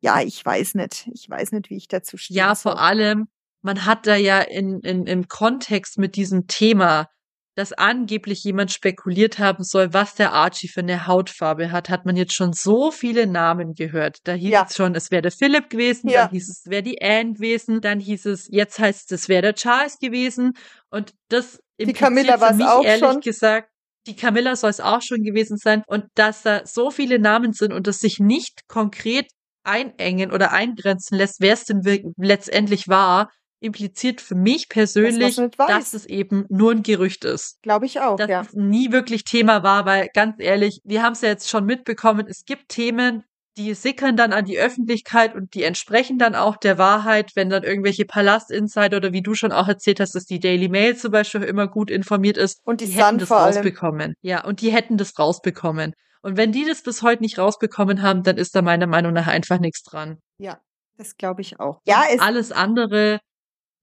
Ja, 0.00 0.20
ich 0.20 0.44
weiß 0.44 0.74
nicht. 0.74 1.08
Ich 1.12 1.30
weiß 1.30 1.52
nicht, 1.52 1.70
wie 1.70 1.76
ich 1.76 1.86
dazu 1.86 2.16
stehe. 2.16 2.36
Ja, 2.36 2.54
vor 2.56 2.80
allem, 2.80 3.28
man 3.62 3.86
hat 3.86 4.08
da 4.08 4.16
ja 4.16 4.40
in, 4.40 4.80
in, 4.80 5.06
im 5.06 5.28
Kontext 5.28 5.98
mit 5.98 6.16
diesem 6.16 6.48
Thema 6.48 7.08
dass 7.56 7.72
angeblich 7.72 8.44
jemand 8.44 8.70
spekuliert 8.70 9.38
haben 9.38 9.64
soll, 9.64 9.94
was 9.94 10.14
der 10.14 10.32
Archie 10.32 10.68
für 10.68 10.80
eine 10.80 11.06
Hautfarbe 11.06 11.72
hat, 11.72 11.88
hat 11.88 12.04
man 12.04 12.14
jetzt 12.14 12.34
schon 12.34 12.52
so 12.52 12.90
viele 12.90 13.26
Namen 13.26 13.72
gehört. 13.72 14.18
Da 14.24 14.34
hieß 14.34 14.50
ja. 14.50 14.66
es 14.68 14.76
schon, 14.76 14.94
es 14.94 15.10
wäre 15.10 15.22
der 15.22 15.32
Philipp 15.32 15.70
gewesen, 15.70 16.08
ja. 16.08 16.22
dann 16.22 16.30
hieß 16.30 16.50
es, 16.50 16.60
es 16.60 16.70
wäre 16.70 16.82
die 16.82 17.00
Anne 17.00 17.32
gewesen, 17.32 17.80
dann 17.80 17.98
hieß 17.98 18.26
es, 18.26 18.46
jetzt 18.50 18.78
heißt 18.78 19.10
es, 19.10 19.22
es 19.22 19.28
wäre 19.30 19.40
der 19.40 19.54
Charles 19.54 19.98
gewesen. 19.98 20.52
Und 20.90 21.14
das 21.28 21.58
die 21.80 21.94
Camilla 21.94 22.40
war 22.40 22.52
es 22.52 22.60
auch 22.60 22.84
ehrlich 22.84 23.00
schon. 23.00 23.20
gesagt, 23.20 23.70
die 24.06 24.16
Camilla 24.16 24.54
soll 24.54 24.70
es 24.70 24.80
auch 24.80 25.02
schon 25.02 25.22
gewesen 25.22 25.56
sein. 25.56 25.82
Und 25.86 26.04
dass 26.14 26.42
da 26.42 26.64
so 26.66 26.90
viele 26.90 27.18
Namen 27.18 27.54
sind 27.54 27.72
und 27.72 27.86
das 27.86 27.98
sich 27.98 28.18
nicht 28.20 28.68
konkret 28.68 29.28
einengen 29.64 30.30
oder 30.30 30.52
eingrenzen 30.52 31.16
lässt, 31.16 31.40
wer 31.40 31.54
es 31.54 31.64
denn 31.64 31.82
letztendlich 32.18 32.86
war, 32.86 33.30
impliziert 33.66 34.20
für 34.20 34.34
mich 34.34 34.68
persönlich, 34.68 35.36
das, 35.36 35.50
dass 35.56 35.92
es 35.92 36.06
eben 36.06 36.46
nur 36.48 36.72
ein 36.72 36.82
Gerücht 36.82 37.24
ist. 37.24 37.60
Glaube 37.62 37.86
ich 37.86 38.00
auch, 38.00 38.16
dass 38.16 38.30
ja. 38.30 38.40
es 38.40 38.52
nie 38.54 38.92
wirklich 38.92 39.24
Thema 39.24 39.62
war, 39.62 39.84
weil 39.84 40.08
ganz 40.14 40.36
ehrlich, 40.38 40.80
wir 40.84 41.02
haben 41.02 41.12
es 41.12 41.20
ja 41.20 41.28
jetzt 41.28 41.50
schon 41.50 41.66
mitbekommen, 41.66 42.26
es 42.28 42.44
gibt 42.44 42.68
Themen, 42.68 43.24
die 43.56 43.72
sickern 43.74 44.16
dann 44.16 44.32
an 44.32 44.44
die 44.44 44.58
Öffentlichkeit 44.58 45.34
und 45.34 45.54
die 45.54 45.62
entsprechen 45.62 46.18
dann 46.18 46.34
auch 46.34 46.56
der 46.56 46.76
Wahrheit, 46.78 47.32
wenn 47.34 47.48
dann 47.48 47.62
irgendwelche 47.62 48.04
Palast-Insider 48.04 48.98
oder 48.98 49.12
wie 49.12 49.22
du 49.22 49.34
schon 49.34 49.52
auch 49.52 49.66
erzählt 49.66 49.98
hast, 50.00 50.14
dass 50.14 50.26
die 50.26 50.40
Daily 50.40 50.68
Mail 50.68 50.96
zum 50.96 51.10
Beispiel 51.10 51.42
immer 51.42 51.66
gut 51.66 51.90
informiert 51.90 52.36
ist. 52.36 52.60
Und 52.64 52.80
die, 52.80 52.86
die 52.86 52.92
hätten 52.92 53.18
das 53.18 53.30
rausbekommen. 53.30 54.14
Ja, 54.20 54.44
und 54.44 54.60
die 54.60 54.70
hätten 54.70 54.98
das 54.98 55.18
rausbekommen. 55.18 55.94
Und 56.22 56.36
wenn 56.36 56.52
die 56.52 56.66
das 56.66 56.82
bis 56.82 57.02
heute 57.02 57.22
nicht 57.22 57.38
rausbekommen 57.38 58.02
haben, 58.02 58.22
dann 58.24 58.36
ist 58.36 58.54
da 58.54 58.60
meiner 58.60 58.86
Meinung 58.86 59.12
nach 59.12 59.26
einfach 59.26 59.58
nichts 59.58 59.82
dran. 59.84 60.18
Ja, 60.38 60.60
das 60.98 61.16
glaube 61.16 61.40
ich 61.40 61.58
auch. 61.60 61.80
Ja, 61.86 62.04
alles 62.18 62.52
andere 62.52 63.20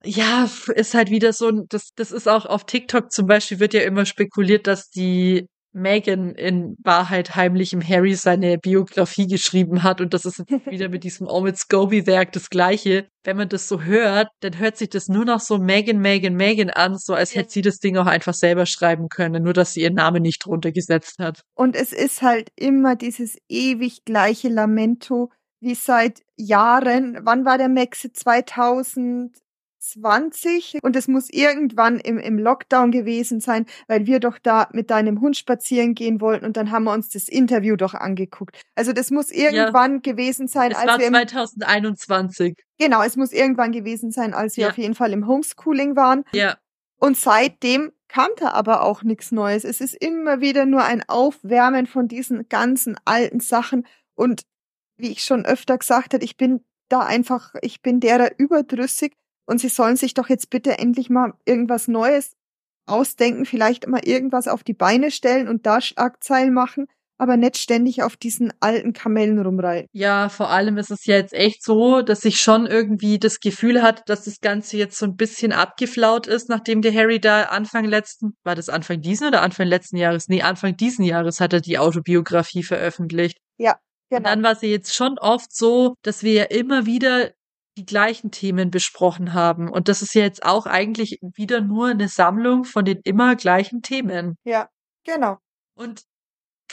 ja, 0.06 0.50
ist 0.76 0.94
halt 0.94 1.10
wieder 1.10 1.34
so 1.34 1.48
ein, 1.48 1.66
das, 1.70 1.92
das 1.96 2.12
ist 2.12 2.28
auch 2.28 2.46
auf 2.46 2.66
TikTok 2.66 3.12
zum 3.12 3.28
Beispiel 3.28 3.60
wird 3.60 3.74
ja 3.74 3.82
immer 3.82 4.06
spekuliert, 4.06 4.68
dass 4.68 4.90
die 4.90 5.48
Megan 5.74 6.36
in 6.36 6.76
Wahrheit 6.84 7.36
heimlich 7.36 7.74
im 7.74 7.82
Harry 7.82 8.14
seine 8.14 8.60
Biografie 8.60 9.26
geschrieben 9.28 9.82
hat 9.82 10.02
und 10.02 10.14
das 10.14 10.26
ist 10.26 10.38
jetzt 10.38 10.50
wieder 10.68 10.90
mit 10.90 11.04
diesem 11.04 11.28
Omid 11.28 11.58
Scobie-Werk 11.58 12.32
das 12.32 12.50
Gleiche. 12.50 13.08
Wenn 13.24 13.38
man 13.38 13.50
das 13.50 13.68
so 13.68 13.82
hört, 13.82 14.30
dann 14.42 14.60
hört 14.60 14.78
sich 14.78 14.90
das 14.90 15.08
nur 15.08 15.26
noch 15.26 15.40
so 15.40 15.58
Megan, 15.58 16.00
Megan, 16.00 16.36
Megan 16.36 16.70
an, 16.70 16.98
so 16.98 17.14
als 17.14 17.34
hätte 17.34 17.52
sie 17.52 17.62
das 17.62 17.80
Ding 17.80 17.98
auch 17.98 18.06
einfach 18.06 18.36
selber 18.36 18.66
schreiben 18.66 19.10
können, 19.10 19.44
nur 19.44 19.54
dass 19.54 19.74
sie 19.74 19.82
ihren 19.82 19.96
Namen 19.96 20.22
nicht 20.22 20.46
drunter 20.46 20.72
gesetzt 20.72 21.18
hat. 21.20 21.42
Und 21.56 21.76
es 21.76 21.92
ist 21.92 22.22
halt 22.22 22.52
immer 22.56 22.96
dieses 22.96 23.38
ewig 23.50 24.06
gleiche 24.06 24.50
Lamento, 24.50 25.32
wie 25.60 25.76
seit 25.76 26.22
Jahren. 26.36 27.20
Wann 27.24 27.46
war 27.46 27.58
der 27.58 27.70
Maxe? 27.70 28.12
2000? 28.12 29.43
20 29.84 30.80
und 30.82 30.96
es 30.96 31.08
muss 31.08 31.30
irgendwann 31.30 32.00
im, 32.00 32.18
im 32.18 32.40
Lockdown 32.40 32.92
gewesen 32.92 33.42
sein, 33.42 33.66
weil 33.88 34.06
wir 34.06 34.20
doch 34.20 34.40
da 34.40 34.70
mit 34.72 34.90
deinem 34.90 35.20
Hund 35.20 35.36
spazieren 35.36 35.94
gehen 35.94 36.22
wollten 36.22 36.46
und 36.46 36.56
dann 36.56 36.72
haben 36.72 36.86
wir 36.86 36.94
uns 36.94 37.10
das 37.10 37.28
Interview 37.28 37.76
doch 37.76 37.94
angeguckt. 37.94 38.62
Also 38.76 38.94
das 38.94 39.12
muss 39.12 39.30
irgendwann 39.30 39.96
ja. 39.96 40.00
gewesen 40.00 40.48
sein, 40.48 40.72
es 40.72 40.78
als 40.78 40.88
war 40.88 41.00
wir 41.00 41.28
2021. 41.28 42.64
Genau, 42.80 43.04
es 43.04 43.18
muss 43.18 43.34
irgendwann 43.34 43.72
gewesen 43.72 44.12
sein, 44.12 44.34
als 44.34 44.58
wir 44.58 44.66
ja. 44.66 44.70
auf 44.70 44.78
jeden 44.78 44.96
Fall 44.96 45.12
im 45.12 45.28
Homeschooling 45.28 45.96
waren. 45.96 46.24
Ja. 46.34 46.58
Und 46.98 47.18
seitdem 47.18 47.92
kam 48.08 48.30
da 48.38 48.52
aber 48.52 48.84
auch 48.84 49.04
nichts 49.04 49.32
Neues. 49.32 49.66
Es 49.66 49.82
ist 49.82 49.96
immer 49.96 50.40
wieder 50.40 50.66
nur 50.66 50.84
ein 50.84 51.04
Aufwärmen 51.08 51.88
von 51.88 52.08
diesen 52.08 52.48
ganzen 52.48 52.96
alten 53.04 53.42
Sachen 53.42 53.86
und 54.16 54.44
wie 54.98 55.12
ich 55.12 55.24
schon 55.24 55.46
öfter 55.46 55.78
gesagt 55.78 56.14
habe, 56.14 56.24
ich 56.24 56.38
bin 56.38 56.64
da 56.88 57.00
einfach, 57.02 57.56
ich 57.62 57.82
bin 57.82 58.00
derer 58.00 58.32
überdrüssig, 58.38 59.14
und 59.46 59.60
sie 59.60 59.70
sollen 59.70 59.96
sich 59.96 60.14
doch 60.14 60.30
jetzt 60.30 60.50
bitte 60.50 60.78
endlich 60.78 61.10
mal 61.10 61.34
irgendwas 61.46 61.88
Neues 61.88 62.36
ausdenken, 62.86 63.46
vielleicht 63.46 63.88
mal 63.88 64.02
irgendwas 64.04 64.48
auf 64.48 64.64
die 64.64 64.74
Beine 64.74 65.12
stellen 65.12 65.48
und 65.48 65.66
da 65.66 65.82
Schlagzeilen 65.82 66.54
machen, 66.54 66.88
aber 67.18 67.38
nicht 67.38 67.58
ständig 67.58 68.04
auf 68.04 68.18
diesen 68.18 68.52
alten 68.60 68.92
Kamellen 68.92 69.40
rumreiten. 69.40 69.88
Ja, 69.94 70.30
vor 70.30 70.50
allem 70.50 70.78
ist 70.78 70.92
es 70.92 71.06
ja 71.06 71.16
jetzt 71.16 71.34
echt 71.34 71.64
so, 71.64 72.02
dass 72.02 72.26
ich 72.26 72.38
schon 72.38 72.66
irgendwie 72.66 73.20
das 73.20 73.40
Gefühl 73.40 73.82
hat, 73.82 74.10
dass 74.10 74.26
das 74.26 74.42
Ganze 74.42 74.78
jetzt 74.78 74.98
so 74.98 75.06
ein 75.06 75.16
bisschen 75.16 75.54
abgeflaut 75.54 76.28
ist, 76.28 76.50
nachdem 76.50 76.82
der 76.82 76.94
Harry 76.94 77.20
da 77.20 77.44
Anfang 77.44 77.86
letzten, 77.86 78.36
war 78.44 78.56
das 78.56 78.68
Anfang 78.68 79.02
diesen 79.02 79.28
oder 79.28 79.42
Anfang 79.42 79.68
letzten 79.68 79.98
Jahres? 79.98 80.28
Nee, 80.28 80.42
Anfang 80.42 80.76
diesen 80.76 81.06
Jahres 81.06 81.40
hat 81.40 81.54
er 81.54 81.62
die 81.62 81.78
Autobiografie 81.78 82.64
veröffentlicht. 82.64 83.38
Ja. 83.58 83.78
Genau. 84.10 84.18
Und 84.18 84.26
dann 84.26 84.44
war 84.44 84.56
sie 84.56 84.68
jetzt 84.68 84.94
schon 84.94 85.18
oft 85.18 85.56
so, 85.56 85.96
dass 86.04 86.24
wir 86.24 86.34
ja 86.34 86.44
immer 86.44 86.86
wieder 86.86 87.32
die 87.78 87.86
gleichen 87.86 88.32
Themen 88.32 88.72
besprochen 88.72 89.34
haben. 89.34 89.70
Und 89.70 89.88
das 89.88 90.02
ist 90.02 90.14
ja 90.14 90.22
jetzt 90.22 90.44
auch 90.44 90.66
eigentlich 90.66 91.20
wieder 91.22 91.62
nur 91.62 91.88
eine 91.88 92.08
Sammlung 92.08 92.64
von 92.64 92.86
den 92.86 93.00
immer 93.04 93.36
gleichen 93.36 93.82
Themen. 93.82 94.38
Ja, 94.44 94.70
genau. 95.04 95.38
Und 95.76 96.04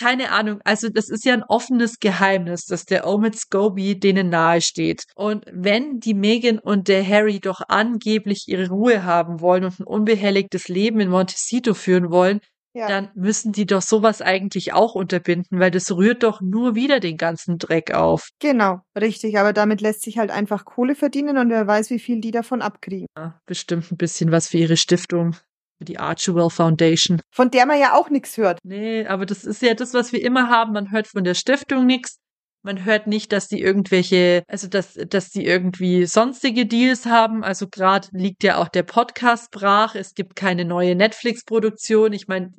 keine 0.00 0.30
Ahnung, 0.30 0.60
also 0.64 0.88
das 0.88 1.10
ist 1.10 1.26
ja 1.26 1.34
ein 1.34 1.42
offenes 1.42 1.98
Geheimnis, 1.98 2.64
dass 2.64 2.86
der 2.86 3.06
Omid 3.06 3.38
Scobie 3.38 4.00
denen 4.00 4.30
nahe 4.30 4.62
steht. 4.62 5.04
Und 5.14 5.44
wenn 5.52 6.00
die 6.00 6.14
Megan 6.14 6.58
und 6.58 6.88
der 6.88 7.06
Harry 7.06 7.38
doch 7.38 7.60
angeblich 7.68 8.44
ihre 8.48 8.68
Ruhe 8.68 9.04
haben 9.04 9.40
wollen 9.40 9.64
und 9.64 9.78
ein 9.78 9.84
unbehelligtes 9.84 10.68
Leben 10.68 11.00
in 11.00 11.10
Montecito 11.10 11.74
führen 11.74 12.10
wollen, 12.10 12.40
ja. 12.74 12.88
dann 12.88 13.10
müssen 13.14 13.52
die 13.52 13.66
doch 13.66 13.82
sowas 13.82 14.22
eigentlich 14.22 14.72
auch 14.72 14.94
unterbinden, 14.94 15.58
weil 15.58 15.70
das 15.70 15.90
rührt 15.90 16.22
doch 16.22 16.40
nur 16.40 16.74
wieder 16.74 17.00
den 17.00 17.16
ganzen 17.16 17.58
Dreck 17.58 17.92
auf. 17.92 18.28
Genau, 18.38 18.80
richtig. 18.98 19.38
Aber 19.38 19.52
damit 19.52 19.80
lässt 19.80 20.02
sich 20.02 20.18
halt 20.18 20.30
einfach 20.30 20.64
Kohle 20.64 20.94
verdienen 20.94 21.38
und 21.38 21.50
wer 21.50 21.66
weiß, 21.66 21.90
wie 21.90 21.98
viel 21.98 22.20
die 22.20 22.30
davon 22.30 22.62
abkriegen. 22.62 23.06
Ja, 23.16 23.40
bestimmt 23.46 23.90
ein 23.90 23.96
bisschen 23.96 24.30
was 24.30 24.48
für 24.48 24.58
ihre 24.58 24.76
Stiftung. 24.76 25.34
Für 25.78 25.84
die 25.86 25.98
Archewell 25.98 26.50
Foundation. 26.50 27.22
Von 27.32 27.50
der 27.50 27.64
man 27.64 27.80
ja 27.80 27.94
auch 27.94 28.10
nichts 28.10 28.36
hört. 28.36 28.58
Nee, 28.62 29.06
aber 29.06 29.24
das 29.24 29.44
ist 29.44 29.62
ja 29.62 29.72
das, 29.72 29.94
was 29.94 30.12
wir 30.12 30.22
immer 30.22 30.48
haben. 30.50 30.74
Man 30.74 30.90
hört 30.90 31.06
von 31.06 31.24
der 31.24 31.34
Stiftung 31.34 31.86
nichts. 31.86 32.18
Man 32.62 32.84
hört 32.84 33.06
nicht, 33.06 33.32
dass 33.32 33.48
die 33.48 33.60
irgendwelche, 33.60 34.42
also 34.46 34.68
dass, 34.68 34.94
dass 34.94 35.30
die 35.30 35.46
irgendwie 35.46 36.04
sonstige 36.06 36.66
Deals 36.66 37.06
haben. 37.06 37.42
Also 37.42 37.68
gerade 37.68 38.08
liegt 38.12 38.42
ja 38.42 38.58
auch 38.58 38.68
der 38.68 38.82
Podcast 38.82 39.50
brach. 39.50 39.94
Es 39.94 40.14
gibt 40.14 40.36
keine 40.36 40.64
neue 40.64 40.94
Netflix-Produktion. 40.94 42.12
Ich 42.12 42.28
meine, 42.28 42.52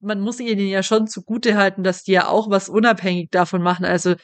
man 0.00 0.20
muss 0.20 0.40
ihnen 0.40 0.68
ja 0.68 0.82
schon 0.82 1.06
zugute 1.06 1.56
halten, 1.56 1.82
dass 1.82 2.02
die 2.02 2.12
ja 2.12 2.28
auch 2.28 2.48
was 2.48 2.68
unabhängig 2.68 3.30
davon 3.30 3.62
machen. 3.62 3.84
Also 3.84 4.14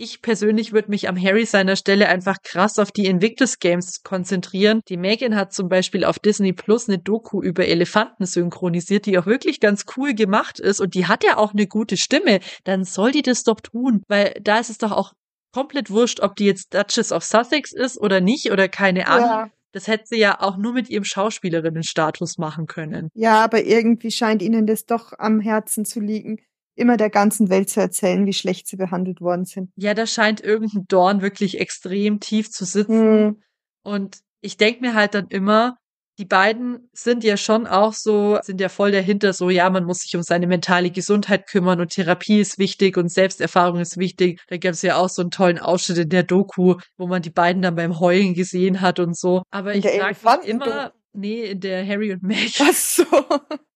ich 0.00 0.22
persönlich 0.22 0.72
würde 0.72 0.90
mich 0.90 1.08
am 1.08 1.22
Harry 1.22 1.44
seiner 1.44 1.76
Stelle 1.76 2.08
einfach 2.08 2.38
krass 2.42 2.78
auf 2.78 2.90
die 2.90 3.04
Invictus 3.04 3.58
Games 3.58 4.02
konzentrieren. 4.02 4.80
Die 4.88 4.96
Megan 4.96 5.36
hat 5.36 5.52
zum 5.52 5.68
Beispiel 5.68 6.04
auf 6.04 6.18
Disney 6.18 6.54
Plus 6.54 6.88
eine 6.88 6.98
Doku 6.98 7.42
über 7.42 7.66
Elefanten 7.66 8.24
synchronisiert, 8.24 9.04
die 9.04 9.18
auch 9.18 9.26
wirklich 9.26 9.60
ganz 9.60 9.84
cool 9.96 10.14
gemacht 10.14 10.58
ist 10.58 10.80
und 10.80 10.94
die 10.94 11.06
hat 11.06 11.22
ja 11.22 11.36
auch 11.36 11.52
eine 11.52 11.66
gute 11.66 11.98
Stimme. 11.98 12.40
Dann 12.64 12.84
soll 12.84 13.12
die 13.12 13.22
das 13.22 13.42
doch 13.42 13.60
tun, 13.60 14.02
weil 14.08 14.34
da 14.40 14.58
ist 14.58 14.70
es 14.70 14.78
doch 14.78 14.92
auch 14.92 15.12
komplett 15.52 15.90
wurscht, 15.90 16.20
ob 16.20 16.34
die 16.36 16.46
jetzt 16.46 16.72
Duchess 16.72 17.12
of 17.12 17.22
Sussex 17.22 17.72
ist 17.72 18.00
oder 18.00 18.22
nicht 18.22 18.50
oder 18.50 18.68
keine 18.68 19.06
Ahnung. 19.06 19.28
Ja. 19.28 19.50
Das 19.72 19.86
hätte 19.86 20.04
sie 20.06 20.18
ja 20.18 20.40
auch 20.40 20.56
nur 20.56 20.72
mit 20.72 20.88
ihrem 20.88 21.04
Schauspielerinnenstatus 21.04 22.38
machen 22.38 22.66
können. 22.66 23.08
Ja, 23.14 23.44
aber 23.44 23.64
irgendwie 23.64 24.10
scheint 24.10 24.42
ihnen 24.42 24.66
das 24.66 24.86
doch 24.86 25.12
am 25.18 25.40
Herzen 25.40 25.84
zu 25.84 26.00
liegen 26.00 26.38
immer 26.80 26.96
der 26.96 27.10
ganzen 27.10 27.50
Welt 27.50 27.70
zu 27.70 27.80
erzählen, 27.80 28.26
wie 28.26 28.32
schlecht 28.32 28.66
sie 28.66 28.76
behandelt 28.76 29.20
worden 29.20 29.44
sind. 29.44 29.70
Ja, 29.76 29.94
da 29.94 30.06
scheint 30.06 30.40
irgendein 30.40 30.86
Dorn 30.88 31.22
wirklich 31.22 31.60
extrem 31.60 32.20
tief 32.20 32.50
zu 32.50 32.64
sitzen. 32.64 33.26
Mhm. 33.26 33.42
Und 33.82 34.18
ich 34.40 34.56
denke 34.56 34.80
mir 34.80 34.94
halt 34.94 35.14
dann 35.14 35.28
immer, 35.28 35.76
die 36.18 36.24
beiden 36.26 36.90
sind 36.92 37.24
ja 37.24 37.38
schon 37.38 37.66
auch 37.66 37.94
so, 37.94 38.38
sind 38.42 38.60
ja 38.60 38.68
voll 38.68 38.92
dahinter, 38.92 39.32
so, 39.32 39.48
ja, 39.48 39.70
man 39.70 39.84
muss 39.84 40.00
sich 40.00 40.14
um 40.16 40.22
seine 40.22 40.46
mentale 40.46 40.90
Gesundheit 40.90 41.46
kümmern 41.46 41.80
und 41.80 41.92
Therapie 41.92 42.40
ist 42.40 42.58
wichtig 42.58 42.98
und 42.98 43.10
Selbsterfahrung 43.10 43.80
ist 43.80 43.96
wichtig. 43.96 44.38
Da 44.48 44.58
gab 44.58 44.72
es 44.72 44.82
ja 44.82 44.96
auch 44.96 45.08
so 45.08 45.22
einen 45.22 45.30
tollen 45.30 45.58
Ausschnitt 45.58 45.98
in 45.98 46.08
der 46.10 46.22
Doku, 46.22 46.74
wo 46.98 47.06
man 47.06 47.22
die 47.22 47.30
beiden 47.30 47.62
dann 47.62 47.74
beim 47.74 48.00
Heulen 48.00 48.34
gesehen 48.34 48.82
hat 48.82 48.98
und 48.98 49.16
so. 49.16 49.42
Aber 49.50 49.74
ich 49.74 49.84
sag 49.84 50.46
immer, 50.46 50.92
nee, 51.14 51.44
in 51.44 51.60
der 51.60 51.86
Harry 51.86 52.12
und 52.12 52.22
Meg. 52.22 52.52
Ach 52.60 52.74
so. 52.74 53.04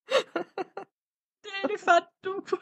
Elefanten-Doku. 1.64 2.56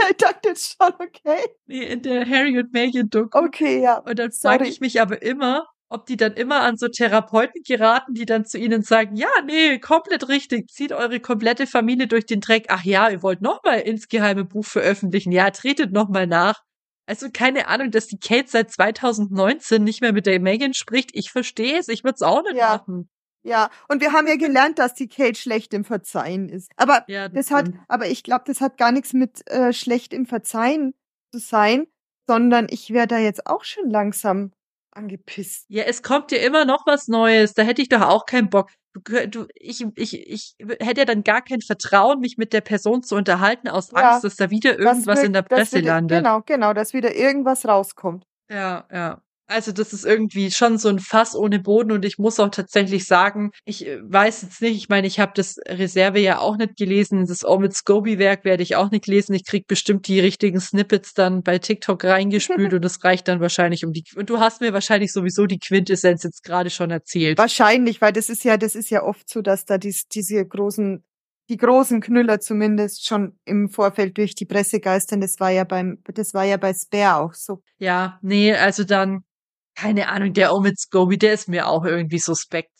Ja, 0.00 0.06
ich 0.10 0.16
dachte 0.16 0.48
jetzt 0.50 0.76
schon, 0.76 0.92
okay. 0.94 1.44
Nee, 1.66 1.82
in 1.84 2.02
der 2.02 2.28
Harry 2.28 2.58
und 2.58 2.72
Meghan-Doku. 2.72 3.38
Okay, 3.38 3.80
ja. 3.82 3.98
Und 3.98 4.18
dann 4.18 4.32
frage 4.32 4.66
ich 4.66 4.80
mich 4.80 5.00
aber 5.00 5.22
immer, 5.22 5.66
ob 5.88 6.06
die 6.06 6.16
dann 6.16 6.34
immer 6.34 6.60
an 6.60 6.76
so 6.76 6.88
Therapeuten 6.88 7.62
geraten, 7.66 8.14
die 8.14 8.24
dann 8.24 8.44
zu 8.46 8.58
ihnen 8.58 8.82
sagen, 8.82 9.16
ja, 9.16 9.28
nee, 9.44 9.78
komplett 9.78 10.28
richtig, 10.28 10.68
zieht 10.70 10.92
eure 10.92 11.20
komplette 11.20 11.66
Familie 11.66 12.06
durch 12.06 12.26
den 12.26 12.40
Dreck. 12.40 12.66
Ach 12.68 12.84
ja, 12.84 13.08
ihr 13.10 13.22
wollt 13.22 13.42
nochmal 13.42 13.80
insgeheime 13.80 14.44
Buch 14.44 14.64
veröffentlichen. 14.64 15.32
Ja, 15.32 15.50
tretet 15.50 15.92
nochmal 15.92 16.26
nach. 16.26 16.60
Also 17.06 17.28
keine 17.32 17.66
Ahnung, 17.66 17.90
dass 17.90 18.06
die 18.06 18.18
Kate 18.20 18.48
seit 18.48 18.70
2019 18.70 19.82
nicht 19.82 20.00
mehr 20.00 20.12
mit 20.12 20.26
der 20.26 20.38
Megan 20.38 20.74
spricht. 20.74 21.10
Ich 21.14 21.32
verstehe 21.32 21.78
es, 21.78 21.88
ich 21.88 22.04
würde 22.04 22.14
es 22.14 22.22
auch 22.22 22.42
nicht 22.44 22.54
Ja. 22.56 22.76
machen. 22.76 23.08
Ja, 23.42 23.70
und 23.88 24.00
wir 24.02 24.12
haben 24.12 24.26
ja 24.26 24.36
gelernt, 24.36 24.78
dass 24.78 24.94
die 24.94 25.08
Kate 25.08 25.34
schlecht 25.38 25.72
im 25.72 25.84
Verzeihen 25.84 26.48
ist. 26.48 26.70
Aber 26.76 27.04
Ja, 27.08 27.28
das 27.28 27.50
hat, 27.50 27.68
stimmt. 27.68 27.80
aber 27.88 28.06
ich 28.06 28.22
glaube, 28.22 28.44
das 28.46 28.60
hat 28.60 28.76
gar 28.76 28.92
nichts 28.92 29.12
mit 29.14 29.48
äh, 29.50 29.72
schlecht 29.72 30.12
im 30.12 30.26
Verzeihen 30.26 30.92
zu 31.32 31.40
sein, 31.40 31.86
sondern 32.28 32.66
ich 32.70 32.90
wäre 32.90 33.06
da 33.06 33.18
jetzt 33.18 33.46
auch 33.46 33.64
schon 33.64 33.88
langsam 33.88 34.52
angepisst. 34.94 35.64
Ja, 35.68 35.84
es 35.84 36.02
kommt 36.02 36.32
ja 36.32 36.38
immer 36.38 36.64
noch 36.64 36.84
was 36.86 37.08
Neues. 37.08 37.54
Da 37.54 37.62
hätte 37.62 37.80
ich 37.80 37.88
doch 37.88 38.02
auch 38.02 38.26
keinen 38.26 38.50
Bock. 38.50 38.70
Du, 38.92 39.28
du, 39.28 39.46
ich, 39.54 39.86
ich, 39.96 40.28
ich 40.28 40.54
hätte 40.80 41.02
ja 41.02 41.04
dann 41.04 41.22
gar 41.22 41.42
kein 41.42 41.60
Vertrauen, 41.60 42.18
mich 42.18 42.36
mit 42.38 42.52
der 42.52 42.60
Person 42.60 43.02
zu 43.04 43.14
unterhalten, 43.14 43.68
aus 43.68 43.92
Ja. 43.92 44.10
Angst, 44.12 44.24
dass 44.24 44.34
da 44.36 44.50
wieder 44.50 44.72
Das 44.76 44.80
irgendwas 44.84 45.16
wird- 45.18 45.26
in 45.26 45.32
der 45.32 45.42
das 45.42 45.58
Presse 45.60 45.76
wird- 45.76 45.84
landet. 45.86 46.18
Genau, 46.18 46.40
genau, 46.44 46.72
dass 46.74 46.92
wieder 46.92 47.14
irgendwas 47.14 47.66
rauskommt. 47.66 48.24
Ja, 48.50 48.86
ja. 48.92 49.22
Also 49.50 49.72
das 49.72 49.92
ist 49.92 50.04
irgendwie 50.04 50.52
schon 50.52 50.78
so 50.78 50.88
ein 50.88 51.00
Fass 51.00 51.34
ohne 51.34 51.58
Boden 51.58 51.90
und 51.90 52.04
ich 52.04 52.18
muss 52.18 52.38
auch 52.38 52.50
tatsächlich 52.50 53.04
sagen, 53.06 53.50
ich 53.64 53.84
äh, 53.84 53.98
weiß 54.00 54.42
jetzt 54.42 54.62
nicht, 54.62 54.76
ich 54.76 54.88
meine, 54.88 55.08
ich 55.08 55.18
habe 55.18 55.32
das 55.34 55.56
Reserve 55.66 56.20
ja 56.20 56.38
auch 56.38 56.56
nicht 56.56 56.76
gelesen, 56.76 57.26
das 57.26 57.44
Omid 57.44 57.74
Scobie-Werk 57.74 58.44
werde 58.44 58.62
ich 58.62 58.76
auch 58.76 58.92
nicht 58.92 59.08
lesen. 59.08 59.34
Ich 59.34 59.44
krieg 59.44 59.66
bestimmt 59.66 60.06
die 60.06 60.20
richtigen 60.20 60.60
Snippets 60.60 61.14
dann 61.14 61.42
bei 61.42 61.58
TikTok 61.58 62.04
reingespült 62.04 62.72
und 62.74 62.84
das 62.84 63.02
reicht 63.02 63.26
dann 63.26 63.40
wahrscheinlich 63.40 63.84
um 63.84 63.92
die 63.92 64.04
und 64.14 64.30
du 64.30 64.38
hast 64.38 64.60
mir 64.60 64.72
wahrscheinlich 64.72 65.12
sowieso 65.12 65.46
die 65.46 65.58
Quintessenz 65.58 66.22
jetzt 66.22 66.44
gerade 66.44 66.70
schon 66.70 66.92
erzählt. 66.92 67.36
Wahrscheinlich, 67.36 68.00
weil 68.00 68.12
das 68.12 68.28
ist 68.28 68.44
ja, 68.44 68.56
das 68.56 68.76
ist 68.76 68.88
ja 68.90 69.02
oft 69.02 69.28
so, 69.28 69.42
dass 69.42 69.64
da 69.64 69.78
dies, 69.78 70.06
diese 70.06 70.46
großen, 70.46 71.02
die 71.48 71.56
großen 71.56 72.00
Knüller 72.00 72.38
zumindest 72.38 73.04
schon 73.04 73.36
im 73.44 73.68
Vorfeld 73.68 74.16
durch 74.16 74.36
die 74.36 74.46
Presse 74.46 74.78
geistern. 74.78 75.20
Das 75.20 75.40
war 75.40 75.50
ja 75.50 75.64
beim, 75.64 75.98
das 76.14 76.34
war 76.34 76.44
ja 76.44 76.56
bei 76.56 76.72
Spare 76.72 77.16
auch 77.16 77.34
so. 77.34 77.62
Ja, 77.78 78.20
nee, 78.22 78.54
also 78.54 78.84
dann 78.84 79.24
keine 79.80 80.08
Ahnung, 80.08 80.32
der 80.32 80.54
Omid 80.54 80.78
Scobie, 80.78 81.18
der 81.18 81.32
ist 81.32 81.48
mir 81.48 81.66
auch 81.68 81.84
irgendwie 81.84 82.18
suspekt. 82.18 82.72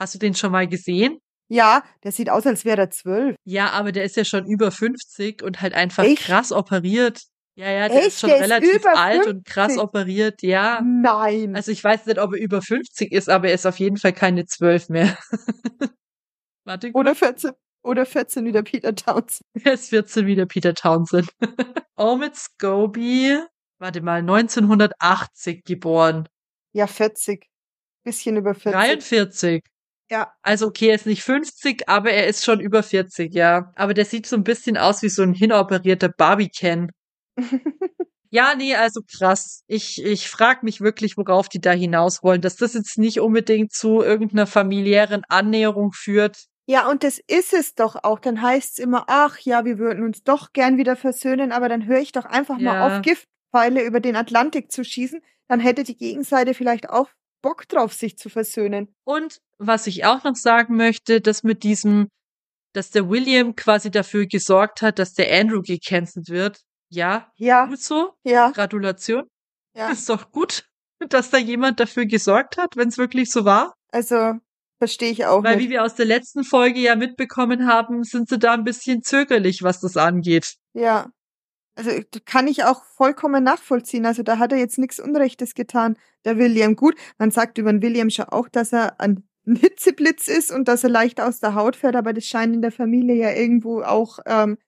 Hast 0.00 0.14
du 0.14 0.18
den 0.18 0.34
schon 0.34 0.52
mal 0.52 0.66
gesehen? 0.66 1.18
Ja, 1.50 1.82
der 2.04 2.12
sieht 2.12 2.30
aus, 2.30 2.46
als 2.46 2.64
wäre 2.64 2.82
er 2.82 2.90
zwölf. 2.90 3.36
Ja, 3.44 3.70
aber 3.70 3.92
der 3.92 4.04
ist 4.04 4.16
ja 4.16 4.24
schon 4.24 4.46
über 4.46 4.70
50 4.70 5.42
und 5.42 5.60
halt 5.60 5.74
einfach 5.74 6.04
Echt? 6.04 6.22
krass 6.22 6.52
operiert. 6.52 7.22
Ja, 7.56 7.70
ja, 7.70 7.88
der 7.88 7.98
Echt? 7.98 8.08
ist 8.08 8.20
schon 8.20 8.30
Der 8.30 8.38
ist 8.38 8.44
relativ 8.44 8.76
über 8.76 8.96
alt 8.96 9.26
und 9.26 9.44
krass 9.44 9.72
50? 9.72 9.82
operiert, 9.82 10.42
ja. 10.42 10.80
Nein. 10.82 11.56
Also 11.56 11.72
ich 11.72 11.82
weiß 11.82 12.06
nicht, 12.06 12.18
ob 12.18 12.32
er 12.32 12.40
über 12.40 12.62
50 12.62 13.10
ist, 13.12 13.28
aber 13.28 13.48
er 13.48 13.54
ist 13.54 13.66
auf 13.66 13.78
jeden 13.78 13.96
Fall 13.96 14.12
keine 14.12 14.46
12 14.46 14.90
mehr. 14.90 15.18
Warte, 16.64 16.90
oder 16.92 17.14
14, 17.14 17.52
oder 17.82 18.06
14 18.06 18.44
wieder 18.44 18.62
Peter 18.62 18.94
Towns. 18.94 19.40
er 19.64 19.72
ist 19.72 19.88
14 19.88 20.26
wie 20.26 20.36
der 20.36 20.46
Peter 20.46 20.74
Townsend. 20.74 21.28
Omid 21.96 22.36
Scobie, 22.36 23.38
warte 23.78 24.02
mal, 24.02 24.20
1980 24.20 25.64
geboren. 25.64 26.28
Ja, 26.72 26.86
40. 26.86 27.46
Bisschen 28.04 28.36
über 28.36 28.54
40. 28.54 28.72
43. 28.72 29.62
Ja. 30.10 30.32
Also 30.42 30.66
okay, 30.68 30.88
er 30.88 30.94
ist 30.94 31.06
nicht 31.06 31.22
50, 31.22 31.88
aber 31.88 32.10
er 32.10 32.26
ist 32.28 32.44
schon 32.44 32.60
über 32.60 32.82
40, 32.82 33.34
ja. 33.34 33.72
Aber 33.76 33.92
der 33.94 34.04
sieht 34.06 34.26
so 34.26 34.36
ein 34.36 34.44
bisschen 34.44 34.76
aus 34.78 35.02
wie 35.02 35.08
so 35.10 35.22
ein 35.22 35.34
hinoperierter 35.34 36.08
Barbie-Ken. 36.08 36.90
Ja, 38.30 38.54
nee, 38.54 38.74
also 38.74 39.00
krass. 39.00 39.62
Ich, 39.68 40.04
ich 40.04 40.28
frage 40.28 40.60
mich 40.62 40.82
wirklich, 40.82 41.16
worauf 41.16 41.48
die 41.48 41.60
da 41.62 41.70
hinaus 41.72 42.22
wollen. 42.22 42.42
Dass 42.42 42.56
das 42.56 42.74
jetzt 42.74 42.98
nicht 42.98 43.20
unbedingt 43.20 43.72
zu 43.72 44.02
irgendeiner 44.02 44.46
familiären 44.46 45.22
Annäherung 45.30 45.92
führt. 45.92 46.44
Ja, 46.66 46.90
und 46.90 47.04
das 47.04 47.18
ist 47.26 47.54
es 47.54 47.74
doch 47.74 47.96
auch. 48.04 48.18
Dann 48.18 48.42
heißt's 48.42 48.78
immer, 48.80 49.04
ach 49.08 49.38
ja, 49.38 49.64
wir 49.64 49.78
würden 49.78 50.04
uns 50.04 50.24
doch 50.24 50.52
gern 50.52 50.76
wieder 50.76 50.94
versöhnen, 50.94 51.52
aber 51.52 51.70
dann 51.70 51.86
höre 51.86 52.00
ich 52.00 52.12
doch 52.12 52.26
einfach 52.26 52.58
mal 52.58 52.74
Ja. 52.74 52.98
auf, 52.98 53.02
Giftpfeile 53.52 53.82
über 53.84 54.00
den 54.00 54.16
Atlantik 54.16 54.70
zu 54.70 54.84
schießen. 54.84 55.20
Dann 55.48 55.60
hätte 55.60 55.84
die 55.84 55.96
Gegenseite 55.96 56.54
vielleicht 56.54 56.90
auch 56.90 57.08
Bock 57.42 57.68
drauf, 57.68 57.92
sich 57.92 58.18
zu 58.18 58.28
versöhnen. 58.28 58.94
Und 59.04 59.38
was 59.58 59.86
ich 59.86 60.04
auch 60.04 60.24
noch 60.24 60.36
sagen 60.36 60.76
möchte, 60.76 61.20
dass 61.20 61.42
mit 61.42 61.62
diesem, 61.62 62.08
dass 62.74 62.90
der 62.90 63.08
William 63.08 63.56
quasi 63.56 63.90
dafür 63.90 64.26
gesorgt 64.26 64.82
hat, 64.82 64.98
dass 64.98 65.14
der 65.14 65.32
Andrew 65.38 65.62
gecancelt 65.62 66.28
wird. 66.28 66.60
Ja, 66.90 67.30
Ja, 67.36 67.66
gut 67.66 67.80
so. 67.80 68.14
ja, 68.24 68.50
Gratulation. 68.50 69.24
ja. 69.74 69.90
Ist 69.90 70.08
doch 70.08 70.30
gut, 70.32 70.64
dass 71.08 71.30
da 71.30 71.38
jemand 71.38 71.80
dafür 71.80 72.06
gesorgt 72.06 72.56
hat, 72.58 72.76
wenn 72.76 72.88
es 72.88 72.98
wirklich 72.98 73.30
so 73.30 73.44
war. 73.44 73.74
Also, 73.92 74.34
verstehe 74.78 75.10
ich 75.10 75.26
auch 75.26 75.42
Weil, 75.44 75.58
wie 75.58 75.62
nicht. 75.62 75.70
wir 75.70 75.84
aus 75.84 75.94
der 75.94 76.06
letzten 76.06 76.44
Folge 76.44 76.80
ja 76.80 76.96
mitbekommen 76.96 77.66
haben, 77.66 78.04
sind 78.04 78.28
sie 78.28 78.38
da 78.38 78.52
ein 78.54 78.64
bisschen 78.64 79.02
zögerlich, 79.02 79.62
was 79.62 79.80
das 79.80 79.96
angeht. 79.96 80.54
Ja. 80.74 81.10
Also 81.78 81.90
kann 82.26 82.48
ich 82.48 82.64
auch 82.64 82.82
vollkommen 82.84 83.44
nachvollziehen. 83.44 84.04
Also 84.04 84.22
da 84.24 84.38
hat 84.38 84.50
er 84.52 84.58
jetzt 84.58 84.78
nichts 84.78 84.98
Unrechtes 84.98 85.54
getan, 85.54 85.96
der 86.24 86.36
William. 86.36 86.74
Gut, 86.74 86.96
man 87.18 87.30
sagt 87.30 87.56
über 87.58 87.72
den 87.72 87.80
William 87.82 88.10
schon 88.10 88.26
auch, 88.26 88.48
dass 88.48 88.72
er 88.72 89.00
ein 89.00 89.22
Hitzeblitz 89.46 90.26
ist 90.28 90.50
und 90.52 90.66
dass 90.68 90.82
er 90.84 90.90
leicht 90.90 91.20
aus 91.20 91.40
der 91.40 91.54
Haut 91.54 91.76
fährt, 91.76 91.94
aber 91.96 92.12
das 92.12 92.24
scheint 92.24 92.52
in 92.54 92.62
der 92.62 92.72
Familie 92.72 93.14
ja 93.14 93.32
irgendwo 93.32 93.82
auch 93.82 94.18
ähm, 94.26 94.58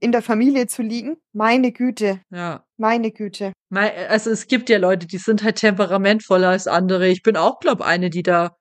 in 0.00 0.12
der 0.12 0.20
Familie 0.22 0.66
zu 0.66 0.82
liegen. 0.82 1.16
Meine 1.32 1.72
Güte, 1.72 2.20
Ja. 2.30 2.64
meine 2.76 3.10
Güte. 3.12 3.52
Mei- 3.70 4.08
Also 4.08 4.30
es 4.30 4.46
gibt 4.48 4.68
ja 4.68 4.78
Leute, 4.78 5.06
die 5.06 5.18
sind 5.18 5.42
halt 5.44 5.56
temperamentvoller 5.56 6.48
als 6.50 6.66
andere. 6.66 7.08
Ich 7.08 7.22
bin 7.22 7.36
auch, 7.36 7.60
glaub, 7.60 7.80
eine, 7.80 8.10
die 8.10 8.22
da 8.22 8.56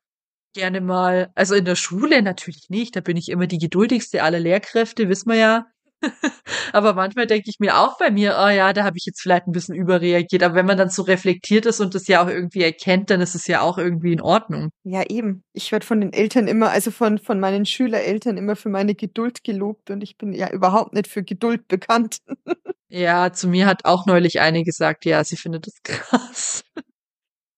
gerne 0.55 0.81
mal, 0.81 1.31
also 1.35 1.53
in 1.55 1.65
der 1.65 1.75
Schule 1.75 2.21
natürlich 2.21 2.67
nicht, 2.69 2.95
da 2.95 3.01
bin 3.01 3.17
ich 3.17 3.29
immer 3.29 3.45
die 3.47 3.59
geduldigste 3.59 4.23
aller 4.23 4.39
Lehrkräfte, 4.39 5.09
wissen 5.09 5.29
wir 5.29 5.37
ja. 5.37 5.65
Aber 6.73 6.93
manchmal 6.93 7.27
denke 7.27 7.49
ich 7.49 7.59
mir 7.59 7.77
auch 7.77 7.97
bei 7.97 8.11
mir, 8.11 8.37
oh 8.39 8.49
ja, 8.49 8.73
da 8.73 8.83
habe 8.83 8.97
ich 8.97 9.05
jetzt 9.05 9.21
vielleicht 9.21 9.47
ein 9.47 9.51
bisschen 9.51 9.75
überreagiert. 9.75 10.43
Aber 10.43 10.55
wenn 10.55 10.65
man 10.65 10.77
dann 10.77 10.89
so 10.89 11.01
reflektiert 11.01 11.65
ist 11.65 11.79
und 11.79 11.95
das 11.95 12.07
ja 12.07 12.23
auch 12.23 12.27
irgendwie 12.27 12.63
erkennt, 12.63 13.09
dann 13.09 13.21
ist 13.21 13.35
es 13.35 13.47
ja 13.47 13.61
auch 13.61 13.77
irgendwie 13.77 14.13
in 14.13 14.21
Ordnung. 14.21 14.69
Ja, 14.83 15.03
eben. 15.03 15.43
Ich 15.53 15.71
werde 15.71 15.85
von 15.85 16.01
den 16.01 16.13
Eltern 16.13 16.47
immer, 16.47 16.69
also 16.69 16.91
von, 16.91 17.17
von 17.17 17.39
meinen 17.39 17.65
Schülereltern 17.65 18.37
immer 18.37 18.55
für 18.55 18.69
meine 18.69 18.95
Geduld 18.95 19.43
gelobt 19.43 19.89
und 19.89 20.01
ich 20.01 20.17
bin 20.17 20.33
ja 20.33 20.51
überhaupt 20.51 20.93
nicht 20.93 21.07
für 21.07 21.23
Geduld 21.23 21.67
bekannt. 21.67 22.17
Ja, 22.89 23.33
zu 23.33 23.49
mir 23.49 23.65
hat 23.65 23.85
auch 23.85 24.05
neulich 24.05 24.39
eine 24.39 24.63
gesagt, 24.63 25.05
ja, 25.05 25.23
sie 25.23 25.35
findet 25.35 25.67
das 25.67 25.73
krass, 25.83 26.63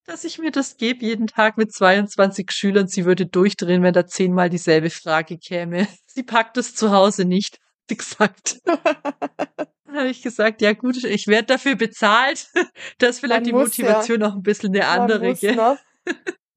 dass 0.05 0.23
ich 0.23 0.39
mir 0.39 0.51
das 0.51 0.77
gebe 0.77 1.05
jeden 1.05 1.27
Tag 1.27 1.57
mit 1.57 1.71
22 1.71 2.51
Schülern. 2.51 2.87
Sie 2.87 3.05
würde 3.05 3.27
durchdrehen, 3.27 3.83
wenn 3.83 3.93
da 3.93 4.07
zehnmal 4.07 4.49
dieselbe 4.49 4.89
Frage 4.89 5.37
käme. 5.37 5.87
Sie 6.07 6.23
packt 6.23 6.57
es 6.57 6.73
zu 6.73 6.91
Hause 6.91 7.25
nicht, 7.25 7.59
gesagt. 7.97 8.61
Habe 8.65 10.07
ich 10.09 10.21
gesagt, 10.21 10.61
ja 10.61 10.73
gut, 10.73 11.03
ich 11.03 11.27
werde 11.27 11.47
dafür 11.47 11.75
bezahlt. 11.75 12.47
Das 12.99 13.11
ist 13.15 13.19
vielleicht 13.19 13.41
Man 13.41 13.43
die 13.45 13.53
muss 13.53 13.75
ja. 13.77 13.85
Motivation 13.85 14.19
noch 14.19 14.35
ein 14.35 14.43
bisschen 14.43 14.69
eine 14.75 14.87
andere. 14.87 15.29
muss, 15.29 15.41
ne? 15.41 15.77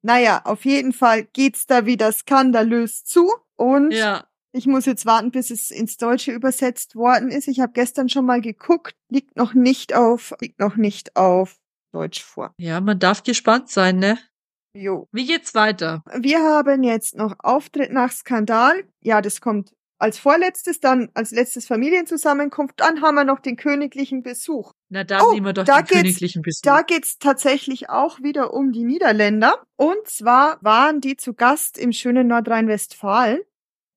Naja, 0.03 0.43
auf 0.45 0.65
jeden 0.65 0.93
Fall 0.93 1.25
geht's 1.25 1.67
da 1.67 1.87
wieder 1.87 2.11
skandalös 2.13 3.05
zu 3.05 3.31
und 3.57 3.93
Ja, 3.93 4.27
ich 4.53 4.67
muss 4.67 4.85
jetzt 4.87 5.07
warten, 5.07 5.31
bis 5.31 5.51
es 5.51 5.71
ins 5.71 5.97
Deutsche 5.97 6.33
übersetzt 6.33 6.95
worden 6.97 7.31
ist. 7.31 7.49
Ich 7.49 7.61
habe 7.61 7.73
gestern 7.73 8.09
schon 8.09 8.27
mal 8.27 8.41
geguckt, 8.41 8.95
liegt 9.09 9.37
noch 9.37 9.55
nicht 9.55 9.95
auf, 9.95 10.35
liegt 10.41 10.59
noch 10.59 10.77
nicht 10.77 11.17
auf 11.17 11.57
Deutsch 11.93 12.23
vor. 12.23 12.53
ja, 12.59 12.81
man 12.81 12.99
darf 12.99 13.23
gespannt 13.23 13.69
sein, 13.71 13.99
ne? 13.99 14.19
Jo. 14.75 15.07
Wie 15.13 15.27
geht's 15.27 15.55
weiter? 15.55 16.03
Wir 16.19 16.41
haben 16.43 16.83
jetzt 16.83 17.15
noch 17.15 17.35
Auftritt 17.39 17.93
nach 17.93 18.11
Skandal. 18.11 18.85
Ja, 19.03 19.21
das 19.21 19.41
kommt 19.43 19.73
als 20.03 20.19
vorletztes, 20.19 20.81
dann 20.81 21.11
als 21.15 21.31
letztes 21.31 21.67
Familienzusammenkunft. 21.67 22.75
Dann 22.81 23.01
haben 23.03 23.15
wir 23.15 23.25
noch 23.25 23.41
den 23.41 23.57
königlichen 23.57 24.23
Besuch. 24.23 24.73
Na, 24.89 25.05
dann 25.05 25.23
Oh, 25.23 25.33
nehmen 25.33 25.47
wir 25.47 25.53
doch 25.53 25.65
da 25.65 25.77
den 25.83 25.87
geht's- 25.87 26.01
königlichen 26.03 26.43
Besuch. 26.43 26.63
Da 26.65 26.83
geht's 26.83 27.19
tatsächlich 27.19 27.89
auch 27.89 28.21
wieder 28.21 28.53
um 28.53 28.73
die 28.73 28.85
Niederländer. 28.85 29.63
Und 29.77 30.07
zwar 30.07 30.59
waren 30.61 31.01
die 31.01 31.17
zu 31.17 31.35
Gast 31.35 31.79
im 31.79 31.93
schönen 31.93 32.27
Nordrhein-Westfalen. 32.29 33.41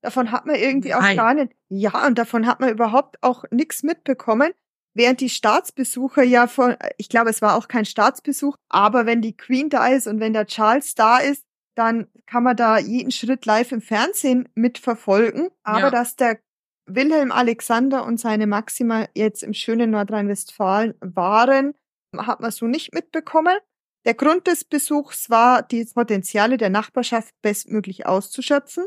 Davon 0.01 0.31
hat 0.31 0.45
man 0.45 0.55
irgendwie 0.55 0.93
auch 0.93 1.01
Nein. 1.01 1.17
gar 1.17 1.33
nicht. 1.33 1.51
Ja, 1.69 2.05
und 2.05 2.17
davon 2.17 2.45
hat 2.45 2.59
man 2.59 2.69
überhaupt 2.69 3.17
auch 3.21 3.43
nichts 3.51 3.81
mitbekommen. 3.83 4.51
Während 4.93 5.19
die 5.19 5.29
Staatsbesucher 5.29 6.23
ja 6.23 6.47
von, 6.47 6.75
ich 6.97 7.09
glaube, 7.09 7.29
es 7.29 7.41
war 7.41 7.55
auch 7.57 7.67
kein 7.67 7.85
Staatsbesuch, 7.85 8.55
aber 8.69 9.05
wenn 9.05 9.21
die 9.21 9.35
Queen 9.35 9.69
da 9.69 9.87
ist 9.87 10.07
und 10.07 10.19
wenn 10.19 10.31
der 10.33 10.45
Charles 10.45 10.93
da 10.95 11.17
ist, 11.17 11.43
dann 11.75 12.07
kann 12.25 12.43
man 12.43 12.55
da 12.55 12.77
jeden 12.77 13.11
Schritt 13.11 13.45
live 13.45 13.71
im 13.71 13.81
Fernsehen 13.81 14.49
mitverfolgen. 14.55 15.49
Aber 15.63 15.79
Ja. 15.79 15.91
dass 15.91 16.15
der 16.15 16.39
Wilhelm 16.87 17.31
Alexander 17.31 18.05
und 18.05 18.19
seine 18.19 18.47
Maxima 18.47 19.07
jetzt 19.15 19.43
im 19.43 19.53
schönen 19.53 19.91
Nordrhein-Westfalen 19.91 20.93
waren, 21.01 21.73
hat 22.17 22.39
man 22.41 22.51
so 22.51 22.67
nicht 22.67 22.93
mitbekommen. 22.93 23.57
Der 24.05 24.13
Grund 24.13 24.45
des 24.47 24.63
Besuchs 24.63 25.29
war, 25.31 25.63
die 25.63 25.83
Potenziale 25.85 26.57
der 26.57 26.69
Nachbarschaft 26.69 27.33
bestmöglich 27.41 28.05
auszuschöpfen. 28.05 28.85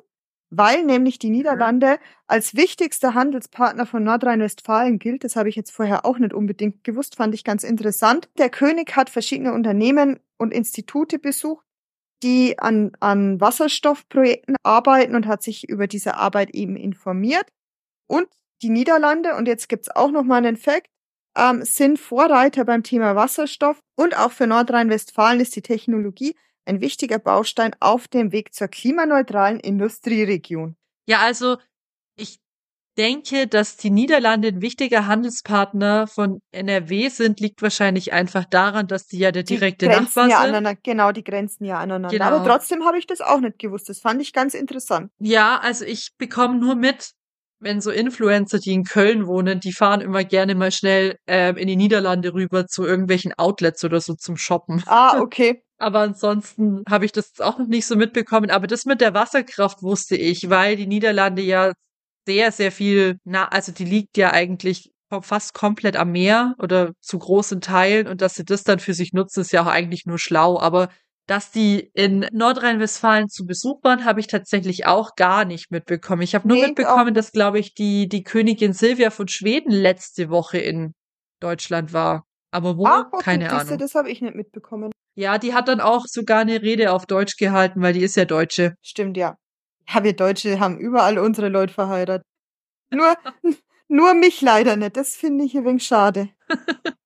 weil 0.51 0.83
nämlich 0.83 1.19
die 1.19 1.29
Niederlande 1.29 1.99
als 2.27 2.57
wichtigster 2.57 3.13
Handelspartner 3.13 3.85
von 3.85 4.03
Nordrhein-Westfalen 4.03 4.99
gilt. 4.99 5.23
Das 5.23 5.37
habe 5.37 5.51
ich 5.51 5.57
jetzt 5.57 5.73
vorher 5.73 6.07
auch 6.07 6.19
nicht 6.19 6.33
unbedingt 6.33 6.85
gewusst, 6.85 7.17
fand 7.17 7.35
ich 7.35 7.45
ganz 7.45 7.65
interessant. 7.65 8.31
Der 8.39 8.49
König 8.49 8.97
hat 8.97 9.11
verschiedene 9.11 9.53
Unternehmen 9.53 10.21
und 10.39 10.55
Institute 10.55 11.19
besucht, 11.19 11.67
die 12.23 12.59
an, 12.59 12.93
an 13.01 13.41
Wasserstoffprojekten 13.41 14.57
arbeiten 14.63 15.15
und 15.15 15.27
hat 15.27 15.43
sich 15.43 15.69
über 15.69 15.87
diese 15.87 16.15
Arbeit 16.17 16.51
eben 16.51 16.77
informiert. 16.77 17.47
Und 18.07 18.29
die 18.63 18.71
Niederlande, 18.71 19.37
und 19.37 19.47
jetzt 19.47 19.69
gibt's 19.69 19.89
auch 19.89 20.11
noch 20.11 20.25
mal 20.25 20.37
einen 20.37 20.57
Fakt, 20.57 20.89
ähm, 21.37 21.63
sind 21.65 21.99
Vorreiter 21.99 22.65
beim 22.65 22.83
Thema 22.83 23.15
Wasserstoff 23.15 23.81
und 23.97 24.17
auch 24.17 24.33
für 24.33 24.47
Nordrhein-Westfalen 24.47 25.41
ist 25.41 25.55
die 25.57 25.63
Technologie 25.63 26.35
ein 26.65 26.81
wichtiger 26.81 27.19
Baustein 27.19 27.75
auf 27.81 28.09
dem 28.09 28.33
Weg 28.33 28.55
zur 28.55 28.69
klimaneutralen 28.69 29.61
Industrieregion. 29.61 30.77
Ja, 31.07 31.21
also 31.21 31.57
ich 32.17 32.41
denke, 32.99 33.47
dass 33.47 33.77
die 33.77 33.91
Niederlande 33.91 34.49
ein 34.49 34.61
wichtiger 34.61 35.07
Handelspartner 35.07 36.07
von 36.09 36.41
NRW 36.51 37.09
sind, 37.09 37.41
liegt 37.41 37.63
wahrscheinlich 37.63 38.13
einfach 38.13 38.45
daran, 38.45 38.89
dass 38.89 39.07
die 39.07 39.19
ja 39.19 39.31
der 39.31 39.45
direkte 39.45 39.87
die 39.87 39.95
Nachbar 39.95 40.29
ja 40.29 40.41
sind. 40.41 40.49
Aneinander, 40.49 40.75
genau, 40.83 41.13
die 41.13 41.25
grenzen 41.25 41.65
ja 41.65 41.77
aneinander. 41.77 42.09
Genau. 42.09 42.25
Aber 42.25 42.45
trotzdem 42.45 42.85
habe 42.85 42.99
ich 42.99 43.07
das 43.07 43.21
auch 43.21 43.41
nicht 43.41 43.59
gewusst. 43.59 43.89
Das 43.89 44.01
fand 44.01 44.21
ich 44.21 44.33
ganz 44.33 44.55
interessant. 44.55 45.11
Ja, 45.19 45.59
also 45.63 45.85
ich 45.85 46.11
bekomme 46.19 46.59
nur 46.59 46.75
mit, 46.75 47.13
wenn 47.61 47.81
so 47.81 47.91
Influencer, 47.91 48.59
die 48.59 48.73
in 48.73 48.85
Köln 48.85 49.27
wohnen, 49.27 49.61
die 49.61 49.73
fahren 49.73 50.01
immer 50.01 50.25
gerne 50.25 50.57
mal 50.57 50.73
schnell 50.73 51.19
ähm, 51.27 51.57
in 51.57 51.69
die 51.69 51.77
Niederlande 51.77 52.35
rüber 52.35 52.67
zu 52.67 52.85
irgendwelchen 52.85 53.33
Outlets 53.39 53.85
oder 53.85 54.01
so 54.01 54.15
zum 54.15 54.37
Shoppen. 54.37 54.83
Ah, 54.87 55.19
okay. 55.21 55.63
Aber 55.81 56.01
ansonsten 56.01 56.83
habe 56.91 57.05
ich 57.05 57.13
das 57.13 57.39
auch 57.39 57.59
noch 57.59 57.69
nicht 57.69 57.87
so 57.87 57.95
mitbekommen. 57.95 58.51
Aber 58.51 58.67
das 58.67 58.85
mit 58.85 59.01
der 59.01 59.15
Wasserkraft 59.15 59.83
wusste 59.83 60.17
ich, 60.17 60.51
weil 60.51 60.75
die 60.75 60.89
Niederlande 60.89 61.43
ja 61.43 61.73
sehr, 62.29 62.53
sehr 62.53 62.71
viel, 62.71 63.19
na, 63.25 63.49
also 63.49 63.73
die 63.73 63.87
liegt 63.87 64.19
ja 64.19 64.33
eigentlich 64.33 64.91
fast 65.23 65.55
komplett 65.55 65.97
am 65.97 66.13
Meer 66.13 66.55
oder 66.59 66.93
zu 67.01 67.19
großen 67.19 67.63
Teilen 67.63 68.07
und 68.07 68.21
dass 68.21 68.35
sie 68.35 68.45
das 68.45 68.65
dann 68.65 68.81
für 68.81 68.93
sich 68.93 69.15
nutzen, 69.15 69.41
ist 69.41 69.51
ja 69.53 69.63
auch 69.63 69.67
eigentlich 69.67 70.05
nur 70.05 70.19
schlau. 70.19 70.61
Aber 70.61 70.91
dass 71.27 71.51
die 71.51 71.91
in 71.95 72.27
Nordrhein-Westfalen 72.31 73.29
zu 73.29 73.47
Besuch 73.47 73.83
waren, 73.83 74.05
habe 74.05 74.21
ich 74.21 74.27
tatsächlich 74.27 74.85
auch 74.85 75.17
gar 75.17 75.47
nicht 75.47 75.71
mitbekommen. 75.71 76.21
Ich 76.21 76.35
habe 76.35 76.47
nur 76.47 76.59
Nee, 76.59 76.67
mitbekommen, 76.67 77.15
dass, 77.15 77.33
glaube 77.33 77.59
ich, 77.59 77.73
die, 77.73 78.11
die 78.11 78.23
Königin 78.23 78.75
Silvia 78.75 79.09
von 79.09 79.29
Schweden 79.29 79.71
letzte 79.71 80.29
Woche 80.29 80.59
in 80.59 80.93
Deutschland 81.41 81.95
war. 81.95 82.25
Aber 82.51 82.77
wo? 82.77 82.87
okay, 82.87 83.23
Keine 83.23 83.45
siehste, 83.49 83.57
Ahnung. 83.61 83.79
Das 83.79 83.95
habe 83.95 84.11
ich 84.11 84.21
nicht 84.21 84.35
mitbekommen. 84.35 84.91
Ja, 85.17 85.39
die 85.39 85.55
hat 85.55 85.69
dann 85.69 85.81
auch 85.81 86.05
sogar 86.07 86.41
eine 86.41 86.61
Rede 86.61 86.93
auf 86.93 87.07
Deutsch 87.07 87.37
gehalten, 87.39 87.81
weil 87.81 87.95
die 87.95 88.03
ist 88.03 88.17
ja 88.17 88.27
Deutsche. 88.27 88.75
Stimmt, 88.83 89.17
ja. 89.17 89.37
Ja, 89.91 90.05
wir 90.05 90.15
Deutsche 90.15 90.61
haben 90.61 90.79
überall 90.79 91.19
unsere 91.19 91.49
Leute 91.49 91.73
verheiratet. 91.73 92.27
Nur, 92.91 93.15
nur 93.89 94.15
mich 94.15 94.41
leider 94.43 94.77
nicht. 94.77 94.97
Das 94.97 95.17
finde 95.17 95.45
ich 95.45 95.57
ein 95.57 95.65
wenig 95.65 95.85
schade. 95.87 96.31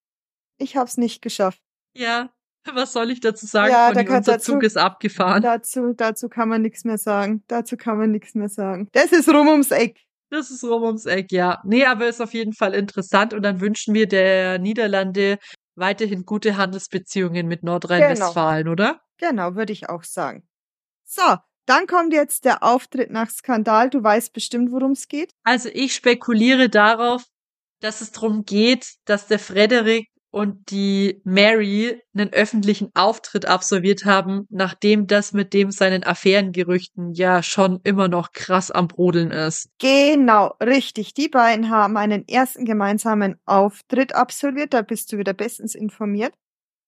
Ich 0.59 0.77
hab's 0.77 0.97
nicht 0.97 1.23
geschafft. 1.23 1.61
Ja, 1.97 2.31
was 2.73 2.93
soll 2.93 3.11
ich 3.11 3.19
dazu 3.21 3.47
sagen? 3.47 3.73
Ja, 3.73 3.93
da 3.93 4.05
kann- 4.05 4.19
Unser 4.19 4.33
dazu- 4.35 4.53
Zug 4.53 4.63
ist 4.63 4.77
abgefahren. 4.79 5.43
Dazu, 5.43 5.93
dazu 5.93 6.29
kann 6.29 6.49
man 6.49 6.63
nichts 6.63 6.85
mehr 6.85 6.99
sagen. 6.99 7.43
Dazu 7.49 7.77
kann 7.77 7.99
man 7.99 8.13
nichts 8.13 8.37
mehr 8.37 8.49
sagen. 8.49 8.89
Das 8.93 9.11
ist 9.11 9.29
rum 9.29 9.49
ums 9.49 9.73
Eck. 9.73 9.99
Das 10.31 10.51
ist 10.53 10.63
rum 10.63 10.85
ums 10.85 11.05
Eck, 11.07 11.33
ja. 11.33 11.61
Nee, 11.65 11.85
aber 11.85 12.07
ist 12.07 12.21
auf 12.21 12.33
jeden 12.33 12.53
Fall 12.53 12.75
interessant 12.75 13.35
und 13.35 13.43
dann 13.43 13.61
wünschen 13.61 13.93
wir 13.93 14.07
der 14.07 14.61
Niederlande 14.61 15.39
weiterhin 15.75 16.25
gute 16.25 16.57
Handelsbeziehungen 16.57 17.49
mit 17.49 17.65
Nordrhein-Westfalen, 17.65 18.69
oder? 18.69 19.01
Genau, 19.19 19.57
würde 19.57 19.73
ich 19.73 19.89
auch 19.89 20.05
sagen. 20.05 20.47
So, 21.05 21.23
dann 21.67 21.87
kommt 21.87 22.13
jetzt 22.13 22.45
der 22.45 22.63
Auftritt 22.63 23.11
nach 23.11 23.31
Skandal. 23.31 23.91
Du 23.91 24.03
weißt 24.03 24.33
bestimmt, 24.33 24.73
worum 24.73 24.93
es 24.93 25.09
geht. 25.09 25.33
Also 25.45 25.69
ich 25.73 25.95
spekuliere 25.95 26.69
darauf, 26.69 27.25
dass 27.81 28.01
es 28.01 28.13
darum 28.13 28.45
geht, 28.45 28.95
dass 29.05 29.27
der 29.27 29.39
Frederik 29.39 30.09
und 30.31 30.71
die 30.71 31.21
Mary 31.25 32.01
einen 32.15 32.33
öffentlichen 32.33 32.91
Auftritt 32.95 33.45
absolviert 33.45 34.07
haben, 34.07 34.47
nachdem 34.49 35.07
das 35.07 35.35
mit 35.35 35.53
dem 35.53 35.71
seinen 35.71 36.05
Affärengerüchten 36.05 37.13
ja 37.13 37.43
schon 37.43 37.81
immer 37.85 38.09
noch 38.09 38.33
krass 38.33 38.71
am 38.71 38.89
Brodeln 38.89 39.31
ist. 39.31 39.69
Genau, 39.79 40.55
richtig. 40.63 41.13
Die 41.13 41.29
beiden 41.29 41.69
haben 41.69 41.99
einen 41.99 42.27
ersten 42.27 42.65
gemeinsamen 42.65 43.37
Auftritt 43.45 44.15
absolviert. 44.15 44.73
Da 44.73 44.81
bist 44.81 45.13
du 45.13 45.19
wieder 45.19 45.35
bestens 45.35 45.75
informiert. 45.75 46.33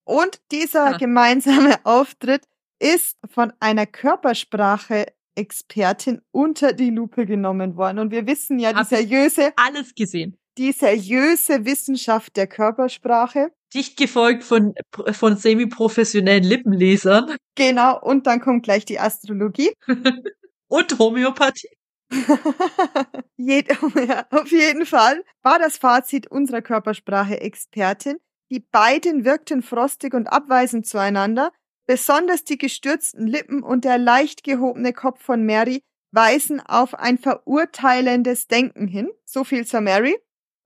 Und 0.07 0.39
dieser 0.51 0.93
Ja. 0.93 0.97
gemeinsame 0.97 1.77
Auftritt 1.85 2.45
ist 2.85 3.17
von 3.31 3.53
einer 3.61 3.87
Körpersprache-Expertin 3.87 6.21
unter 6.31 6.75
die 6.75 6.91
Lupe 6.91 7.25
genommen 7.25 7.77
worden. 7.77 7.99
Und 7.99 8.11
wir 8.11 8.27
wissen 8.27 8.59
ja, 8.59 8.73
die 8.73 8.79
Hab 8.79 8.87
seriöse, 8.87 9.53
Alles 9.57 9.95
gesehen. 9.95 10.37
die 10.59 10.73
seriöse 10.73 11.65
Wissenschaft 11.65 12.37
der 12.37 12.47
Körpersprache. 12.47 13.53
Dicht 13.73 13.97
gefolgt 13.97 14.45
von, 14.45 14.75
von 15.13 15.37
semi-professionellen 15.37 16.45
Lippenlesern 16.45 17.35
Genau, 17.57 17.99
und 18.01 18.27
dann 18.27 18.41
kommt 18.41 18.65
gleich 18.65 18.85
die 18.85 19.01
Astrologie. 19.01 19.73
und 20.69 20.99
Homöopathie. 20.99 21.71
Auf 24.31 24.51
jeden 24.51 24.87
Fall 24.87 25.25
war 25.43 25.59
das 25.59 25.79
Fazit 25.79 26.31
unserer 26.31 26.63
Körpersprache-Expertin. 26.63 28.19
Die 28.53 28.61
beiden 28.61 29.25
wirkten 29.25 29.63
frostig 29.63 30.15
und 30.15 30.29
abweisend 30.29 30.87
zueinander. 30.87 31.51
Besonders 31.87 32.45
die 32.45 32.59
gestürzten 32.59 33.27
Lippen 33.27 33.63
und 33.63 33.85
der 33.85 33.99
leicht 33.99 34.43
gehobene 34.43 34.93
Kopf 34.93 35.23
von 35.23 35.45
Mary 35.45 35.83
weisen 36.13 36.61
auf 36.61 36.95
ein 36.95 37.19
verurteilendes 37.19 38.47
Denken 38.47 38.87
hin. 38.87 39.11
So 39.25 39.45
viel 39.45 39.67
zur 39.67 39.81
Mary. 39.81 40.17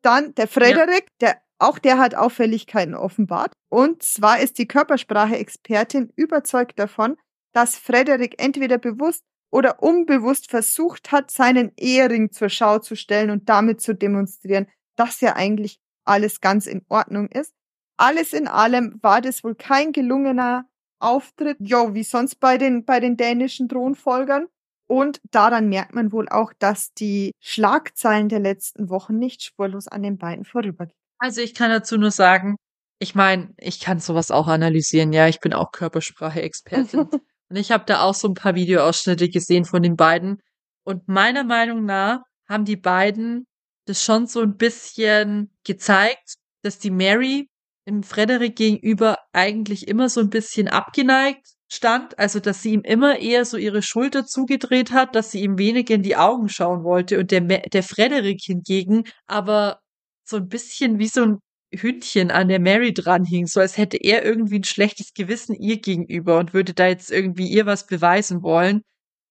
Dann 0.02 0.34
der 0.34 0.46
Frederik, 0.46 1.08
der 1.20 1.40
auch 1.58 1.78
der 1.78 1.98
hat 1.98 2.14
Auffälligkeiten 2.14 2.94
offenbart. 2.94 3.52
Und 3.68 4.02
zwar 4.02 4.40
ist 4.40 4.58
die 4.58 4.68
Körpersprache-Expertin 4.68 6.12
überzeugt 6.14 6.78
davon, 6.78 7.16
dass 7.52 7.76
Frederik 7.76 8.40
entweder 8.40 8.78
bewusst 8.78 9.24
oder 9.50 9.82
unbewusst 9.82 10.50
versucht 10.50 11.10
hat, 11.10 11.30
seinen 11.30 11.72
Ehering 11.76 12.30
zur 12.30 12.48
Schau 12.48 12.78
zu 12.78 12.94
stellen 12.94 13.30
und 13.30 13.48
damit 13.48 13.80
zu 13.80 13.94
demonstrieren, 13.94 14.68
dass 14.96 15.20
ja 15.20 15.34
eigentlich 15.34 15.80
alles 16.04 16.40
ganz 16.40 16.66
in 16.66 16.84
Ordnung 16.88 17.28
ist. 17.28 17.54
Alles 17.96 18.32
in 18.32 18.46
allem 18.46 18.98
war 19.02 19.20
das 19.20 19.42
wohl 19.42 19.56
kein 19.56 19.92
gelungener 19.92 20.67
Auftritt, 21.00 21.56
jo, 21.60 21.94
wie 21.94 22.02
sonst 22.02 22.36
bei 22.40 22.58
den, 22.58 22.84
bei 22.84 23.00
den 23.00 23.16
dänischen 23.16 23.68
Thronfolgern. 23.68 24.46
Und 24.86 25.20
daran 25.30 25.68
merkt 25.68 25.94
man 25.94 26.12
wohl 26.12 26.28
auch, 26.28 26.52
dass 26.58 26.92
die 26.94 27.32
Schlagzeilen 27.40 28.28
der 28.28 28.40
letzten 28.40 28.88
Wochen 28.88 29.18
nicht 29.18 29.42
spurlos 29.42 29.86
an 29.86 30.02
den 30.02 30.16
beiden 30.16 30.44
vorübergehen. 30.44 30.96
Also 31.18 31.40
ich 31.40 31.54
kann 31.54 31.70
dazu 31.70 31.98
nur 31.98 32.10
sagen, 32.10 32.56
ich 32.98 33.14
meine, 33.14 33.54
ich 33.58 33.80
kann 33.80 34.00
sowas 34.00 34.30
auch 34.30 34.48
analysieren. 34.48 35.12
Ja, 35.12 35.28
ich 35.28 35.40
bin 35.40 35.52
auch 35.52 35.72
Körpersprache-Expertin. 35.72 37.00
Und 37.50 37.56
ich 37.56 37.70
habe 37.70 37.84
da 37.86 38.02
auch 38.02 38.14
so 38.14 38.28
ein 38.28 38.34
paar 38.34 38.54
Videoausschnitte 38.54 39.28
gesehen 39.28 39.64
von 39.64 39.82
den 39.82 39.96
beiden. 39.96 40.40
Und 40.84 41.08
meiner 41.08 41.44
Meinung 41.44 41.84
nach 41.84 42.20
haben 42.48 42.64
die 42.64 42.76
beiden 42.76 43.46
das 43.86 44.02
schon 44.02 44.26
so 44.26 44.42
ein 44.42 44.56
bisschen 44.56 45.50
gezeigt, 45.64 46.34
dass 46.62 46.78
die 46.78 46.90
Mary 46.90 47.48
im 47.88 48.02
Frederik 48.02 48.54
gegenüber 48.54 49.16
eigentlich 49.32 49.88
immer 49.88 50.08
so 50.10 50.20
ein 50.20 50.30
bisschen 50.30 50.68
abgeneigt 50.68 51.46
stand. 51.72 52.18
Also, 52.18 52.38
dass 52.38 52.62
sie 52.62 52.72
ihm 52.74 52.82
immer 52.82 53.18
eher 53.18 53.44
so 53.44 53.56
ihre 53.56 53.82
Schulter 53.82 54.26
zugedreht 54.26 54.92
hat, 54.92 55.14
dass 55.14 55.30
sie 55.30 55.42
ihm 55.42 55.58
wenig 55.58 55.90
in 55.90 56.02
die 56.02 56.16
Augen 56.16 56.48
schauen 56.48 56.84
wollte. 56.84 57.18
Und 57.18 57.30
der, 57.30 57.40
der 57.40 57.82
Frederik 57.82 58.40
hingegen 58.44 59.04
aber 59.26 59.80
so 60.24 60.36
ein 60.36 60.48
bisschen 60.48 60.98
wie 60.98 61.08
so 61.08 61.22
ein 61.22 61.38
Hündchen 61.74 62.30
an 62.30 62.48
der 62.48 62.60
Mary 62.60 62.92
dranhing, 62.94 63.46
so 63.46 63.60
als 63.60 63.76
hätte 63.76 63.98
er 63.98 64.24
irgendwie 64.24 64.58
ein 64.60 64.64
schlechtes 64.64 65.12
Gewissen 65.14 65.54
ihr 65.54 65.80
gegenüber 65.80 66.38
und 66.38 66.54
würde 66.54 66.74
da 66.74 66.86
jetzt 66.88 67.10
irgendwie 67.10 67.48
ihr 67.48 67.66
was 67.66 67.86
beweisen 67.86 68.42
wollen. 68.42 68.82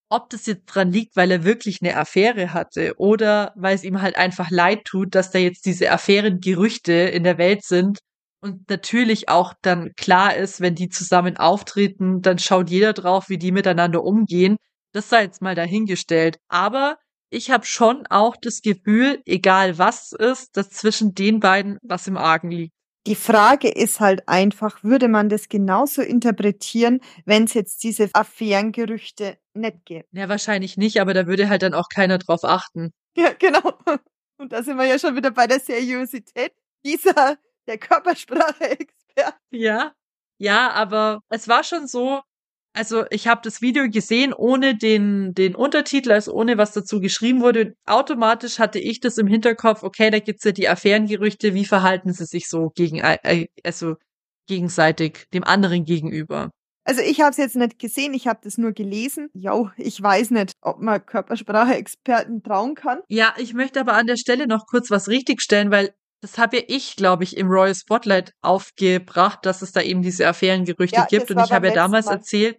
Ob 0.09 0.29
das 0.29 0.45
jetzt 0.47 0.65
dran 0.67 0.91
liegt, 0.91 1.15
weil 1.15 1.31
er 1.31 1.43
wirklich 1.43 1.79
eine 1.81 1.97
Affäre 1.97 2.53
hatte 2.53 2.93
oder 2.97 3.53
weil 3.55 3.75
es 3.75 3.83
ihm 3.83 4.01
halt 4.01 4.15
einfach 4.17 4.49
leid 4.51 4.85
tut, 4.85 5.15
dass 5.15 5.31
da 5.31 5.39
jetzt 5.39 5.65
diese 5.65 5.91
Affärengerüchte 5.91 6.93
in 6.93 7.23
der 7.23 7.37
Welt 7.37 7.63
sind 7.63 7.99
und 8.41 8.69
natürlich 8.69 9.29
auch 9.29 9.53
dann 9.61 9.93
klar 9.95 10.35
ist, 10.35 10.61
wenn 10.61 10.75
die 10.75 10.89
zusammen 10.89 11.37
auftreten, 11.37 12.21
dann 12.21 12.39
schaut 12.39 12.69
jeder 12.69 12.93
drauf, 12.93 13.29
wie 13.29 13.37
die 13.37 13.51
miteinander 13.51 14.03
umgehen. 14.03 14.57
Das 14.93 15.09
sei 15.09 15.23
jetzt 15.23 15.41
mal 15.41 15.55
dahingestellt. 15.55 16.37
Aber 16.47 16.97
ich 17.29 17.51
habe 17.51 17.65
schon 17.65 18.05
auch 18.07 18.35
das 18.39 18.61
Gefühl, 18.61 19.21
egal 19.25 19.77
was 19.77 20.11
ist, 20.13 20.55
dass 20.55 20.69
zwischen 20.69 21.13
den 21.13 21.39
beiden 21.39 21.77
was 21.81 22.07
im 22.07 22.17
Argen 22.17 22.51
liegt. 22.51 22.73
Die 23.07 23.15
Frage 23.15 23.69
ist 23.69 24.01
halt 24.01 24.27
einfach, 24.27 24.83
würde 24.83 25.07
man 25.07 25.29
das 25.29 25.47
genauso 25.47 26.01
interpretieren, 26.01 26.99
wenn 27.25 27.45
es 27.45 27.53
jetzt 27.53 27.83
diese 27.83 28.09
Affärengerüchte 28.11 29.37
nicht 29.53 29.85
gäbe? 29.85 30.05
Ja, 30.11 30.27
wahrscheinlich 30.27 30.75
nicht, 30.75 30.99
aber 30.99 31.13
da 31.13 31.25
würde 31.25 31.47
halt 31.47 31.61
dann 31.61 31.73
auch 31.73 31.87
keiner 31.87 32.17
drauf 32.17 32.43
achten. 32.43 32.91
Ja, 33.15 33.31
genau. 33.31 33.61
Und 34.37 34.51
da 34.51 34.61
sind 34.61 34.77
wir 34.77 34.85
ja 34.85 34.99
schon 34.99 35.15
wieder 35.15 35.31
bei 35.31 35.47
der 35.47 35.61
Seriosität 35.61 36.51
dieser, 36.85 37.37
der 37.67 37.77
Körpersprache-Experte. 37.77 39.33
Ja. 39.51 39.93
Ja, 40.39 40.71
aber 40.71 41.21
es 41.29 41.47
war 41.47 41.63
schon 41.63 41.87
so, 41.87 42.21
Also 42.73 43.05
ich 43.09 43.27
habe 43.27 43.41
das 43.43 43.61
Video 43.61 43.89
gesehen 43.89 44.33
ohne 44.33 44.77
den, 44.77 45.33
den 45.33 45.55
Untertitel, 45.55 46.11
also 46.11 46.31
ohne 46.33 46.59
was 46.59 46.73
dazu 46.73 46.99
geschrieben 46.99 47.41
wurde. 47.41 47.73
Automatisch 47.87 48.59
hatte 48.59 48.77
ich 48.79 48.99
das 48.99 49.17
im 49.17 49.25
Hinterkopf, 49.25 49.81
okay, 49.81 50.11
da 50.11 50.19
gibt's 50.19 50.43
ja 50.43 50.51
die 50.51 50.69
Affärengerüchte, 50.69 51.55
wie 51.55 51.65
verhalten 51.65 52.13
sie 52.13 52.25
sich 52.25 52.47
so 52.47 52.69
gegen, 52.75 52.99
äh, 52.99 53.47
also 53.63 53.95
gegenseitig 54.47 55.25
dem 55.33 55.43
anderen 55.43 55.85
gegenüber. 55.85 56.51
Also 56.83 57.01
ich 57.01 57.19
habe 57.19 57.31
es 57.31 57.37
jetzt 57.37 57.55
nicht 57.55 57.79
gesehen, 57.79 58.13
ich 58.13 58.27
habe 58.27 58.39
das 58.43 58.57
nur 58.59 58.71
gelesen. 58.73 59.29
Jo, 59.33 59.71
ich 59.75 59.99
weiß 60.01 60.29
nicht, 60.31 60.51
ob 60.61 60.79
man 60.79 61.03
Körpersprache-Experten 61.03 62.43
trauen 62.43 62.75
kann. 62.75 62.99
Ja, 63.09 63.33
ich 63.37 63.53
möchte 63.55 63.79
aber 63.81 63.93
an 63.93 64.05
der 64.07 64.17
Stelle 64.17 64.45
noch 64.47 64.67
kurz 64.67 64.91
was 64.91 65.07
richtigstellen, 65.09 65.71
weil 65.71 65.95
das 66.21 66.37
habe 66.37 66.57
ja 66.57 66.63
ich, 66.67 66.95
glaube 66.95 67.23
ich, 67.23 67.37
im 67.37 67.47
Royal 67.47 67.75
Spotlight 67.75 68.33
aufgebracht, 68.41 69.45
dass 69.45 69.61
es 69.61 69.71
da 69.71 69.81
eben 69.81 70.01
diese 70.01 70.27
Affärengerüchte 70.27 70.97
Ja, 70.97 71.05
gibt. 71.05 71.29
Und 71.31 71.39
ich 71.43 71.51
habe 71.51 71.67
ja 71.67 71.73
damals 71.73 72.07
Mal. 72.07 72.13
erzählt, 72.13 72.57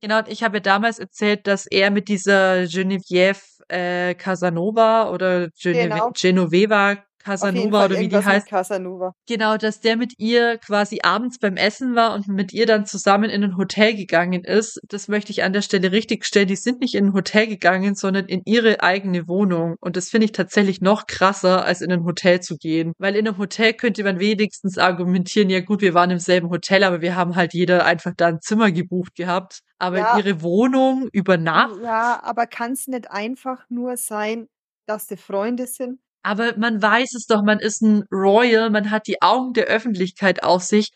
genau, 0.00 0.20
ich 0.26 0.42
habe 0.42 0.56
ja 0.56 0.60
damals 0.60 0.98
erzählt, 0.98 1.46
dass 1.46 1.66
er 1.66 1.90
mit 1.90 2.08
dieser 2.08 2.66
Genevieve 2.66 3.40
äh, 3.68 4.14
Casanova 4.14 5.10
oder 5.10 5.48
Gene 5.50 5.88
Genau. 5.88 6.10
Genoveva 6.12 7.04
Casanova 7.18 7.84
oder 7.86 7.98
wie 7.98 8.08
die 8.08 8.16
heißt. 8.16 8.48
Casanova. 8.48 9.12
Genau, 9.26 9.56
dass 9.56 9.80
der 9.80 9.96
mit 9.96 10.14
ihr 10.18 10.58
quasi 10.58 11.00
abends 11.02 11.38
beim 11.38 11.56
Essen 11.56 11.94
war 11.94 12.14
und 12.14 12.28
mit 12.28 12.52
ihr 12.52 12.66
dann 12.66 12.86
zusammen 12.86 13.30
in 13.30 13.44
ein 13.44 13.56
Hotel 13.56 13.94
gegangen 13.94 14.44
ist. 14.44 14.80
Das 14.88 15.08
möchte 15.08 15.32
ich 15.32 15.42
an 15.42 15.52
der 15.52 15.62
Stelle 15.62 15.92
richtig 15.92 16.24
stellen. 16.24 16.48
Die 16.48 16.56
sind 16.56 16.80
nicht 16.80 16.94
in 16.94 17.06
ein 17.06 17.12
Hotel 17.12 17.46
gegangen, 17.46 17.94
sondern 17.94 18.26
in 18.26 18.42
ihre 18.44 18.82
eigene 18.82 19.28
Wohnung. 19.28 19.76
Und 19.80 19.96
das 19.96 20.08
finde 20.10 20.26
ich 20.26 20.32
tatsächlich 20.32 20.80
noch 20.80 21.06
krasser, 21.06 21.64
als 21.64 21.80
in 21.80 21.92
ein 21.92 22.04
Hotel 22.04 22.40
zu 22.40 22.56
gehen. 22.56 22.92
Weil 22.98 23.16
in 23.16 23.26
einem 23.26 23.38
Hotel 23.38 23.72
könnte 23.74 24.04
man 24.04 24.18
wenigstens 24.20 24.78
argumentieren, 24.78 25.50
ja 25.50 25.60
gut, 25.60 25.80
wir 25.82 25.94
waren 25.94 26.10
im 26.10 26.18
selben 26.18 26.50
Hotel, 26.50 26.84
aber 26.84 27.00
wir 27.00 27.16
haben 27.16 27.36
halt 27.36 27.54
jeder 27.54 27.84
einfach 27.84 28.12
da 28.16 28.28
ein 28.28 28.40
Zimmer 28.40 28.70
gebucht 28.70 29.14
gehabt. 29.14 29.60
Aber 29.78 29.98
Ja. 29.98 30.12
in 30.18 30.24
ihre 30.24 30.42
Wohnung 30.42 31.08
über 31.12 31.36
Nacht. 31.36 31.76
Ja, 31.82 32.20
aber 32.22 32.46
kann 32.46 32.72
es 32.72 32.86
nicht 32.88 33.10
einfach 33.10 33.64
nur 33.68 33.96
sein, 33.96 34.48
dass 34.86 35.06
die 35.06 35.16
Freunde 35.16 35.66
sind? 35.66 36.00
Aber 36.22 36.56
man 36.58 36.82
weiß 36.82 37.14
es 37.14 37.26
doch, 37.26 37.42
man 37.42 37.58
ist 37.60 37.80
ein 37.82 38.04
Royal, 38.12 38.70
man 38.70 38.90
hat 38.90 39.06
die 39.06 39.22
Augen 39.22 39.52
der 39.52 39.66
Öffentlichkeit 39.66 40.42
auf 40.42 40.62
sich. 40.62 40.88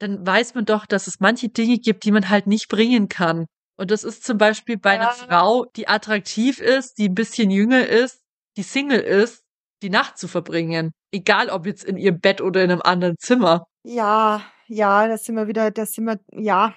Dann 0.00 0.24
weiß 0.26 0.54
man 0.54 0.64
doch, 0.64 0.86
dass 0.86 1.06
es 1.06 1.20
manche 1.20 1.48
Dinge 1.48 1.78
gibt, 1.78 2.04
die 2.04 2.12
man 2.12 2.28
halt 2.28 2.46
nicht 2.46 2.68
bringen 2.68 3.08
kann. 3.08 3.46
Und 3.76 3.90
das 3.90 4.04
ist 4.04 4.24
zum 4.24 4.38
Beispiel 4.38 4.78
bei 4.78 4.92
einer 4.92 5.04
Ja. 5.04 5.10
Frau, 5.12 5.64
die 5.76 5.88
attraktiv 5.88 6.60
ist, 6.60 6.98
die 6.98 7.08
ein 7.08 7.14
bisschen 7.14 7.50
jünger 7.50 7.86
ist, 7.86 8.20
die 8.56 8.62
Single 8.62 9.00
ist, 9.00 9.42
die 9.82 9.90
Nacht 9.90 10.18
zu 10.18 10.26
verbringen. 10.28 10.92
Egal 11.12 11.48
ob 11.50 11.66
jetzt 11.66 11.84
in 11.84 11.96
ihrem 11.96 12.20
Bett 12.20 12.40
oder 12.40 12.62
in 12.64 12.70
einem 12.70 12.82
anderen 12.82 13.16
Zimmer. 13.18 13.64
Ja, 13.84 14.42
ja, 14.66 15.06
da 15.08 15.16
sind 15.16 15.36
wir 15.36 15.46
wieder, 15.48 15.70
da 15.70 15.86
sind 15.86 16.04
wir, 16.06 16.18
ja, 16.32 16.74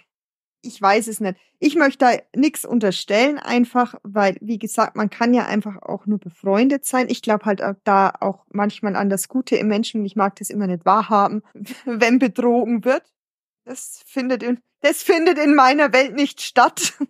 ich 0.62 0.82
weiß 0.82 1.08
es 1.08 1.20
nicht. 1.20 1.38
Ich 1.60 1.76
möchte 1.76 2.06
da 2.06 2.40
nichts 2.40 2.66
unterstellen, 2.66 3.38
einfach, 3.40 3.96
weil, 4.04 4.38
wie 4.42 4.60
gesagt, 4.60 4.96
man 4.96 5.10
kann 5.10 5.34
ja 5.34 5.46
einfach 5.46 5.82
auch 5.82 6.06
nur 6.06 6.20
befreundet 6.20 6.86
sein. 6.86 7.08
Ich 7.10 7.22
glaube 7.22 7.46
halt 7.46 7.62
da 7.84 8.14
auch 8.20 8.46
manchmal 8.50 8.96
an 8.96 9.10
das 9.10 9.28
Gute 9.28 9.56
im 9.56 9.68
Menschen. 9.68 10.06
Ich 10.06 10.16
mag 10.16 10.36
das 10.38 10.50
immer 10.50 10.68
nicht 10.68 10.86
wahrhaben, 10.86 11.42
wenn 11.86 12.20
betrogen 12.20 12.86
wird. 12.86 13.04
Das 13.66 14.02
findet 14.06 14.44
in, 14.44 14.60
das 14.82 15.04
findet 15.04 15.38
in 15.38 15.56
meiner 15.56 15.94
Welt 15.94 16.16
nicht 16.16 16.42
statt. 16.42 16.94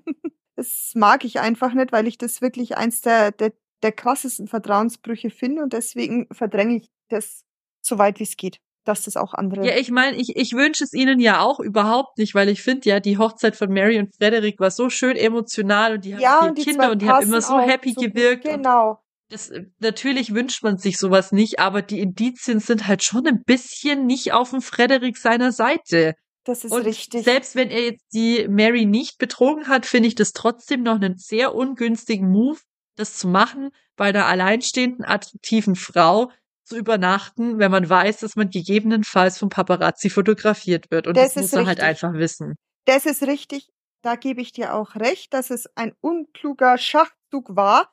Das 0.57 0.91
mag 0.93 1.25
ich 1.25 1.39
einfach 1.39 1.73
nicht, 1.73 1.91
weil 1.91 2.05
ich 2.07 2.19
das 2.19 2.39
wirklich 2.39 2.77
eins 2.77 3.01
der, 3.01 3.31
der, 3.31 3.51
der 3.81 3.91
krassesten 3.91 4.47
Vertrauensbrüche 4.47 5.31
finde 5.31 5.63
und 5.63 5.73
deswegen 5.73 6.27
verdränge 6.31 6.75
ich 6.75 6.91
das 7.09 7.45
so 7.81 7.97
weit 7.97 8.19
wie 8.19 8.25
es 8.25 8.37
geht, 8.37 8.59
dass 8.83 9.03
das 9.03 9.15
auch 9.15 9.33
andere. 9.33 9.65
Ja, 9.65 9.75
ich 9.75 9.91
meine, 9.91 10.17
ich, 10.17 10.35
ich 10.35 10.53
wünsche 10.53 10.83
es 10.83 10.93
ihnen 10.93 11.19
ja 11.19 11.41
auch 11.41 11.59
überhaupt 11.59 12.17
nicht, 12.17 12.33
weil 12.33 12.49
ich 12.49 12.63
finde 12.63 12.89
ja, 12.89 12.99
die 12.99 13.17
Hochzeit 13.17 13.55
von 13.55 13.71
Mary 13.71 13.99
und 13.99 14.15
Frederick 14.15 14.59
war 14.59 14.71
so 14.71 14.89
schön 14.89 15.15
emotional 15.15 15.95
und 15.95 16.05
die 16.05 16.15
haben 16.15 16.21
ja, 16.21 16.39
vier 16.39 16.49
und 16.49 16.57
die 16.57 16.63
Kinder 16.63 16.91
und 16.91 17.01
die 17.01 17.09
haben 17.09 17.23
immer 17.25 17.41
so 17.41 17.59
happy 17.59 17.93
so 17.93 18.01
gewirkt. 18.01 18.45
Genau. 18.45 18.99
das, 19.29 19.49
äh, 19.49 19.65
natürlich 19.79 20.33
wünscht 20.33 20.63
man 20.63 20.77
sich 20.77 20.97
sowas 20.97 21.31
nicht, 21.31 21.59
aber 21.59 21.81
die 21.81 21.99
Indizien 21.99 22.59
sind 22.59 22.87
halt 22.87 23.03
schon 23.03 23.27
ein 23.27 23.43
bisschen 23.43 24.05
nicht 24.05 24.33
auf 24.33 24.49
dem 24.49 24.61
Frederik 24.61 25.17
seiner 25.17 25.51
Seite. 25.51 26.15
Das 26.43 26.63
ist 26.63 26.71
Und 26.71 26.85
richtig. 26.85 27.23
selbst 27.23 27.55
wenn 27.55 27.69
er 27.69 27.83
jetzt 27.83 28.05
die 28.13 28.47
Mary 28.49 28.85
nicht 28.85 29.19
betrogen 29.19 29.67
hat, 29.67 29.85
finde 29.85 30.07
ich 30.07 30.15
das 30.15 30.31
trotzdem 30.33 30.81
noch 30.81 30.95
einen 30.95 31.17
sehr 31.17 31.53
ungünstigen 31.53 32.29
Move, 32.29 32.59
das 32.95 33.17
zu 33.17 33.27
machen, 33.27 33.69
bei 33.95 34.09
einer 34.09 34.25
alleinstehenden, 34.25 35.05
attraktiven 35.05 35.75
Frau 35.75 36.31
zu 36.71 36.77
übernachten, 36.77 37.59
wenn 37.59 37.69
man 37.71 37.89
weiß, 37.89 38.19
dass 38.21 38.35
man 38.37 38.49
gegebenenfalls 38.49 39.37
vom 39.37 39.49
Paparazzi 39.49 40.09
fotografiert 40.09 40.89
wird. 40.89 41.05
Und 41.05 41.17
das, 41.17 41.33
Das 41.33 41.35
muss 41.35 41.45
ist 41.45 41.53
er 41.53 41.65
halt 41.65 41.79
richtig. 41.79 41.83
einfach 41.83 42.13
wissen. 42.13 42.55
Das 42.85 43.05
ist 43.05 43.23
richtig. 43.23 43.69
Da 44.01 44.15
gebe 44.15 44.41
ich 44.41 44.53
dir 44.53 44.73
auch 44.73 44.95
recht, 44.95 45.33
dass 45.33 45.49
es 45.49 45.67
ein 45.75 45.93
unkluger 46.01 46.77
Schachzug 46.77 47.55
war. 47.55 47.91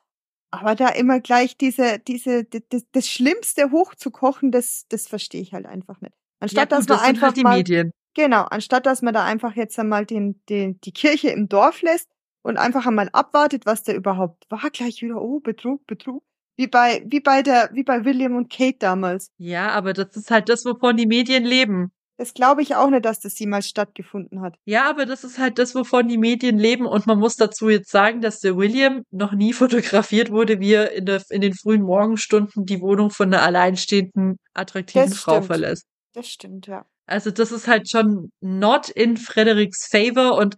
Aber 0.51 0.75
da 0.75 0.87
immer 0.89 1.19
gleich 1.19 1.57
diese, 1.57 1.99
diese, 1.99 2.45
das, 2.45 2.83
das 2.91 3.07
Schlimmste 3.07 3.69
hochzukochen, 3.71 4.51
das, 4.51 4.85
das 4.89 5.07
verstehe 5.07 5.41
ich 5.41 5.53
halt 5.53 5.65
einfach 5.67 5.99
nicht. 6.01 6.13
Anstatt 6.39 6.71
ja, 6.71 6.77
dass 6.77 6.87
gut, 6.87 6.89
man 6.89 6.97
das 6.97 7.05
sind 7.05 7.15
einfach 7.15 7.27
halt 7.27 7.37
die 7.37 7.43
mal, 7.43 7.57
Medien. 7.57 7.91
genau, 8.15 8.43
anstatt 8.45 8.85
dass 8.85 9.01
man 9.01 9.13
da 9.13 9.25
einfach 9.25 9.55
jetzt 9.55 9.77
einmal 9.77 10.05
den, 10.05 10.41
den, 10.49 10.79
die 10.81 10.93
Kirche 10.93 11.29
im 11.29 11.49
Dorf 11.49 11.81
lässt 11.81 12.09
und 12.43 12.57
einfach 12.57 12.87
einmal 12.87 13.09
abwartet, 13.11 13.65
was 13.65 13.83
da 13.83 13.93
überhaupt 13.93 14.49
war, 14.49 14.69
gleich 14.71 15.01
wieder, 15.01 15.21
oh, 15.21 15.39
Betrug, 15.41 15.85
Betrug. 15.85 16.23
Wie 16.59 16.67
bei, 16.67 17.05
wie 17.07 17.21
bei 17.21 17.41
der, 17.41 17.69
wie 17.71 17.83
bei 17.83 18.03
William 18.03 18.35
und 18.35 18.51
Kate 18.51 18.79
damals. 18.79 19.31
Ja, 19.37 19.69
aber 19.69 19.93
das 19.93 20.17
ist 20.17 20.29
halt 20.29 20.49
das, 20.49 20.65
wovon 20.65 20.97
die 20.97 21.05
Medien 21.05 21.45
leben. 21.45 21.93
Das 22.17 22.33
glaube 22.33 22.61
ich 22.61 22.75
auch 22.75 22.89
nicht, 22.89 23.05
dass 23.05 23.21
das 23.21 23.39
jemals 23.39 23.69
stattgefunden 23.69 24.41
hat. 24.41 24.57
Ja, 24.65 24.89
aber 24.89 25.05
das 25.05 25.23
ist 25.23 25.39
halt 25.39 25.57
das, 25.57 25.73
wovon 25.73 26.09
die 26.09 26.17
Medien 26.17 26.57
leben. 26.57 26.85
Und 26.85 27.07
man 27.07 27.17
muss 27.17 27.37
dazu 27.37 27.69
jetzt 27.69 27.89
sagen, 27.89 28.19
dass 28.19 28.41
der 28.41 28.57
William 28.57 29.05
noch 29.09 29.31
nie 29.31 29.53
fotografiert 29.63 30.31
wurde, 30.31 30.59
wie 30.59 30.73
er 30.73 30.91
in, 30.91 31.05
der, 31.05 31.23
in 31.29 31.39
den 31.39 31.53
frühen 31.53 31.81
Morgenstunden 31.81 32.65
die 32.65 32.81
Wohnung 32.81 33.09
von 33.09 33.33
einer 33.33 33.41
alleinstehenden, 33.41 34.35
attraktiven 34.53 35.11
Das 35.11 35.17
Frau 35.17 35.35
stimmt. 35.35 35.45
verlässt. 35.45 35.85
Das 36.13 36.27
stimmt, 36.27 36.67
ja. 36.67 36.85
Also 37.05 37.31
das 37.31 37.53
ist 37.53 37.69
halt 37.69 37.89
schon 37.89 38.33
not 38.41 38.89
in 38.89 39.15
Fredericks 39.15 39.87
favor 39.89 40.37
und 40.37 40.57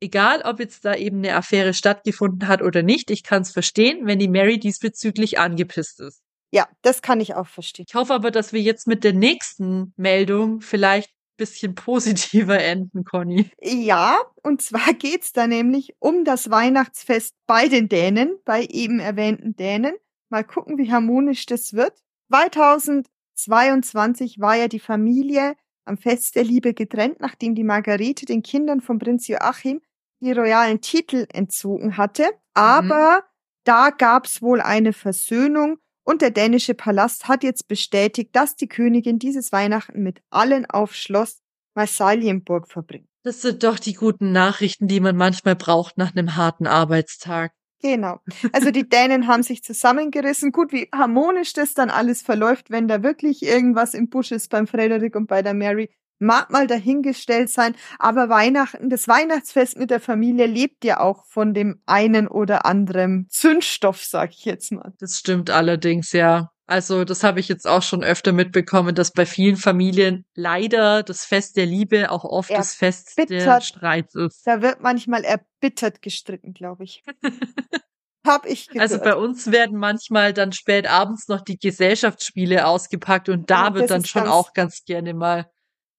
egal, 0.00 0.42
ob 0.44 0.60
jetzt 0.60 0.84
da 0.84 0.94
eben 0.94 1.18
eine 1.18 1.34
Affäre 1.34 1.74
stattgefunden 1.74 2.48
hat 2.48 2.62
oder 2.62 2.82
nicht, 2.82 3.10
ich 3.10 3.22
kann 3.22 3.42
es 3.42 3.50
verstehen, 3.50 4.06
wenn 4.06 4.18
die 4.18 4.28
Mary 4.28 4.58
diesbezüglich 4.58 5.38
angepisst 5.38 6.00
ist. 6.00 6.22
Ja, 6.50 6.66
das 6.82 7.02
kann 7.02 7.20
ich 7.20 7.34
auch 7.34 7.46
verstehen. 7.46 7.86
Ich 7.88 7.94
hoffe 7.94 8.14
aber, 8.14 8.30
dass 8.30 8.52
wir 8.52 8.60
jetzt 8.60 8.86
mit 8.86 9.04
der 9.04 9.12
nächsten 9.12 9.92
Meldung 9.96 10.60
vielleicht 10.60 11.10
ein 11.10 11.36
bisschen 11.36 11.74
positiver 11.74 12.58
enden, 12.58 13.04
Conny. 13.04 13.50
Ja, 13.60 14.18
und 14.42 14.62
zwar 14.62 14.94
geht's 14.94 15.32
da 15.32 15.46
nämlich 15.46 15.94
um 15.98 16.24
das 16.24 16.50
Weihnachtsfest 16.50 17.34
bei 17.46 17.68
den 17.68 17.88
Dänen, 17.88 18.38
bei 18.44 18.64
eben 18.64 18.98
erwähnten 18.98 19.56
Dänen. 19.56 19.94
Mal 20.30 20.44
gucken, 20.44 20.78
wie 20.78 20.90
harmonisch 20.90 21.46
das 21.46 21.74
wird. 21.74 21.98
2022 22.30 24.40
war 24.40 24.56
ja 24.56 24.68
die 24.68 24.80
Familie 24.80 25.54
am 25.84 25.96
Fest 25.96 26.36
der 26.36 26.44
Liebe 26.44 26.74
getrennt, 26.74 27.20
nachdem 27.20 27.54
die 27.54 27.64
Margarete 27.64 28.26
den 28.26 28.42
Kindern 28.42 28.80
von 28.80 28.98
Prinz 28.98 29.26
Joachim 29.26 29.80
die 30.20 30.32
royalen 30.32 30.80
Titel 30.80 31.26
entzogen 31.32 31.96
hatte. 31.96 32.24
Aber 32.54 33.24
da 33.64 33.90
gab's 33.90 34.42
wohl 34.42 34.60
eine 34.60 34.92
Versöhnung 34.92 35.78
und 36.04 36.22
der 36.22 36.30
dänische 36.30 36.74
Palast 36.74 37.28
hat 37.28 37.44
jetzt 37.44 37.68
bestätigt, 37.68 38.34
dass 38.34 38.56
die 38.56 38.68
Königin 38.68 39.18
dieses 39.18 39.52
Weihnachten 39.52 40.02
mit 40.02 40.22
allen 40.30 40.64
auf 40.64 40.94
Schloss 40.94 41.42
Marsalienburg 41.74 42.68
verbringt. 42.68 43.08
Das 43.24 43.42
sind 43.42 43.62
doch 43.62 43.78
die 43.78 43.92
guten 43.92 44.32
Nachrichten, 44.32 44.88
die 44.88 45.00
man 45.00 45.16
manchmal 45.16 45.54
braucht 45.54 45.98
nach 45.98 46.16
einem 46.16 46.34
harten 46.34 46.66
Arbeitstag. 46.66 47.52
Genau. 47.80 48.20
Also 48.52 48.70
die 48.70 48.88
Dänen 48.88 49.28
haben 49.28 49.42
sich 49.42 49.62
zusammengerissen. 49.62 50.50
Gut, 50.50 50.72
wie 50.72 50.88
harmonisch 50.92 51.52
das 51.52 51.74
dann 51.74 51.90
alles 51.90 52.22
verläuft, 52.22 52.70
wenn 52.70 52.88
da 52.88 53.02
wirklich 53.02 53.42
irgendwas 53.42 53.94
im 53.94 54.08
Busch 54.08 54.32
ist 54.32 54.50
beim 54.50 54.66
Frederik 54.66 55.14
und 55.14 55.26
bei 55.26 55.42
der 55.42 55.54
Mary, 55.54 55.90
mag 56.18 56.50
mal 56.50 56.66
dahingestellt 56.66 57.50
sein. 57.50 57.74
Aber 57.98 58.28
Weihnachten, 58.28 58.90
das 58.90 59.08
Weihnachtsfest 59.08 59.76
mit 59.76 59.90
der 59.90 60.00
Familie 60.00 60.46
lebt 60.46 60.84
ja 60.84 61.00
auch 61.00 61.24
von 61.26 61.54
dem 61.54 61.80
einen 61.86 62.28
oder 62.28 62.66
anderen 62.66 63.26
Zündstoff, 63.30 64.04
sag 64.04 64.30
ich 64.30 64.44
jetzt 64.44 64.72
mal. 64.72 64.92
Das 64.98 65.18
stimmt 65.18 65.50
allerdings, 65.50 66.12
ja. 66.12 66.50
Also 66.70 67.04
das 67.04 67.24
habe 67.24 67.40
ich 67.40 67.48
jetzt 67.48 67.66
auch 67.66 67.80
schon 67.82 68.04
öfter 68.04 68.32
mitbekommen, 68.32 68.94
dass 68.94 69.12
bei 69.12 69.24
vielen 69.24 69.56
Familien 69.56 70.26
leider 70.34 71.02
das 71.02 71.24
Fest 71.24 71.56
der 71.56 71.64
Liebe 71.64 72.10
auch 72.10 72.24
oft 72.24 72.50
das 72.50 72.74
Fest 72.74 73.16
der 73.16 73.24
Erbittert. 73.30 73.64
Streits 73.64 74.14
ist. 74.14 74.46
Da 74.46 74.60
wird 74.60 74.82
manchmal 74.82 75.24
erbittert 75.24 76.02
gestritten, 76.02 76.52
glaube 76.52 76.84
ich. 76.84 77.02
Hab 78.26 78.44
ich 78.44 78.66
gehört. 78.68 78.82
Also 78.82 79.02
bei 79.02 79.14
uns 79.14 79.50
werden 79.50 79.78
manchmal 79.78 80.34
dann 80.34 80.52
spät 80.52 80.86
abends 80.86 81.28
noch 81.28 81.40
die 81.40 81.58
Gesellschaftsspiele 81.58 82.66
ausgepackt 82.66 83.30
und 83.30 83.48
da 83.48 83.68
Ja, 83.68 83.74
wird 83.74 83.84
das 83.84 83.88
dann 83.90 84.04
schon 84.04 84.24
ganz- 84.24 84.34
auch 84.34 84.52
ganz 84.52 84.84
gerne 84.84 85.14
mal 85.14 85.50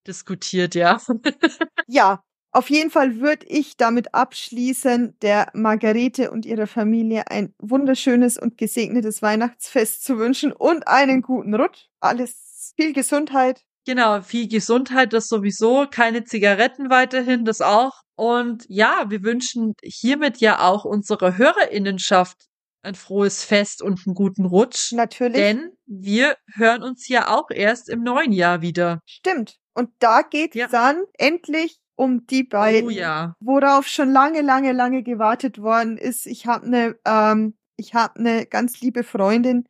diskutiert, 0.10 0.76
ja. 0.76 1.00
Ja, 1.88 2.24
auf 2.52 2.70
jeden 2.70 2.92
Fall 2.92 3.20
würde 3.20 3.46
ich 3.48 3.78
damit 3.78 4.14
abschließen, 4.14 5.18
der 5.22 5.50
Margarete 5.54 6.32
und 6.32 6.46
ihrer 6.46 6.68
Familie 6.68 7.30
ein 7.30 7.54
wunderschönes 7.60 8.38
und 8.38 8.58
gesegnetes 8.58 9.22
Weihnachtsfest 9.22 10.04
zu 10.04 10.18
wünschen 10.18 10.52
und 10.52 10.88
einen 10.88 11.22
guten 11.22 11.54
Rutsch. 11.54 11.88
Alles 12.00 12.74
viel 12.76 12.94
Gesundheit 12.94 13.64
Genau, 13.86 14.22
viel 14.22 14.48
Gesundheit, 14.48 15.14
das 15.14 15.28
sowieso, 15.28 15.88
keine 15.90 16.24
Zigaretten 16.24 16.92
weiterhin, 16.92 17.44
das 17.44 17.60
auch. 17.60 18.02
Und 18.16 18.66
ja, 18.68 19.06
wir 19.08 19.24
wünschen 19.24 19.74
hiermit 19.82 20.38
ja 20.38 20.60
auch 20.60 20.86
unserer 20.86 21.38
Hörerinnenschaft 21.38 22.50
ein 22.84 22.96
frohes 22.96 23.44
Fest 23.44 23.82
und 23.82 24.02
einen 24.06 24.16
guten 24.16 24.46
Rutsch. 24.46 24.92
Natürlich. 24.92 25.38
Denn 25.38 25.72
wir 25.86 26.36
hören 26.54 26.84
uns 26.84 27.08
ja 27.08 27.36
auch 27.36 27.50
erst 27.50 27.90
im 27.90 28.04
neuen 28.04 28.32
Jahr 28.32 28.62
wieder. 28.62 29.00
Stimmt. 29.06 29.59
Und 29.76 29.90
da 30.00 30.22
geht's 30.22 30.56
Ja. 30.56 30.68
dann 30.68 31.04
endlich 31.18 31.80
um 31.96 32.26
die 32.28 32.44
beiden, 32.44 32.88
Oh 32.88 32.90
ja. 32.92 33.34
worauf 33.42 33.88
schon 33.88 34.12
lange, 34.12 34.42
lange, 34.42 34.72
lange 34.72 35.04
gewartet 35.04 35.62
worden 35.62 35.98
ist. 35.98 36.26
Ich 36.26 36.46
habe 36.48 36.66
eine, 36.66 36.96
ähm, 37.06 37.56
ich 37.78 37.94
habe 37.94 38.20
eine 38.20 38.46
ganz 38.46 38.80
liebe 38.82 39.04
Freundin, 39.04 39.66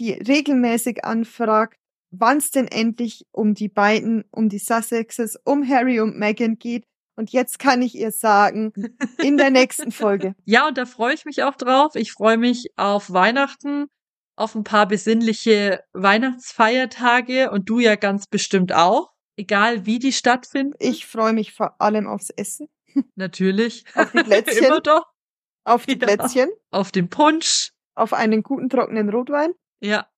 die 0.00 0.12
regelmäßig 0.12 1.04
anfragt, 1.04 1.76
wann 2.10 2.38
es 2.38 2.50
denn 2.50 2.68
endlich 2.68 3.26
um 3.32 3.54
die 3.54 3.68
beiden, 3.68 4.24
um 4.30 4.48
die 4.48 4.58
Sussexes, 4.58 5.38
um 5.44 5.68
Harry 5.68 6.00
und 6.00 6.16
Meghan 6.18 6.58
geht. 6.58 6.84
Und 7.16 7.30
jetzt 7.30 7.58
kann 7.58 7.80
ich 7.82 7.94
ihr 7.94 8.10
sagen, 8.12 8.72
in 9.18 9.36
der 9.36 9.50
nächsten 9.50 9.92
Folge. 9.92 10.34
Ja, 10.44 10.66
und 10.68 10.78
da 10.78 10.86
freue 10.86 11.14
ich 11.14 11.24
mich 11.26 11.42
auch 11.44 11.54
drauf. 11.54 11.94
Ich 11.94 12.12
freue 12.12 12.38
mich 12.38 12.72
auf 12.76 13.12
Weihnachten, 13.12 13.86
auf 14.36 14.54
ein 14.54 14.64
paar 14.64 14.88
besinnliche 14.88 15.80
Weihnachtsfeiertage 15.92 17.50
und 17.50 17.68
du 17.68 17.78
ja 17.78 17.96
ganz 17.96 18.26
bestimmt 18.26 18.72
auch. 18.72 19.12
Egal 19.36 19.86
wie 19.86 19.98
die 19.98 20.12
stattfinden. 20.12 20.74
Ich 20.78 21.06
freue 21.06 21.32
mich 21.32 21.52
vor 21.52 21.80
allem 21.80 22.06
aufs 22.06 22.30
Essen, 22.30 22.68
Natürlich. 23.16 23.84
auf 23.94 24.12
die 24.12 24.18
Plätzchen, 24.24 24.64
Immer 24.64 24.80
doch. 24.80 25.06
auf 25.64 25.86
die 25.86 25.92
Ja. 25.98 26.06
Plätzchen, 26.06 26.50
Auf 26.70 26.92
den 26.92 27.08
Punsch. 27.08 27.70
auf 27.96 28.12
einen 28.12 28.42
guten 28.42 28.68
trockenen 28.68 29.08
Rotwein. 29.10 29.52
Ja. 29.80 30.08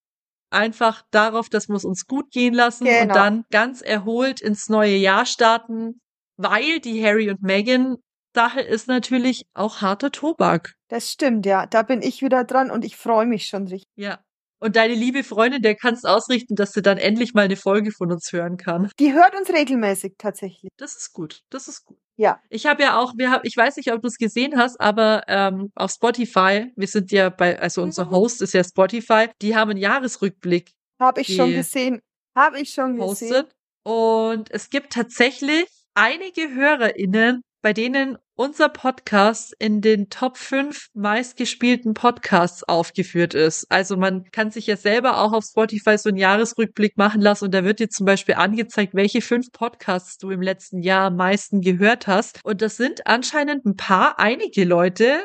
Einfach 0.51 1.03
darauf, 1.11 1.49
dass 1.49 1.69
wir 1.69 1.75
es 1.77 1.85
uns 1.85 2.07
gut 2.07 2.31
gehen 2.31 2.55
lassen 2.55 2.85
und 2.87 2.93
Genau. 2.93 3.14
dann 3.14 3.45
ganz 3.51 3.81
erholt 3.83 4.41
ins 4.41 4.69
neue 4.69 4.97
Jahr 4.97 5.27
starten, 5.27 6.01
weil 6.37 6.79
die 6.81 7.05
Harry 7.05 7.31
und 7.31 7.43
Meghan 7.43 7.97
Sache 8.35 8.61
ist 8.61 8.87
natürlich 8.87 9.47
auch 9.55 9.81
harter 9.81 10.12
Tobak. 10.12 10.75
Das 10.89 11.11
stimmt, 11.11 11.47
ja. 11.47 11.64
Da 11.67 11.83
bin 11.83 12.03
ich 12.03 12.21
wieder 12.21 12.45
dran 12.45 12.71
und 12.71 12.85
ich 12.85 12.97
freue 12.97 13.25
mich 13.25 13.47
schon 13.47 13.62
richtig. 13.67 13.89
Ja. 13.97 14.23
Und 14.59 14.77
deine 14.77 14.95
liebe 14.95 15.23
Freundin, 15.23 15.61
der 15.63 15.75
kannst 15.75 16.07
ausrichten, 16.07 16.55
dass 16.55 16.73
sie 16.73 16.83
dann 16.83 16.97
endlich 16.99 17.35
mal 17.35 17.45
eine 17.45 17.57
Folge 17.57 17.93
von 17.93 18.11
uns 18.11 18.33
hören 18.33 18.57
kann. 18.57 18.91
Die 18.99 19.13
hört 19.13 19.35
uns 19.39 19.51
regelmäßig 19.51 20.15
tatsächlich. 20.19 20.71
Das 20.79 20.97
ist 20.97 21.13
gut. 21.13 21.43
Das 21.51 21.69
ist 21.69 21.85
gut. 21.85 21.99
Ja. 22.17 22.41
Ich 22.49 22.65
habe 22.65 22.83
ja 22.83 22.99
auch, 22.99 23.13
wir 23.19 23.31
hab, 23.31 23.45
ich 23.45 23.55
weiß 23.55 23.77
nicht, 23.77 23.93
ob 23.93 24.01
du 24.01 24.09
es 24.09 24.17
gesehen 24.17 24.57
hast, 24.57 24.81
aber 24.81 25.25
ähm, 25.29 25.71
auf 25.75 25.91
Spotify, 25.91 26.73
wir 26.75 26.89
sind 26.89 27.13
ja 27.13 27.29
bei, 27.29 27.61
also 27.61 27.83
unser 27.83 28.07
Mhm. 28.07 28.11
Host 28.13 28.41
ist 28.41 28.55
ja 28.55 28.65
Spotify, 28.65 29.27
die 29.43 29.55
haben 29.55 29.73
einen 29.73 29.81
Jahresrückblick 29.81 30.73
Habe 30.99 31.21
ich 31.21 31.37
schon 31.37 31.53
gesehen. 31.53 32.01
Habe 32.35 32.59
ich 32.61 32.71
schon 32.71 32.97
gesehen. 32.97 33.07
postet. 33.31 33.53
Und 33.85 34.51
es 34.51 34.71
gibt 34.71 34.95
tatsächlich 34.95 35.67
einige 35.95 36.55
HörerInnen, 36.55 37.43
bei 37.67 37.73
denen 37.73 38.17
unser 38.37 38.69
Podcast 38.69 39.53
in 39.59 39.81
den 39.81 40.09
Top 40.09 40.37
5 40.37 40.91
meistgespielten 40.95 41.95
Podcasts 41.95 42.62
aufgeführt 42.62 43.35
ist. 43.35 43.67
Also 43.73 43.97
man 43.97 44.23
kann 44.31 44.53
sich 44.53 44.69
ja 44.69 44.77
selber 44.77 45.19
auch 45.19 45.33
auf 45.33 45.43
Spotify 45.43 45.99
so 45.99 46.11
einen 46.11 46.19
Jahresrückblick 46.19 46.97
machen 46.97 47.21
lassen 47.21 47.47
und 47.47 47.53
da 47.53 47.64
wird 47.64 47.81
dir 47.81 47.89
zum 47.89 48.07
Beispiel 48.07 48.37
angezeigt, 48.37 48.95
welche 48.95 49.21
fünf 49.21 49.51
Podcasts 49.51 50.17
du 50.17 50.31
im 50.31 50.43
letzten 50.43 50.81
Jahr 50.81 51.09
am 51.09 51.17
meisten 51.17 51.61
gehört 51.61 52.07
hast. 52.07 52.39
Und 52.45 52.62
das 52.62 52.77
sind 52.77 53.05
anscheinend 53.09 53.67
ein 53.67 53.75
paar, 53.75 54.21
einige 54.21 54.64
Leute, 54.64 55.19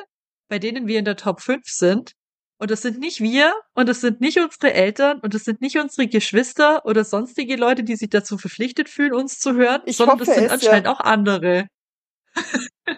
bei 0.50 0.58
denen 0.58 0.88
wir 0.88 0.98
in 0.98 1.06
der 1.06 1.18
Top 1.18 1.42
5 1.42 1.62
sind. 1.68 2.14
Und 2.58 2.72
das 2.72 2.82
sind 2.82 3.00
nicht 3.00 3.22
wir 3.22 3.54
und 3.76 3.88
das 3.88 4.02
sind 4.02 4.20
nicht 4.20 4.40
unsere 4.40 4.74
Eltern 4.74 5.20
und 5.20 5.36
das 5.36 5.44
sind 5.44 5.62
nicht 5.62 5.78
unsere 5.78 6.08
Geschwister 6.08 6.88
oder 6.88 7.04
sonstige 7.04 7.56
Leute, 7.56 7.84
die 7.84 7.98
sich 7.98 8.10
dazu 8.10 8.40
verpflichtet 8.40 8.90
fühlen, 8.90 9.14
uns 9.14 9.38
zu 9.38 9.54
hören, 9.54 9.84
Ich 9.86 9.98
sondern 9.98 10.18
das 10.18 10.34
sind 10.34 10.46
es, 10.46 10.52
anscheinend 10.52 10.88
ja. 10.88 10.92
auch 10.92 11.02
andere. 11.02 11.68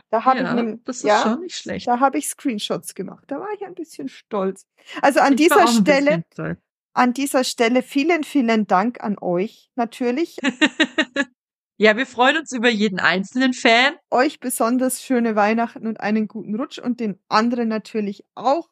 Da 0.10 0.26
habe 0.26 0.40
ich 0.40 0.44
ja, 0.46 0.54
nem- 0.54 0.84
das 0.86 0.98
ist 0.98 1.04
ja, 1.04 1.22
schon 1.24 1.40
nicht 1.42 1.56
schlecht. 1.56 1.88
Da 1.88 2.00
habe 2.00 2.18
ich 2.18 2.28
Screenshots 2.28 2.94
gemacht. 2.96 3.26
Da 3.28 3.40
war 3.40 3.50
ich 3.56 3.66
ein 3.66 3.74
bisschen 3.76 4.08
stolz. 4.10 4.66
Also 5.02 5.20
an 5.20 5.34
Ich 5.34 5.38
dieser 5.38 5.68
Stelle, 5.68 6.24
an 6.94 7.14
dieser 7.14 7.44
Stelle 7.44 7.82
vielen, 7.82 8.24
vielen 8.24 8.68
Dank 8.68 9.04
an 9.04 9.18
euch 9.20 9.70
natürlich. 9.76 10.38
ja, 11.78 11.98
wir 11.98 12.06
freuen 12.06 12.38
uns 12.38 12.52
über 12.52 12.70
jeden 12.70 13.00
einzelnen 13.00 13.54
Fan. 13.54 13.94
euch 14.12 14.40
besonders 14.40 15.02
schöne 15.02 15.36
Weihnachten 15.36 15.88
und 15.88 16.00
einen 16.00 16.28
guten 16.28 16.56
Rutsch 16.56 16.78
und 16.80 17.00
den 17.00 17.20
anderen 17.28 17.68
natürlich 17.68 18.24
auch 18.36 18.70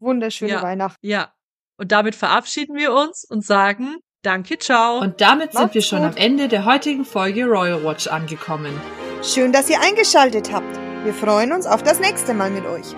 wunderschöne 0.00 0.52
Ja. 0.52 0.62
Weihnachten. 0.62 1.06
Ja. 1.06 1.32
Und 1.78 1.92
damit 1.92 2.14
verabschieden 2.14 2.76
wir 2.76 2.92
uns 2.92 3.24
und 3.24 3.44
sagen 3.44 3.96
Danke, 4.22 4.58
ciao. 4.58 4.98
Und 5.00 5.22
damit 5.22 5.52
sind 5.52 5.62
Macht's 5.62 5.74
wir 5.74 5.80
schon 5.82 6.00
gut. 6.00 6.08
am 6.10 6.16
Ende 6.18 6.48
der 6.48 6.66
heutigen 6.66 7.06
Folge 7.06 7.46
Royal 7.46 7.82
Watch 7.84 8.06
angekommen. 8.06 8.78
Schön, 9.22 9.52
dass 9.52 9.68
ihr 9.68 9.80
eingeschaltet 9.82 10.50
habt. 10.50 10.78
Wir 11.04 11.12
freuen 11.12 11.52
uns 11.52 11.66
auf 11.66 11.82
das 11.82 12.00
nächste 12.00 12.32
Mal 12.32 12.50
mit 12.50 12.64
euch. 12.64 12.96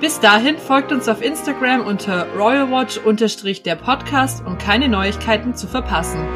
Bis 0.00 0.18
dahin 0.18 0.58
folgt 0.58 0.90
uns 0.90 1.08
auf 1.08 1.22
Instagram 1.22 1.86
unter 1.86 2.26
royalwatch-der 2.34 3.76
Podcast, 3.76 4.44
um 4.44 4.58
keine 4.58 4.88
Neuigkeiten 4.88 5.54
zu 5.54 5.68
verpassen. 5.68 6.26